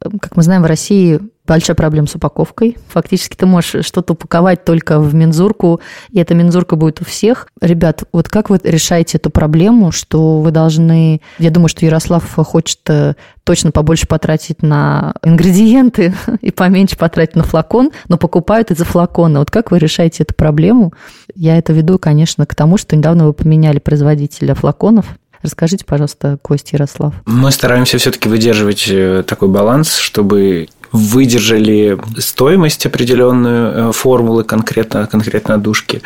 как 0.00 0.34
мы 0.34 0.42
знаем, 0.42 0.62
в 0.62 0.66
России 0.66 1.20
большая 1.46 1.74
проблема 1.74 2.06
с 2.06 2.14
упаковкой. 2.14 2.76
Фактически 2.88 3.36
ты 3.36 3.46
можешь 3.46 3.84
что-то 3.84 4.12
упаковать 4.12 4.64
только 4.64 5.00
в 5.00 5.14
мензурку, 5.14 5.80
и 6.10 6.18
эта 6.18 6.34
мензурка 6.34 6.76
будет 6.76 7.00
у 7.00 7.04
всех. 7.04 7.48
Ребят, 7.60 8.04
вот 8.12 8.28
как 8.28 8.50
вы 8.50 8.60
решаете 8.62 9.18
эту 9.18 9.30
проблему, 9.30 9.92
что 9.92 10.40
вы 10.40 10.50
должны... 10.50 11.20
Я 11.38 11.50
думаю, 11.50 11.68
что 11.68 11.84
Ярослав 11.84 12.24
хочет 12.34 12.78
э, 12.88 13.14
точно 13.44 13.72
побольше 13.72 14.06
потратить 14.06 14.62
на 14.62 15.14
ингредиенты 15.22 16.14
и 16.40 16.50
поменьше 16.50 16.96
потратить 16.96 17.36
на 17.36 17.42
флакон, 17.42 17.90
но 18.08 18.18
покупают 18.18 18.70
из-за 18.70 18.84
флакона. 18.84 19.40
Вот 19.40 19.50
как 19.50 19.70
вы 19.70 19.78
решаете 19.78 20.22
эту 20.22 20.34
проблему? 20.34 20.92
Я 21.34 21.58
это 21.58 21.72
веду, 21.72 21.98
конечно, 21.98 22.46
к 22.46 22.54
тому, 22.54 22.76
что 22.76 22.94
недавно 22.96 23.26
вы 23.26 23.32
поменяли 23.32 23.78
производителя 23.78 24.54
флаконов. 24.54 25.06
Расскажите, 25.42 25.84
пожалуйста, 25.84 26.38
Кость 26.40 26.72
Ярослав. 26.72 27.14
Мы 27.26 27.50
стараемся 27.50 27.98
все-таки 27.98 28.28
выдерживать 28.28 28.86
э, 28.88 29.24
такой 29.26 29.48
баланс, 29.48 29.96
чтобы 29.96 30.68
выдержали 30.92 31.98
стоимость 32.18 32.84
определенную 32.86 33.88
э, 33.88 33.92
формулы 33.92 34.44
конкретно, 34.44 35.06
конкретно 35.06 35.58
душки 35.58 36.02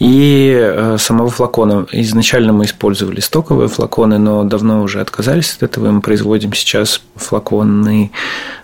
и 0.00 0.52
э, 0.60 0.96
самого 0.98 1.30
флакона. 1.30 1.86
Изначально 1.92 2.52
мы 2.52 2.64
использовали 2.64 3.20
стоковые 3.20 3.68
флаконы, 3.68 4.18
но 4.18 4.42
давно 4.44 4.82
уже 4.82 5.00
отказались 5.00 5.54
от 5.56 5.62
этого. 5.62 5.90
Мы 5.90 6.00
производим 6.00 6.52
сейчас 6.52 7.00
флаконы 7.14 8.10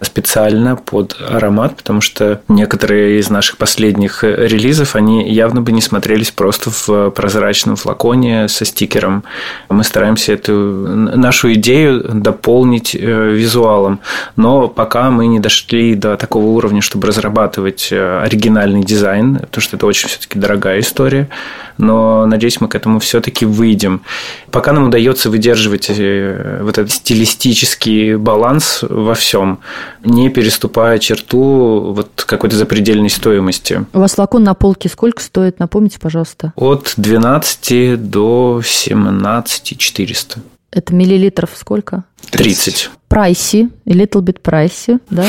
специально 0.01 0.75
под 0.75 1.17
аромат, 1.29 1.77
потому 1.77 2.01
что 2.01 2.41
некоторые 2.49 3.21
из 3.21 3.31
наших 3.31 3.57
последних 3.57 4.25
релизов, 4.25 4.97
они 4.97 5.31
явно 5.31 5.63
бы 5.63 5.71
не 5.71 5.81
смотрелись 5.81 6.33
просто 6.33 6.71
в 6.71 7.11
прозрачном 7.11 7.77
флаконе 7.77 8.49
со 8.49 8.65
стикером. 8.65 9.23
Мы 9.69 9.85
стараемся 9.85 10.33
эту 10.33 10.53
нашу 10.53 11.53
идею 11.55 12.03
дополнить 12.15 12.97
э, 12.97 13.31
визуалом, 13.31 14.01
но 14.35 14.67
пока 14.67 15.11
мы 15.11 15.29
не 15.29 15.39
дошли 15.39 15.60
дошли 15.61 15.95
до 15.95 16.17
такого 16.17 16.47
уровня, 16.47 16.81
чтобы 16.81 17.07
разрабатывать 17.07 17.89
э, 17.91 18.21
оригинальный 18.23 18.83
дизайн, 18.83 19.39
потому 19.39 19.63
что 19.63 19.77
это 19.77 19.87
очень 19.87 20.09
все-таки 20.09 20.39
дорогая 20.39 20.81
история. 20.81 21.29
Но 21.79 22.27
надеюсь, 22.27 22.61
мы 22.61 22.69
к 22.69 22.75
этому 22.75 22.99
все-таки 22.99 23.47
выйдем. 23.47 24.03
Пока 24.51 24.73
нам 24.73 24.89
удается 24.89 25.31
выдерживать 25.31 25.91
э, 25.91 26.61
вот 26.63 26.79
этот 26.79 26.91
стилистический 26.93 28.17
баланс 28.17 28.85
во 28.89 29.15
всем, 29.15 29.61
не 30.05 30.29
переступая 30.31 30.99
черту 30.99 31.93
вот 31.95 32.25
какой-то 32.27 32.57
запредельной 32.57 33.11
стоимости. 33.11 33.85
У 33.93 33.99
вас 33.99 34.15
флакон 34.15 34.45
на 34.45 34.55
полке 34.55 34.89
сколько 34.89 35.23
стоит? 35.23 35.59
Напомните, 35.59 35.99
пожалуйста. 36.01 36.53
От 36.57 36.95
12 36.97 38.11
до 38.11 38.63
17 38.65 39.79
400. 39.79 40.41
Это 40.73 40.95
миллилитров 40.95 41.51
сколько? 41.57 42.05
30. 42.31 42.91
Прайси, 43.09 43.71
little 43.87 44.23
bit 44.23 44.41
прайси, 44.41 44.99
да? 45.11 45.27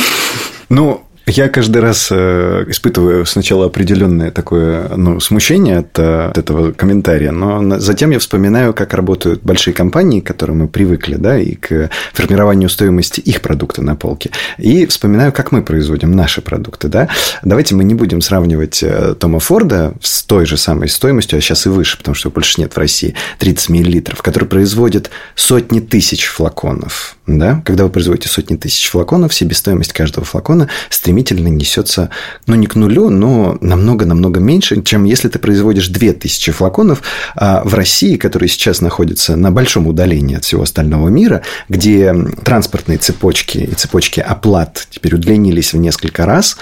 Ну, 0.70 1.04
я 1.28 1.50
каждый 1.50 1.82
раз 1.82 2.10
э, 2.12 2.66
испытываю 2.68 3.26
сначала 3.26 3.68
определенное 3.68 4.32
такое 4.32 4.90
ну, 4.96 5.20
смущение 5.20 5.80
от, 5.80 5.98
э, 5.98 6.30
от 6.30 6.38
этого 6.38 6.72
комментария, 6.72 7.32
но 7.32 7.80
затем 7.80 8.10
я 8.10 8.20
вспоминаю, 8.20 8.74
как 8.74 8.94
работают 8.94 9.42
большие 9.44 9.74
компании, 9.74 10.20
к 10.20 10.28
которым 10.28 10.60
мы 10.60 10.68
привыкли, 10.68 11.16
да, 11.16 11.38
и 11.38 11.56
к 11.56 11.90
формированию 12.14 12.70
стоимости 12.70 13.20
их 13.22 13.42
продукта 13.42 13.82
на 13.82 13.96
полке. 13.96 14.32
И 14.58 14.86
вспоминаю, 14.88 15.32
как 15.32 15.52
мы 15.52 15.62
производим 15.62 16.12
наши 16.12 16.42
продукты, 16.42 16.88
да. 16.88 17.08
Давайте 17.44 17.76
мы 17.76 17.84
не 17.84 17.94
будем 17.94 18.22
сравнивать 18.22 18.82
э, 18.82 19.16
Тома 19.18 19.40
Форда 19.40 19.94
с 20.02 20.24
той 20.24 20.46
же 20.46 20.58
самой 20.58 20.90
стоимостью, 20.90 21.38
а 21.38 21.42
сейчас 21.42 21.66
и 21.66 21.70
выше, 21.70 21.98
потому 21.98 22.16
что 22.16 22.30
больше 22.30 22.60
нет 22.60 22.74
в 22.74 22.78
России, 22.78 23.14
30 23.40 23.70
миллилитров, 23.70 24.22
который 24.22 24.50
производит 24.50 25.12
сотни 25.36 25.80
тысяч 25.80 26.26
флаконов, 26.26 27.16
да. 27.28 27.62
Когда 27.64 27.84
вы 27.84 27.90
производите 27.90 28.28
сотни 28.28 28.56
тысяч 28.56 28.90
флаконов, 28.90 29.34
себестоимость 29.34 29.94
каждого 29.94 30.26
флакона 30.26 30.68
стремительно 30.90 31.11
стремительно 31.12 31.50
несется, 31.50 32.10
ну, 32.48 32.56
не 32.56 32.68
к 32.68 32.76
нулю, 32.76 33.10
но 33.10 33.58
намного-намного 33.60 34.40
меньше, 34.40 34.82
чем 34.82 35.04
если 35.04 35.28
ты 35.28 35.40
производишь 35.40 35.90
2000 35.90 36.52
флаконов 36.52 37.02
а 37.36 37.64
в 37.66 37.74
России, 37.74 38.16
которые 38.16 38.48
сейчас 38.48 38.80
находятся 38.80 39.36
на 39.36 39.52
большом 39.52 39.88
удалении 39.88 40.38
от 40.38 40.46
всего 40.46 40.64
остального 40.64 41.10
мира, 41.10 41.42
где 41.68 42.16
транспортные 42.46 42.98
цепочки 42.98 43.58
и 43.58 43.74
цепочки 43.74 44.22
оплат 44.22 44.88
теперь 44.90 45.16
удлинились 45.16 45.74
в 45.74 45.78
несколько 45.78 46.26
раз, 46.26 46.56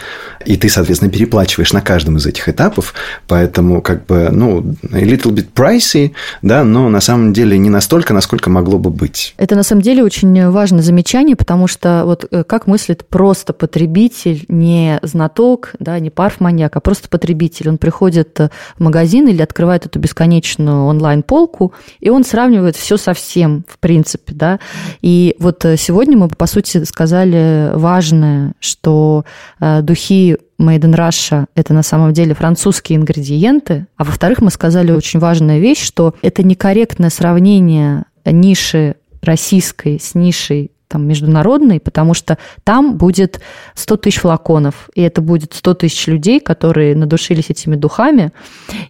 и 0.45 0.57
ты, 0.57 0.67
соответственно, 0.67 1.11
переплачиваешь 1.11 1.71
на 1.71 1.81
каждом 1.81 2.17
из 2.17 2.25
этих 2.25 2.49
этапов, 2.49 2.95
поэтому 3.27 3.83
как 3.83 4.07
бы, 4.07 4.29
ну, 4.31 4.75
a 4.91 5.03
little 5.03 5.31
bit 5.31 5.49
pricey, 5.53 6.13
да, 6.41 6.63
но 6.63 6.89
на 6.89 7.01
самом 7.01 7.33
деле 7.33 7.55
не 7.59 7.69
настолько, 7.69 8.15
насколько 8.15 8.49
могло 8.49 8.79
бы 8.79 8.89
быть. 8.89 9.35
Это 9.37 9.55
на 9.55 9.63
самом 9.63 9.83
деле 9.83 10.03
очень 10.03 10.49
важное 10.49 10.81
замечание, 10.81 11.35
потому 11.35 11.67
что 11.67 12.03
вот 12.05 12.25
э, 12.31 12.43
как 12.43 12.65
мыслит 12.65 13.05
просто 13.07 13.53
потребитель, 13.53 14.38
не 14.47 14.99
знаток, 15.03 15.73
да, 15.79 15.99
не 15.99 16.09
парфманьяк, 16.09 16.75
а 16.75 16.79
просто 16.79 17.09
потребитель. 17.09 17.69
Он 17.69 17.77
приходит 17.77 18.39
в 18.39 18.83
магазин 18.83 19.27
или 19.27 19.41
открывает 19.41 19.85
эту 19.85 19.99
бесконечную 19.99 20.85
онлайн-полку, 20.85 21.73
и 21.99 22.09
он 22.09 22.23
сравнивает 22.23 22.75
все 22.75 22.97
со 22.97 23.13
всем, 23.13 23.65
в 23.67 23.79
принципе, 23.79 24.33
да. 24.33 24.59
И 25.01 25.35
вот 25.39 25.65
э, 25.65 25.77
сегодня 25.77 26.17
мы, 26.17 26.29
по 26.29 26.45
сути, 26.45 26.83
сказали 26.83 27.71
важное, 27.73 28.53
что 28.59 29.25
э, 29.59 29.81
духи 29.81 30.37
Made 30.59 30.81
in 30.81 30.95
Russia– 30.95 31.45
это 31.55 31.73
на 31.73 31.83
самом 31.83 32.13
деле 32.13 32.33
французские 32.33 32.97
ингредиенты. 32.97 33.87
А 33.95 34.03
во-вторых, 34.03 34.41
мы 34.41 34.51
сказали 34.51 34.91
очень 34.91 35.19
важную 35.19 35.61
вещь, 35.61 35.81
что 35.81 36.15
это 36.21 36.43
некорректное 36.43 37.09
сравнение 37.09 38.05
ниши 38.25 38.95
российской 39.21 39.99
с 39.99 40.15
нишей 40.15 40.71
там, 40.89 41.07
международный, 41.07 41.79
потому 41.79 42.13
что 42.13 42.37
там 42.63 42.97
будет 42.97 43.39
100 43.75 43.97
тысяч 43.97 44.19
флаконов, 44.19 44.89
и 44.95 45.01
это 45.01 45.21
будет 45.21 45.53
100 45.53 45.73
тысяч 45.75 46.07
людей, 46.07 46.39
которые 46.39 46.95
надушились 46.95 47.49
этими 47.49 47.75
духами, 47.75 48.31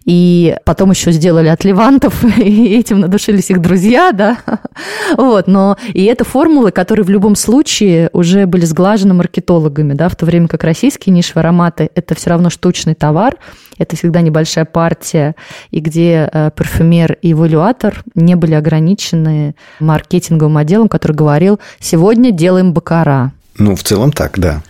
и 0.06 0.56
потом 0.64 0.90
еще 0.90 1.12
сделали 1.12 1.48
от 1.48 1.62
левантов, 1.64 2.24
и 2.38 2.74
этим 2.74 3.00
надушились 3.00 3.50
их 3.50 3.60
друзья, 3.60 4.12
да, 4.12 4.38
вот, 5.16 5.46
но 5.46 5.76
и 5.92 6.04
это 6.04 6.24
формулы, 6.24 6.72
которые 6.72 7.04
в 7.04 7.10
любом 7.10 7.36
случае 7.36 8.08
уже 8.12 8.46
были 8.46 8.64
сглажены 8.64 9.14
маркетологами, 9.14 9.92
да, 9.92 10.08
в 10.08 10.16
то 10.16 10.24
время 10.24 10.48
как 10.48 10.64
российские 10.64 11.14
нишевые 11.14 11.42
ароматы– 11.42 11.90
это 11.94 12.14
все 12.14 12.30
равно 12.30 12.48
штучный 12.48 12.94
товар, 12.94 13.36
это 13.80 13.96
всегда 13.96 14.20
небольшая 14.20 14.66
партия, 14.66 15.34
и 15.70 15.80
где 15.80 16.28
э, 16.30 16.50
парфюмер 16.54 17.16
и 17.22 17.32
эвалюатор 17.32 18.04
не 18.14 18.36
были 18.36 18.54
ограничены 18.54 19.56
маркетинговым 19.80 20.58
отделом, 20.58 20.88
который 20.88 21.16
говорил 21.16 21.58
Сегодня 21.80 22.30
делаем 22.30 22.74
бакара. 22.74 23.32
Ну, 23.56 23.74
в 23.74 23.82
целом 23.82 24.12
так, 24.12 24.38
да. 24.38 24.62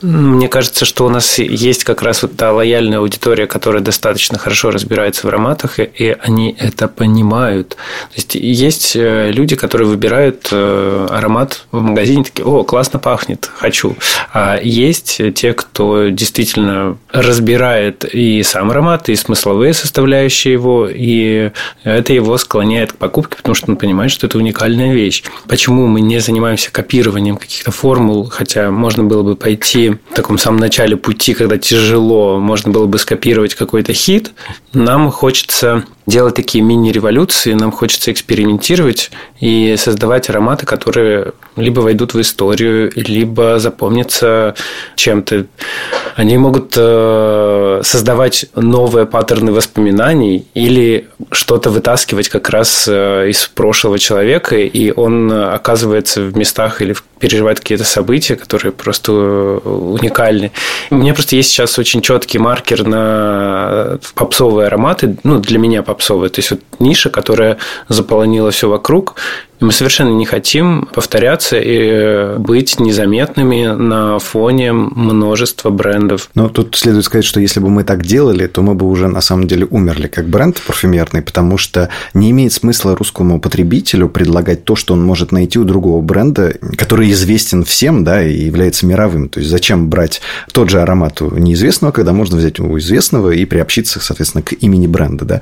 Мне 0.00 0.48
кажется, 0.48 0.84
что 0.84 1.06
у 1.06 1.08
нас 1.08 1.38
есть 1.38 1.82
как 1.82 2.02
раз 2.02 2.22
вот 2.22 2.36
та 2.36 2.52
лояльная 2.52 2.98
аудитория, 2.98 3.46
которая 3.46 3.82
достаточно 3.82 4.38
хорошо 4.38 4.70
разбирается 4.70 5.26
в 5.26 5.28
ароматах, 5.28 5.80
и 5.80 6.16
они 6.20 6.54
это 6.58 6.86
понимают. 6.86 7.70
То 7.70 8.14
есть 8.14 8.34
есть 8.36 8.94
э, 8.94 9.30
люди, 9.32 9.56
которые 9.56 9.88
выбирают 9.88 10.48
э, 10.52 11.06
аромат 11.10 11.64
в 11.72 11.80
магазине, 11.80 12.22
такие, 12.22 12.44
о, 12.44 12.62
классно 12.62 13.00
пахнет, 13.00 13.50
хочу. 13.56 13.96
А 14.32 14.58
есть 14.62 15.20
те, 15.34 15.52
кто 15.52 16.08
действительно 16.08 16.96
разбирает 17.10 18.04
и 18.04 18.42
сам 18.44 18.70
аромат, 18.70 19.08
и 19.08 19.16
смысловые 19.16 19.74
составляющие 19.74 20.52
его, 20.52 20.88
и 20.88 21.50
это 21.82 22.12
его 22.12 22.38
склоняет 22.38 22.92
к 22.92 22.96
покупке, 22.96 23.36
потому 23.36 23.54
что 23.54 23.70
он 23.70 23.76
понимает, 23.76 24.12
что 24.12 24.28
это 24.28 24.38
уникальная 24.38 24.92
вещь. 24.92 25.24
Почему 25.48 25.88
мы 25.88 26.00
не 26.00 26.20
занимаемся 26.20 26.70
копированием 26.70 27.36
каких-то 27.36 27.72
формул, 27.72 28.28
хотя 28.30 28.70
можно 28.70 29.02
было 29.02 29.24
бы 29.24 29.34
пойти 29.34 29.87
в 29.90 30.14
таком 30.14 30.38
самом 30.38 30.58
начале 30.58 30.96
пути, 30.96 31.34
когда 31.34 31.58
тяжело, 31.58 32.38
можно 32.38 32.70
было 32.72 32.86
бы 32.86 32.98
скопировать 32.98 33.54
какой-то 33.54 33.92
хит, 33.92 34.32
нам 34.72 35.10
хочется 35.10 35.84
делать 36.06 36.34
такие 36.34 36.62
мини-революции, 36.62 37.52
нам 37.52 37.72
хочется 37.72 38.12
экспериментировать 38.12 39.10
и 39.40 39.76
создавать 39.78 40.30
ароматы, 40.30 40.66
которые 40.66 41.32
либо 41.60 41.80
войдут 41.80 42.14
в 42.14 42.20
историю, 42.20 42.90
либо 42.94 43.58
запомнятся 43.58 44.54
чем-то. 44.96 45.46
Они 46.16 46.36
могут 46.36 46.74
э, 46.76 47.80
создавать 47.84 48.46
новые 48.54 49.06
паттерны 49.06 49.52
воспоминаний 49.52 50.46
или 50.54 51.08
что-то 51.30 51.70
вытаскивать 51.70 52.28
как 52.28 52.50
раз 52.50 52.86
э, 52.88 53.28
из 53.28 53.46
прошлого 53.46 53.98
человека, 53.98 54.56
и 54.56 54.90
он 54.90 55.32
оказывается 55.32 56.22
в 56.22 56.36
местах 56.36 56.82
или 56.82 56.94
переживает 57.18 57.60
какие-то 57.60 57.84
события, 57.84 58.36
которые 58.36 58.72
просто 58.72 59.12
уникальны. 59.12 60.52
У 60.90 60.96
меня 60.96 61.14
просто 61.14 61.36
есть 61.36 61.50
сейчас 61.50 61.78
очень 61.78 62.00
четкий 62.00 62.38
маркер 62.38 62.86
на 62.86 63.98
попсовые 64.14 64.68
ароматы, 64.68 65.16
ну, 65.24 65.38
для 65.38 65.58
меня 65.58 65.82
попсовые. 65.82 66.30
То 66.30 66.38
есть 66.40 66.50
вот 66.50 66.60
ниша, 66.78 67.10
которая 67.10 67.58
заполонила 67.88 68.50
все 68.50 68.68
вокруг, 68.68 69.16
и 69.60 69.64
мы 69.64 69.72
совершенно 69.72 70.10
не 70.10 70.26
хотим 70.26 70.88
повторяться 70.94 71.58
и 71.58 72.38
быть 72.38 72.78
незаметными 72.78 73.66
на 73.66 74.18
фоне 74.18 74.72
множества 74.72 75.70
брендов. 75.70 76.30
Но 76.34 76.48
тут 76.48 76.76
следует 76.76 77.04
сказать, 77.04 77.24
что 77.24 77.40
если 77.40 77.60
бы 77.60 77.68
мы 77.68 77.84
так 77.84 78.04
делали, 78.04 78.46
то 78.46 78.62
мы 78.62 78.74
бы 78.74 78.86
уже 78.86 79.08
на 79.08 79.20
самом 79.20 79.48
деле 79.48 79.66
умерли 79.66 80.06
как 80.06 80.28
бренд 80.28 80.60
парфюмерный, 80.66 81.22
потому 81.22 81.58
что 81.58 81.88
не 82.14 82.30
имеет 82.30 82.52
смысла 82.52 82.96
русскому 82.96 83.40
потребителю 83.40 84.08
предлагать 84.08 84.64
то, 84.64 84.76
что 84.76 84.94
он 84.94 85.02
может 85.02 85.32
найти 85.32 85.58
у 85.58 85.64
другого 85.64 86.00
бренда, 86.00 86.54
который 86.76 87.10
известен 87.10 87.64
всем, 87.64 88.04
да, 88.04 88.22
и 88.22 88.44
является 88.44 88.86
мировым. 88.86 89.28
То 89.28 89.40
есть 89.40 89.50
зачем 89.50 89.88
брать 89.88 90.20
тот 90.52 90.70
же 90.70 90.80
аромат 90.80 91.20
у 91.20 91.36
неизвестного, 91.36 91.92
когда 91.92 92.12
можно 92.12 92.36
взять 92.36 92.60
у 92.60 92.78
известного 92.78 93.30
и 93.30 93.44
приобщиться, 93.44 94.00
соответственно, 94.00 94.42
к 94.42 94.52
имени 94.52 94.86
бренда, 94.86 95.24
да. 95.24 95.40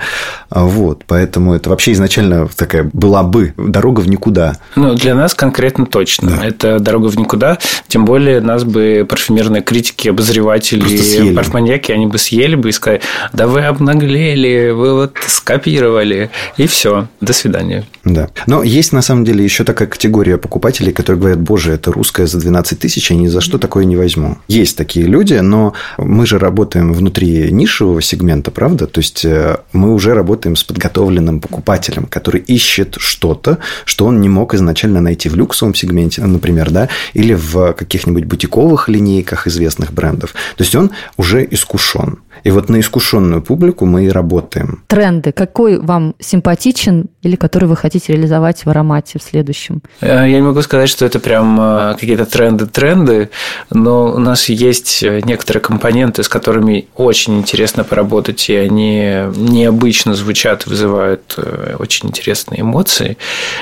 Вот, 0.50 1.04
поэтому 1.06 1.54
это 1.54 1.70
вообще 1.70 1.92
изначально 1.92 2.48
такая 2.56 2.88
была 2.92 3.22
бы 3.22 3.52
дорога 3.56 4.05
никуда. 4.06 4.56
Ну, 4.74 4.94
для 4.94 5.14
нас 5.14 5.34
конкретно 5.34 5.86
точно. 5.86 6.36
Да. 6.36 6.46
Это 6.46 6.78
дорога 6.78 7.08
в 7.08 7.16
никуда. 7.16 7.58
Тем 7.88 8.04
более 8.04 8.40
нас 8.40 8.64
бы 8.64 9.06
парфюмерные 9.08 9.62
критики, 9.62 10.08
обозреватели, 10.08 11.34
парфманьяки, 11.34 11.92
они 11.92 12.06
бы 12.06 12.18
съели 12.18 12.54
бы 12.54 12.68
и 12.68 12.72
сказали, 12.72 13.00
да 13.32 13.46
вы 13.46 13.62
обнаглели, 13.62 14.70
вы 14.70 14.94
вот 14.94 15.16
скопировали, 15.26 16.30
и 16.56 16.66
все, 16.66 17.08
до 17.20 17.32
свидания. 17.32 17.84
Да. 18.04 18.28
Но 18.46 18.62
есть 18.62 18.92
на 18.92 19.02
самом 19.02 19.24
деле 19.24 19.44
еще 19.44 19.64
такая 19.64 19.88
категория 19.88 20.38
покупателей, 20.38 20.92
которые 20.92 21.20
говорят, 21.20 21.40
боже, 21.40 21.72
это 21.72 21.92
русская 21.92 22.26
за 22.26 22.38
12 22.38 22.78
тысяч, 22.78 23.10
я 23.10 23.16
ни 23.16 23.26
за 23.26 23.40
что 23.40 23.58
такое 23.58 23.84
не 23.84 23.96
возьму. 23.96 24.38
Есть 24.48 24.76
такие 24.76 25.06
люди, 25.06 25.34
но 25.34 25.74
мы 25.98 26.26
же 26.26 26.38
работаем 26.38 26.92
внутри 26.92 27.50
нишевого 27.50 28.02
сегмента, 28.02 28.50
правда? 28.50 28.86
То 28.86 29.00
есть 29.00 29.24
э, 29.24 29.58
мы 29.72 29.92
уже 29.92 30.14
работаем 30.14 30.56
с 30.56 30.64
подготовленным 30.64 31.40
покупателем, 31.40 32.06
который 32.06 32.40
ищет 32.40 32.96
что-то, 32.98 33.58
что 33.84 33.95
он 34.04 34.20
не 34.20 34.28
мог 34.28 34.54
изначально 34.54 35.00
найти 35.00 35.28
в 35.28 35.36
люксовом 35.36 35.74
сегменте, 35.74 36.22
например, 36.22 36.70
да, 36.70 36.88
или 37.14 37.34
в 37.34 37.72
каких-нибудь 37.72 38.24
бутиковых 38.24 38.88
линейках 38.88 39.46
известных 39.46 39.92
брендов. 39.92 40.34
То 40.56 40.64
есть 40.64 40.74
он 40.74 40.90
уже 41.16 41.46
искушен. 41.50 42.18
И 42.44 42.50
вот 42.50 42.68
на 42.68 42.80
искушенную 42.80 43.42
публику 43.42 43.86
мы 43.86 44.06
и 44.06 44.08
работаем. 44.08 44.82
Тренды. 44.86 45.32
Какой 45.32 45.78
вам 45.78 46.14
симпатичен 46.18 47.08
или 47.22 47.36
который 47.36 47.68
вы 47.68 47.76
хотите 47.76 48.12
реализовать 48.12 48.64
в 48.64 48.70
аромате 48.70 49.18
в 49.18 49.22
следующем? 49.22 49.82
Э, 50.00 50.24
я 50.28 50.36
не 50.36 50.42
могу 50.42 50.62
сказать, 50.62 50.88
что 50.88 51.04
это 51.04 51.18
прям 51.18 51.58
э, 51.60 51.94
какие-то 51.98 52.26
тренды-тренды, 52.26 53.30
но 53.70 54.12
у 54.12 54.18
нас 54.18 54.48
есть 54.48 55.02
э, 55.02 55.20
некоторые 55.24 55.60
компоненты, 55.60 56.22
с 56.22 56.28
которыми 56.28 56.88
очень 56.94 57.38
интересно 57.38 57.84
поработать, 57.84 58.48
и 58.48 58.54
они 58.54 59.14
необычно 59.36 60.14
звучат, 60.14 60.66
вызывают 60.66 61.38
очень 61.78 62.08
интересные 62.08 62.60
эмоции. 62.60 63.16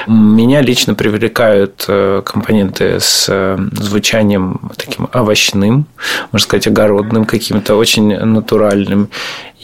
Меня 0.06 0.60
лично 0.60 0.94
привлекают 0.94 1.88
компоненты 2.24 3.00
с 3.00 3.58
звучанием 3.72 4.70
таким 4.76 5.08
овощным, 5.12 5.86
можно 6.32 6.44
сказать, 6.44 6.66
огородным 6.66 7.24
каким-то, 7.24 7.76
очень 7.76 8.16
натуральным 8.16 8.63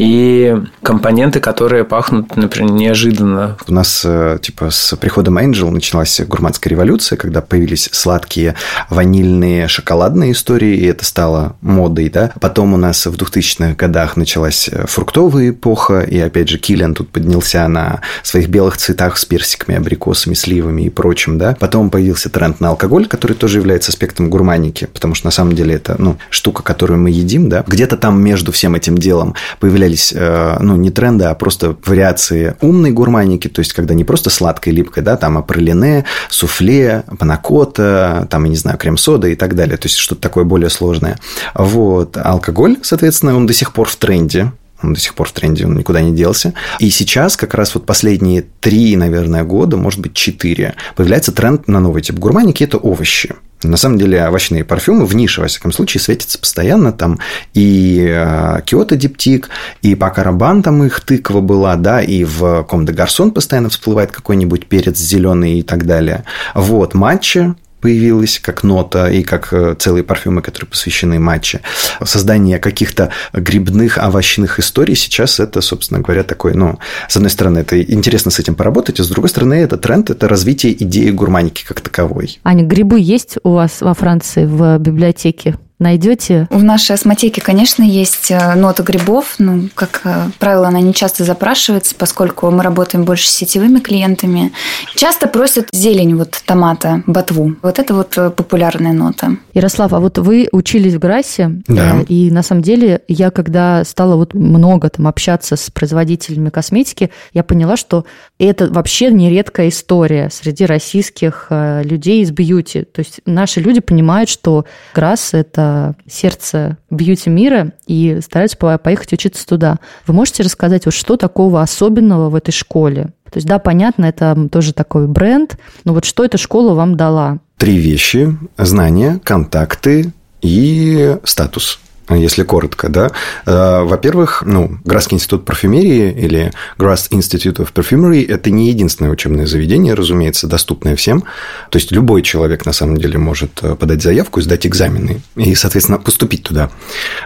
и 0.01 0.57
компоненты, 0.83 1.41
которые 1.41 1.85
пахнут, 1.85 2.35
например, 2.35 2.73
неожиданно. 2.73 3.59
У 3.69 3.73
нас 3.73 4.03
э, 4.07 4.39
типа 4.41 4.71
с 4.71 4.97
приходом 4.97 5.37
Angel 5.37 5.69
началась 5.69 6.19
гурманская 6.27 6.71
революция, 6.71 7.19
когда 7.19 7.43
появились 7.43 7.91
сладкие 7.93 8.55
ванильные 8.89 9.69
шоколадные 9.69 10.33
истории, 10.33 10.75
и 10.75 10.87
это 10.87 11.05
стало 11.05 11.57
модой, 11.61 12.09
да. 12.09 12.33
Потом 12.41 12.73
у 12.73 12.79
нас 12.79 13.05
в 13.05 13.15
2000-х 13.15 13.75
годах 13.75 14.17
началась 14.17 14.71
фруктовая 14.87 15.51
эпоха, 15.51 16.01
и 16.01 16.19
опять 16.19 16.49
же 16.49 16.57
Киллиан 16.57 16.95
тут 16.95 17.11
поднялся 17.11 17.69
на 17.69 18.01
своих 18.23 18.49
белых 18.49 18.79
цветах 18.79 19.19
с 19.19 19.27
персиками, 19.27 19.77
абрикосами, 19.77 20.33
сливами 20.33 20.83
и 20.83 20.89
прочим, 20.89 21.37
да. 21.37 21.55
Потом 21.61 21.91
появился 21.91 22.31
тренд 22.31 22.59
на 22.61 22.71
алкоголь, 22.71 23.07
который 23.07 23.37
тоже 23.37 23.59
является 23.59 23.91
аспектом 23.91 24.31
гурманики, 24.31 24.87
потому 24.87 25.15
что 25.15 25.27
на 25.27 25.31
самом 25.31 25.55
деле 25.55 25.75
это, 25.75 25.97
ну, 25.99 26.17
штука, 26.31 26.63
которую 26.63 27.01
мы 27.01 27.11
едим, 27.11 27.51
да. 27.51 27.65
Где-то 27.67 27.99
там 27.99 28.19
между 28.23 28.51
всем 28.51 28.75
этим 28.75 28.90
делом 28.99 29.35
появлялись 29.59 30.13
э, 30.15 30.57
ну, 30.61 30.77
не 30.77 30.91
тренды, 30.91 31.25
а 31.25 31.35
просто 31.35 31.77
вариации 31.85 32.57
умной 32.61 32.91
гурманики, 32.91 33.49
то 33.49 33.61
есть, 33.61 33.73
когда 33.73 33.95
не 33.95 34.05
просто 34.05 34.31
сладкое, 34.31 34.75
липкое, 34.75 35.05
да, 35.05 35.17
там, 35.17 35.39
а 35.39 35.43
пролине, 35.43 36.05
суфле, 36.29 37.05
панакота, 37.19 38.27
там, 38.31 38.45
я 38.45 38.51
не 38.51 38.57
знаю, 38.57 38.79
крем-сода 38.79 39.29
и 39.29 39.35
так 39.35 39.55
далее, 39.55 39.77
то 39.77 39.87
есть, 39.87 39.97
что-то 39.97 40.21
такое 40.21 40.45
более 40.45 40.71
сложное. 40.71 41.19
Вот. 41.55 42.17
Алкоголь, 42.17 42.79
соответственно, 42.83 43.37
он 43.37 43.47
до 43.47 43.53
сих 43.53 43.73
пор 43.73 43.89
в 43.89 43.97
тренде, 43.97 44.53
он 44.83 44.95
до 44.95 45.01
сих 45.01 45.15
пор 45.15 45.29
в 45.29 45.33
тренде, 45.33 45.67
он 45.67 45.77
никуда 45.77 46.01
не 46.01 46.15
делся. 46.15 46.55
И 46.79 46.91
сейчас, 46.91 47.37
как 47.37 47.55
раз 47.55 47.75
вот 47.75 47.87
последние 47.87 48.45
три, 48.61 48.97
наверное, 48.97 49.45
года, 49.45 49.77
может 49.77 50.01
быть, 50.01 50.15
четыре, 50.15 50.75
появляется 50.97 51.33
тренд 51.33 51.69
на 51.69 51.81
новый 51.81 52.03
тип 52.03 52.19
гурманики– 52.19 52.65
это 52.65 52.79
овощи. 52.79 53.35
На 53.63 53.77
самом 53.77 53.99
деле 53.99 54.27
овощные 54.27 54.65
парфюмы 54.65 55.05
в 55.05 55.15
нише, 55.15 55.43
во 55.43 55.47
всяком 55.47 55.73
случае, 55.73 56.01
светятся 56.01 56.39
постоянно. 56.39 56.93
Там 56.93 57.19
и 57.53 58.07
э, 58.09 58.61
Киото 58.65 58.97
Диптик, 58.97 59.51
и 59.83 59.95
по 59.95 60.09
Карабан 60.09 60.63
там 60.63 60.83
их 60.85 61.01
тыква 61.03 61.41
была, 61.41 61.77
да, 61.77 62.01
и 62.01 62.25
в 62.25 62.63
Ком 62.65 62.87
де 62.87 62.93
Гарсон 62.93 63.33
постоянно 63.33 63.69
всплывает 63.69 64.13
какой-нибудь 64.13 64.67
перец 64.67 64.97
зеленый 64.97 65.59
и 65.59 65.63
так 65.63 65.85
далее. 65.85 66.25
Вот, 66.55 66.95
матча, 66.95 67.55
появилась 67.81 68.39
как 68.39 68.63
нота 68.63 69.11
и 69.11 69.23
как 69.23 69.53
э, 69.53 69.75
целые 69.79 70.05
парфюмы, 70.05 70.43
которые 70.43 70.69
посвящены 70.69 71.19
матче. 71.19 71.61
Создание 72.05 72.59
каких-то 72.59 73.11
грибных 73.33 73.99
овощных 73.99 74.59
историй 74.59 74.95
сейчас 74.95 75.41
это, 75.41 75.61
собственно 75.61 76.01
говоря, 76.01 76.23
такой, 76.23 76.55
ну, 76.55 76.79
с 77.09 77.17
одной 77.17 77.31
стороны, 77.31 77.61
это 77.61 77.81
интересно 77.81 78.31
с 78.31 78.39
этим 78.39 78.55
поработать, 78.55 79.01
а 79.01 79.05
с 79.05 79.09
другой 79.09 79.29
стороны, 79.29 79.55
это 79.55 79.77
тренд, 79.77 80.11
это 80.11 80.29
развитие 80.29 80.73
идеи 80.85 81.11
гурманики 81.11 81.65
как 81.67 81.81
таковой. 81.81 82.39
Аня, 82.45 82.65
грибы 82.65 83.01
есть 83.01 83.37
у 83.43 83.53
вас 83.53 83.81
во 83.81 83.95
Франции 83.95 84.45
в 84.45 84.79
библиотеке? 84.79 85.57
Найдете? 85.81 86.47
В 86.51 86.63
нашей 86.63 86.93
осмотеке, 86.93 87.41
конечно, 87.41 87.83
есть 87.83 88.31
э, 88.31 88.55
нота 88.55 88.83
грибов. 88.83 89.35
Ну, 89.39 89.69
как 89.75 90.03
э, 90.05 90.27
правило, 90.39 90.69
она 90.69 90.81
не 90.81 90.95
часто 90.95 91.25
запрашивается, 91.25 91.95
поскольку 91.99 92.51
мы 92.51 92.63
работаем 92.63 93.05
больше 93.05 93.29
с 93.29 93.33
сетевыми 93.33 93.81
клиентами. 93.81 94.53
Часто 94.95 95.27
просят 95.27 95.69
зелень 95.73 96.15
вот 96.15 96.41
томата, 96.45 97.03
ботву. 97.07 97.57
Вот 97.63 97.79
это 97.79 97.95
вот 97.95 98.17
э, 98.19 98.31
популярная 98.31 98.93
нота. 98.93 99.37
Ярослав, 99.55 99.93
а 99.95 100.01
вот 100.01 100.19
вы 100.19 100.49
учились 100.53 100.95
в 100.95 100.99
Грасе, 100.99 101.63
да. 101.67 102.03
и 102.07 102.31
на 102.31 102.43
самом 102.43 102.63
деле 102.63 103.01
я, 103.09 103.31
когда 103.31 103.83
стала 103.85 104.17
вот 104.17 104.35
много 104.35 104.91
там 104.91 105.09
общаться 105.09 105.57
с 105.57 105.71
производителями 105.71 106.51
косметики, 106.51 107.11
я 107.33 107.43
поняла, 107.43 107.77
что 107.77 108.05
это 108.39 108.69
вообще 108.69 109.11
нередкая 109.11 109.71
история 109.71 110.29
среди 110.31 110.67
российских 110.67 111.47
людей 111.51 112.23
из 112.23 112.31
бьюти. 112.31 112.83
То 112.83 113.01
есть 113.01 113.21
наши 113.25 113.61
люди 113.61 113.81
понимают, 113.81 114.29
что 114.29 114.67
Грасс– 114.95 115.31
это 115.33 115.70
сердце 116.07 116.77
бьюти 116.91 117.31
мира 117.31 117.73
и 117.87 118.21
стараются 118.23 118.57
поехать 118.57 119.13
учиться 119.13 119.47
туда. 119.47 119.79
Вы 120.07 120.15
можете 120.15 120.43
рассказать, 120.43 120.85
вот 120.85 120.95
что 120.95 121.17
такого 121.17 121.63
особенного 121.63 122.31
в 122.31 122.35
этой 122.35 122.53
школе? 122.53 123.13
То 123.31 123.37
есть, 123.37 123.47
да, 123.47 123.59
понятно, 123.59 124.07
это 124.07 124.49
тоже 124.51 124.73
такой 124.73 125.07
бренд, 125.07 125.57
но 125.85 125.95
вот 125.95 126.05
что 126.05 126.25
эта 126.25 126.37
школа 126.37 126.75
вам 126.75 126.97
дала? 126.97 127.39
Три 127.59 127.77
вещи. 127.77 128.37
Знания, 128.57 129.21
контакты 129.23 130.13
и 130.43 131.17
статус 131.25 131.81
если 132.15 132.43
коротко, 132.43 132.89
да. 132.89 133.11
Э, 133.47 133.83
во-первых, 133.83 134.43
ну, 134.47 134.79
Грасский 134.85 135.17
институт 135.17 135.45
парфюмерии 135.45 136.13
или 136.13 136.53
Grass 136.79 137.11
Institute 137.11 137.57
of 137.57 137.73
Perfumery– 137.73 138.27
это 138.29 138.51
не 138.51 138.69
единственное 138.69 139.11
учебное 139.11 139.47
заведение, 139.47 139.95
разумеется, 139.95 140.47
доступное 140.47 140.97
всем. 140.97 141.25
То 141.71 141.79
есть, 141.79 141.93
любой 141.93 142.23
человек, 142.23 142.67
на 142.67 142.73
самом 142.73 142.97
деле, 142.97 143.19
может 143.19 143.61
э, 143.63 143.75
подать 143.75 144.03
заявку 144.03 144.41
сдать 144.41 144.67
экзамены 144.67 145.21
и, 145.37 145.55
соответственно, 145.55 145.99
поступить 145.99 146.43
туда. 146.43 146.71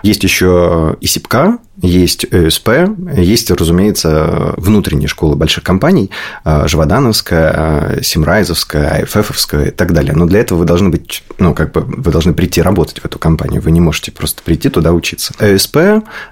Есть 0.03 0.24
еще 0.24 0.97
ИСИПК, 1.01 1.59
есть 1.83 2.25
ЭСП, 2.31 2.68
есть, 3.16 3.51
разумеется, 3.51 4.55
внутренние 4.57 5.09
школы 5.09 5.37
больших 5.37 5.64
компаний, 5.64 6.11
э, 6.45 6.68
Живодановская, 6.68 8.01
Симрайзовская, 8.03 9.03
АФФовская 9.03 9.66
и 9.66 9.70
так 9.70 9.93
далее. 9.93 10.14
Но 10.14 10.27
для 10.27 10.41
этого 10.41 10.61
вы 10.61 10.64
должны 10.64 10.91
быть, 10.91 11.25
ну, 11.39 11.55
как 11.55 11.72
бы, 11.72 11.81
вы 11.83 12.12
должны 12.12 12.33
прийти 12.33 12.62
работать 12.62 13.01
в 13.01 13.05
эту 13.05 13.18
компанию. 13.18 13.61
Вы 13.61 13.72
не 13.72 13.81
можете 13.81 14.12
просто 14.12 14.43
прийти 14.43 14.68
туда 14.68 14.93
учиться. 14.93 15.35
ЭСП, 15.41 15.77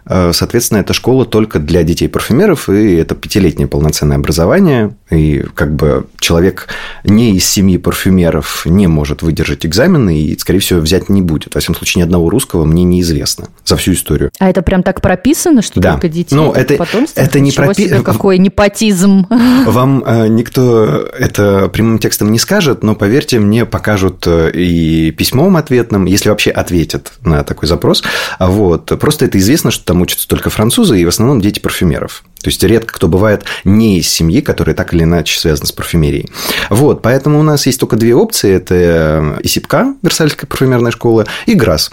э, 0.07 0.31
соответственно, 0.33 0.79
это 0.79 0.93
школа 0.93 1.25
только 1.27 1.59
для 1.59 1.83
детей-парфюмеров, 1.83 2.69
и 2.69 2.95
это 2.95 3.15
пятилетнее 3.15 3.67
полноценное 3.67 4.17
образование, 4.17 4.95
и 5.11 5.45
как 5.55 5.75
бы 5.75 6.07
человек 6.21 6.69
не 7.05 7.37
из 7.37 7.47
семьи 7.47 7.79
парфюмеров 7.79 8.65
не 8.67 8.87
может 8.87 9.23
выдержать 9.23 9.67
экзамены 9.67 10.19
и, 10.19 10.39
скорее 10.39 10.61
всего, 10.61 10.81
взять 10.81 11.09
не 11.09 11.21
будет. 11.21 11.55
Во 11.55 11.61
всяком 11.61 11.75
случае, 11.75 12.03
ни 12.03 12.05
одного 12.05 12.31
русского 12.31 12.65
мне 12.65 12.85
неизвестно 12.85 13.49
за 13.65 13.77
всю 13.77 13.93
историю. 13.93 14.31
А 14.39 14.49
это 14.49 14.63
прям 14.63 14.83
так 14.83 15.01
прописано, 15.01 15.32
что 15.63 15.81
да. 15.81 15.93
только 15.93 16.09
детей 16.09 16.35
ну, 16.35 16.53
это, 16.53 16.75
это 17.15 17.41
не 17.41 17.53
прописано. 17.53 18.03
Какой 18.03 18.39
непотизм. 18.39 19.27
Вам 19.67 20.05
э, 20.07 20.29
никто 20.29 21.09
это 21.19 21.69
прямым 21.69 21.99
текстом 21.99 22.33
не 22.33 22.39
скажет, 22.39 22.83
но 22.83 22.95
поверьте, 22.95 23.39
мне 23.39 23.65
покажут 23.67 24.27
э, 24.27 24.51
и 24.53 25.11
письмом 25.11 25.57
ответным, 25.57 26.05
если 26.05 26.29
вообще 26.29 26.51
ответят 26.51 27.13
на 27.25 27.45
такой 27.45 27.69
запрос, 27.69 28.03
вот. 28.39 28.87
Просто 29.01 29.25
это 29.25 29.39
известно, 29.39 29.71
что 29.71 29.85
там 29.85 30.01
учатся 30.03 30.29
только 30.29 30.51
французы 30.51 31.01
и 31.01 31.05
в 31.05 31.09
основном 31.09 31.41
дети 31.41 31.61
парфюмеров. 31.61 32.25
То 32.43 32.49
есть 32.51 32.63
редко 32.63 32.95
кто 32.95 33.09
бывает 33.09 33.45
не 33.65 33.99
из 33.99 34.09
семьи, 34.09 34.41
которая 34.41 34.75
так 34.75 34.93
или 34.95 35.05
иначе 35.05 35.39
связана 35.39 35.67
с 35.67 35.73
парфюмерией. 35.73 36.31
Вот, 36.71 37.03
поэтому 37.03 37.41
у 37.41 37.43
нас 37.43 37.67
есть 37.67 37.81
только 37.81 37.97
две 37.97 38.15
опции. 38.15 38.53
Это 38.53 39.39
ИСИПК, 39.43 39.77
Версальская 40.03 40.47
парфюмерная 40.49 40.91
школа, 40.91 41.27
и 41.47 41.55
ГРАС. 41.55 41.91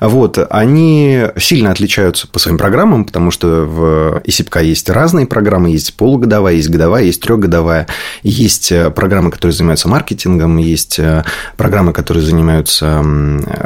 Вот, 0.00 0.38
они 0.50 1.26
сильно 1.38 1.70
отличаются 1.70 2.26
по 2.28 2.38
своим 2.38 2.58
программам, 2.58 3.04
потому 3.04 3.30
что 3.30 3.64
в 3.64 4.22
ИСИПК 4.24 4.62
есть 4.62 4.88
разные 4.90 5.26
программы, 5.26 5.70
есть 5.70 5.94
полугодовая, 5.94 6.54
есть 6.54 6.70
годовая, 6.70 7.04
есть 7.04 7.22
трехгодовая, 7.22 7.86
есть 8.22 8.72
программы, 8.94 9.30
которые 9.30 9.54
занимаются 9.54 9.88
маркетингом, 9.88 10.56
есть 10.56 10.98
программы, 11.56 11.92
которые 11.92 12.24
занимаются, 12.24 13.04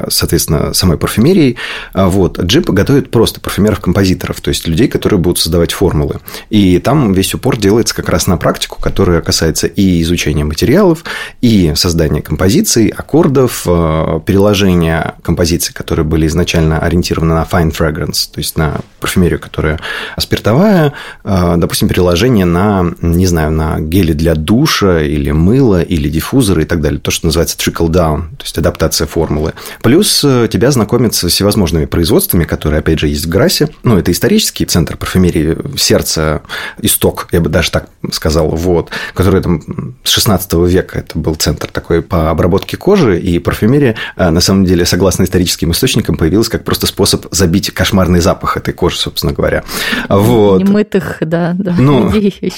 соответственно, 0.09 0.75
самой 0.75 0.99
парфюмерией. 0.99 1.57
Вот, 1.95 2.41
Джип 2.41 2.71
готовит 2.71 3.11
просто 3.11 3.41
парфюмеров-композиторов, 3.41 4.41
то 4.41 4.49
есть 4.49 4.67
людей, 4.67 4.89
которые 4.89 5.19
будут 5.19 5.39
создавать 5.39 5.73
формулы. 5.73 6.21
И 6.51 6.79
там 6.79 7.13
весь 7.13 7.35
упор 7.35 7.57
делается 7.57 7.95
как 7.95 8.09
раз 8.09 8.27
на 8.27 8.37
практику, 8.37 8.79
которая 8.81 9.21
касается 9.21 9.67
и 9.67 10.03
изучения 10.03 10.45
материалов, 10.45 11.05
и 11.41 11.73
создания 11.75 12.23
композиций, 12.23 12.89
аккордов, 12.89 13.63
э, 13.67 14.21
переложения 14.27 15.15
композиций, 15.23 15.75
которые 15.75 16.05
были 16.05 16.27
изначально 16.27 16.79
ориентированы 16.79 17.35
на 17.35 17.43
fine 17.43 17.73
fragrance, 17.73 18.29
то 18.33 18.39
есть 18.39 18.57
на 18.57 18.81
парфюмерию, 19.01 19.39
которая 19.39 19.79
спиртовая, 20.19 20.93
э, 21.25 21.55
допустим, 21.57 21.89
переложение 21.89 22.45
на, 22.45 22.93
не 23.01 23.27
знаю, 23.27 23.53
на 23.53 23.81
гели 23.81 24.13
для 24.13 24.35
душа 24.35 25.03
или 25.03 25.31
мыло, 25.31 25.83
или 25.83 26.09
диффузоры 26.09 26.63
и 26.63 26.67
так 26.67 26.81
далее. 26.81 27.01
То, 27.01 27.11
что 27.11 27.27
называется 27.27 27.57
trickle 27.57 27.89
down, 27.89 28.31
то 28.37 28.45
есть 28.45 28.57
адаптация 28.59 29.07
формулы. 29.07 29.53
Плюс 29.83 30.23
э, 30.25 30.49
тебя 30.51 30.71
знакомят 30.71 31.15
с 31.15 31.29
всевозможными 31.29 31.87
производствами, 31.87 32.45
которые, 32.45 32.81
опять 32.81 32.99
же, 32.99 33.09
есть 33.09 33.27
в 33.27 33.29
Грасе. 33.29 33.69
Ну, 33.83 33.99
это 33.99 34.11
исторический 34.13 34.65
центр 34.65 34.97
парфюмерии, 34.97 35.57
сердце 35.77 36.14
является 36.17 36.43
исток, 36.81 37.29
я 37.33 37.41
бы 37.41 37.49
даже 37.49 37.71
так 37.71 37.89
сказал, 38.13 38.49
вот, 38.49 38.91
который 39.15 39.41
там 39.41 39.63
с 40.03 40.11
16 40.11 40.53
века 40.55 40.99
это 40.99 41.19
был 41.19 41.35
центр 41.35 41.69
такой 41.69 42.03
по 42.03 42.31
обработке 42.31 42.77
кожи, 42.77 43.19
и 43.19 43.39
парфюмерия, 43.39 43.97
э, 44.17 44.31
на 44.31 44.41
самом 44.41 44.65
деле, 44.65 44.85
согласно 44.85 45.25
историческим 45.25 45.73
источникам, 45.73 46.17
появилась 46.17 46.49
как 46.49 46.65
просто 46.65 46.87
способ 46.87 47.27
забить 47.31 47.71
кошмарный 47.71 48.21
запах 48.21 48.57
этой 48.57 48.75
кожи, 48.75 48.97
собственно 48.97 49.33
говоря. 49.33 49.65
Вот. 50.09 50.63
Немытых, 50.63 51.19
да, 51.21 51.55
да. 51.59 51.75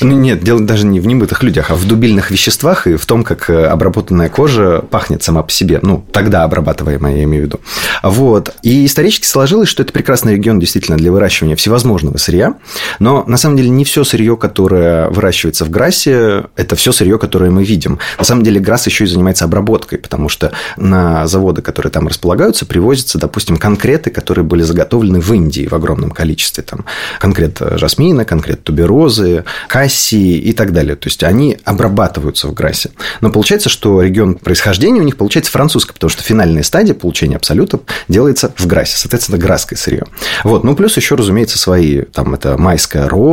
Ну, 0.01 0.17
нет, 0.17 0.43
дело 0.43 0.61
даже 0.61 0.87
не 0.87 1.01
в 1.01 1.07
немытых 1.07 1.43
людях, 1.43 1.71
а 1.71 1.75
в 1.75 1.87
дубильных 1.87 2.31
веществах 2.31 2.87
и 2.87 2.97
в 2.97 3.07
том, 3.07 3.25
как 3.25 3.51
э, 3.51 3.67
обработанная 3.67 4.29
кожа 4.29 4.83
пахнет 4.83 5.23
сама 5.23 5.43
по 5.43 5.51
себе. 5.51 5.81
Ну, 5.83 6.05
тогда 6.13 6.45
обрабатываемая, 6.45 7.17
я 7.17 7.25
имею 7.25 7.45
в 7.45 7.47
виду. 7.47 7.61
Вот. 8.03 8.55
И 8.63 8.87
исторически 8.87 9.27
сложилось, 9.27 9.69
что 9.69 9.83
это 9.83 9.93
прекрасный 9.93 10.35
регион 10.35 10.59
действительно 10.59 10.97
для 10.97 11.13
выращивания 11.13 11.57
всевозможного 11.57 12.17
сырья. 12.19 12.55
Но 12.99 13.25
на 13.27 13.37
самом 13.37 13.46
деле 13.55 13.69
не 13.69 13.85
все 13.85 14.03
сырье, 14.03 14.37
которое 14.37 15.11
выращивается 15.11 15.65
в 15.67 15.71
Грассе, 15.71 16.45
это 16.57 16.75
все 16.75 16.91
сырье, 16.91 17.19
которое 17.19 17.51
мы 17.51 17.63
видим. 17.63 17.99
На 18.19 18.25
самом 18.25 18.43
деле 18.43 18.59
Грасс 18.59 18.87
еще 18.87 19.05
и 19.05 19.07
занимается 19.07 19.45
обработкой, 19.45 19.99
потому 19.99 20.29
что 20.31 20.53
на 20.77 21.27
заводы, 21.27 21.61
которые 21.61 21.93
там 21.93 22.09
располагаются, 22.09 22.65
привозятся, 22.65 23.19
допустим, 23.19 23.59
конкреты, 23.59 24.11
которые 24.11 24.45
были 24.45 24.63
заготовлены 24.63 25.21
в 25.21 25.33
Индии 25.33 25.69
в 25.69 25.75
огромном 25.75 26.11
количестве. 26.11 26.65
Там 26.65 26.87
конкрет 27.21 27.61
жасмина, 27.73 28.25
конкрет 28.25 28.65
туберозы, 28.65 29.45
кассии 29.69 30.39
и 30.39 30.53
так 30.55 30.73
далее. 30.73 30.97
То 30.97 31.09
есть 31.09 31.23
они 31.23 31.59
обрабатываются 31.65 32.49
в 32.49 32.55
Грассе. 32.55 32.91
Но 33.21 33.31
получается, 33.31 33.69
что 33.69 34.01
регион 34.01 34.35
происхождения 34.35 35.01
у 35.01 35.05
них 35.05 35.19
получается 35.19 35.53
французский, 35.53 35.93
потому 35.93 36.09
что 36.09 36.23
финальная 36.23 36.63
стадия 36.63 36.95
получения 36.95 37.37
абсолюта 37.37 37.81
делается 38.09 38.53
в 38.57 38.67
Грассе. 38.67 38.97
Соответственно, 38.97 39.39
грасское 39.39 39.79
сырье. 39.79 40.05
Вот. 40.45 40.65
Ну, 40.65 40.75
плюс 40.75 40.97
еще, 40.97 41.15
разумеется, 41.17 41.59
свои. 41.59 42.03
Там 42.03 42.35
это 42.35 42.57
майская 42.57 43.09
роза, 43.09 43.26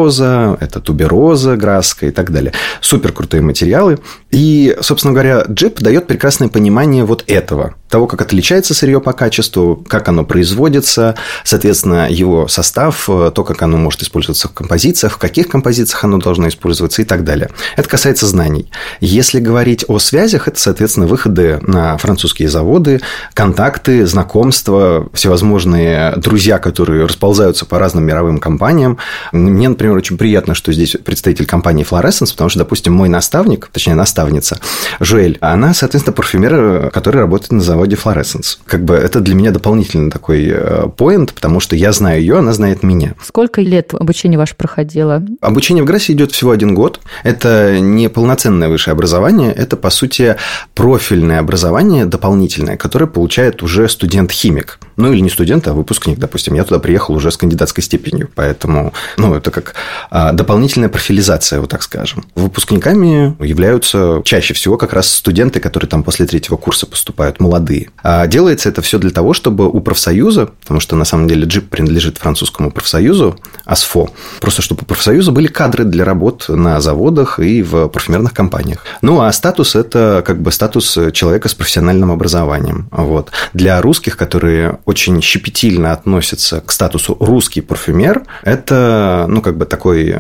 это 0.59 0.79
тубероза 0.79 1.55
грасская 1.55 2.09
и 2.09 2.13
так 2.13 2.31
далее. 2.31 2.53
Супер 2.81 3.11
крутые 3.11 3.41
материалы. 3.41 3.99
И, 4.31 4.75
собственно 4.81 5.13
говоря, 5.13 5.43
джип 5.49 5.79
дает 5.79 6.07
прекрасное 6.07 6.49
понимание 6.49 7.05
вот 7.05 7.23
этого 7.27 7.75
того, 7.93 8.07
как 8.07 8.23
отличается 8.23 8.73
сырье 8.73 8.99
по 8.99 9.13
качеству, 9.13 9.75
как 9.87 10.07
оно 10.07 10.25
производится, 10.25 11.13
соответственно, 11.43 12.09
его 12.09 12.47
состав, 12.47 13.05
то, 13.05 13.43
как 13.43 13.61
оно 13.61 13.77
может 13.77 14.01
использоваться 14.01 14.47
в 14.47 14.51
композициях, 14.51 15.13
в 15.13 15.17
каких 15.19 15.47
композициях 15.47 16.03
оно 16.03 16.17
должно 16.17 16.47
использоваться 16.47 17.03
и 17.03 17.05
так 17.05 17.23
далее. 17.23 17.51
Это 17.77 17.87
касается 17.87 18.25
знаний. 18.25 18.71
Если 18.99 19.39
говорить 19.39 19.85
о 19.87 19.99
связях, 19.99 20.47
это, 20.47 20.59
соответственно, 20.59 21.05
выходы 21.05 21.59
на 21.61 21.95
французские 21.99 22.49
заводы, 22.49 22.99
контакты, 23.35 24.07
знакомства, 24.07 25.07
всевозможные 25.13 26.15
друзья, 26.17 26.57
которые 26.57 27.05
расползаются 27.05 27.67
по 27.67 27.77
разным 27.77 28.05
мировым 28.05 28.39
компаниям. 28.39 28.97
Мне, 29.31 29.69
например, 29.69 29.97
очень 29.97 30.17
приятно, 30.17 30.55
что 30.55 30.73
здесь 30.73 30.97
представитель 31.05 31.45
компании 31.45 31.85
Fluorescence, 31.87 32.31
потому 32.31 32.49
что, 32.49 32.57
допустим, 32.57 32.93
мой 32.93 33.07
наставник, 33.07 33.69
точнее, 33.71 33.93
наставница, 33.93 34.57
Жуэль, 34.99 35.37
она, 35.41 35.75
соответственно, 35.75 36.15
парфюмер, 36.15 36.89
который 36.89 37.21
работает 37.21 37.51
на 37.51 37.61
заводе 37.61 37.82
заводе 37.84 37.95
Fluorescence. 37.95 38.57
Как 38.65 38.84
бы 38.84 38.95
это 38.95 39.19
для 39.19 39.36
меня 39.36 39.51
дополнительный 39.51 40.09
такой 40.09 40.47
э, 40.47 40.88
поинт, 40.95 41.34
потому 41.34 41.59
что 41.59 41.75
я 41.75 41.91
знаю 41.91 42.21
ее, 42.21 42.38
она 42.38 42.53
знает 42.53 42.84
меня. 42.84 43.13
Сколько 43.23 43.61
лет 43.61 43.93
обучение 43.93 44.38
ваше 44.38 44.55
проходило? 44.55 45.23
Обучение 45.41 45.84
в 45.84 45.88
Грассе 45.88 46.13
идет 46.13 46.31
всего 46.31 46.51
один 46.51 46.73
год. 46.73 46.99
Это 47.23 47.79
не 47.79 48.09
полноценное 48.09 48.69
высшее 48.69 48.93
образование, 48.93 49.51
это, 49.51 49.75
по 49.75 49.89
сути, 49.89 50.36
профильное 50.75 51.39
образование 51.39 52.05
дополнительное, 52.05 52.77
которое 52.77 53.07
получает 53.07 53.63
уже 53.63 53.89
студент-химик. 53.89 54.79
Ну, 54.95 55.11
или 55.11 55.19
не 55.19 55.29
студент, 55.29 55.67
а 55.67 55.73
выпускник, 55.73 56.19
допустим. 56.19 56.53
Я 56.53 56.63
туда 56.63 56.79
приехал 56.79 57.15
уже 57.15 57.31
с 57.31 57.37
кандидатской 57.37 57.83
степенью, 57.83 58.29
поэтому, 58.33 58.93
ну, 59.17 59.33
это 59.35 59.51
как 59.51 59.75
а, 60.09 60.31
дополнительная 60.31 60.89
профилизация, 60.89 61.59
вот 61.59 61.69
так 61.69 61.83
скажем. 61.83 62.25
Выпускниками 62.35 63.35
являются 63.43 64.21
чаще 64.23 64.53
всего 64.53 64.77
как 64.77 64.93
раз 64.93 65.11
студенты, 65.11 65.59
которые 65.59 65.89
там 65.89 66.03
после 66.03 66.25
третьего 66.25 66.57
курса 66.57 66.85
поступают, 66.85 67.39
молодые. 67.39 67.89
А 68.03 68.27
делается 68.27 68.69
это 68.69 68.81
все 68.81 68.99
для 68.99 69.11
того, 69.11 69.33
чтобы 69.33 69.67
у 69.67 69.79
профсоюза, 69.79 70.49
потому 70.61 70.79
что 70.79 70.95
на 70.95 71.05
самом 71.05 71.27
деле 71.27 71.45
джип 71.45 71.69
принадлежит 71.69 72.17
французскому 72.17 72.71
профсоюзу, 72.71 73.37
АСФО, 73.65 74.09
просто 74.39 74.61
чтобы 74.61 74.81
у 74.83 74.85
профсоюза 74.85 75.31
были 75.31 75.47
кадры 75.47 75.83
для 75.83 76.05
работ 76.05 76.45
на 76.49 76.81
заводах 76.81 77.39
и 77.39 77.63
в 77.63 77.87
парфюмерных 77.87 78.33
компаниях. 78.33 78.85
Ну, 79.01 79.21
а 79.21 79.31
статус– 79.31 79.75
это 79.75 80.23
как 80.25 80.41
бы 80.41 80.51
статус 80.51 80.97
человека 81.13 81.49
с 81.49 81.53
профессиональным 81.53 82.11
образованием. 82.11 82.87
Вот. 82.91 83.31
Для 83.53 83.81
русских, 83.81 84.17
которые 84.17 84.79
очень 84.86 85.21
щепетильно 85.21 85.93
относятся 85.93 86.61
к 86.61 86.71
статусу 86.71 87.17
русский 87.19 87.61
парфюмер, 87.61 88.23
это, 88.43 89.25
ну, 89.29 89.41
как 89.41 89.57
бы 89.57 89.65
такой 89.65 90.15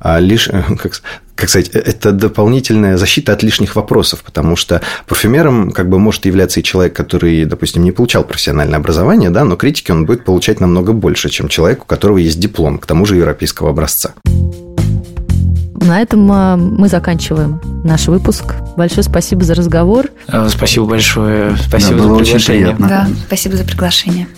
а, 0.00 0.18
лишь, 0.18 0.48
как, 0.78 1.02
как 1.34 1.48
сказать, 1.48 1.70
э, 1.72 1.78
это 1.78 2.12
дополнительная 2.12 2.96
защита 2.96 3.32
от 3.32 3.42
лишних 3.42 3.76
вопросов, 3.76 4.22
потому 4.24 4.56
что 4.56 4.80
парфюмером 5.06 5.70
как 5.70 5.88
бы 5.88 5.98
может 5.98 6.26
являться 6.26 6.60
и 6.60 6.62
человек, 6.62 6.94
который, 6.94 7.44
допустим, 7.44 7.84
не 7.84 7.92
получал 7.92 8.24
профессиональное 8.24 8.78
образование, 8.78 9.30
да, 9.30 9.44
но 9.44 9.56
критики 9.56 9.90
он 9.90 10.06
будет 10.06 10.24
получать 10.24 10.60
намного 10.60 10.92
больше, 10.92 11.28
чем 11.30 11.48
человек, 11.48 11.82
у 11.82 11.86
которого 11.86 12.18
есть 12.18 12.40
диплом, 12.40 12.78
к 12.78 12.86
тому 12.86 13.06
же 13.06 13.16
европейского 13.16 13.70
образца. 13.70 14.14
На 15.80 16.02
этом 16.02 16.30
а, 16.30 16.56
мы 16.56 16.88
заканчиваем 16.88 17.60
наш 17.84 18.06
выпуск. 18.08 18.54
Большое 18.76 19.02
спасибо 19.02 19.44
за 19.44 19.54
разговор. 19.54 20.10
Спасибо 20.48 20.86
большое. 20.86 21.56
Спасибо 21.56 21.96
да, 21.96 22.02
за 22.02 22.14
приглашение. 22.14 22.76
Да, 22.78 23.08
спасибо 23.26 23.56
за 23.56 23.64
приглашение. 23.64 24.28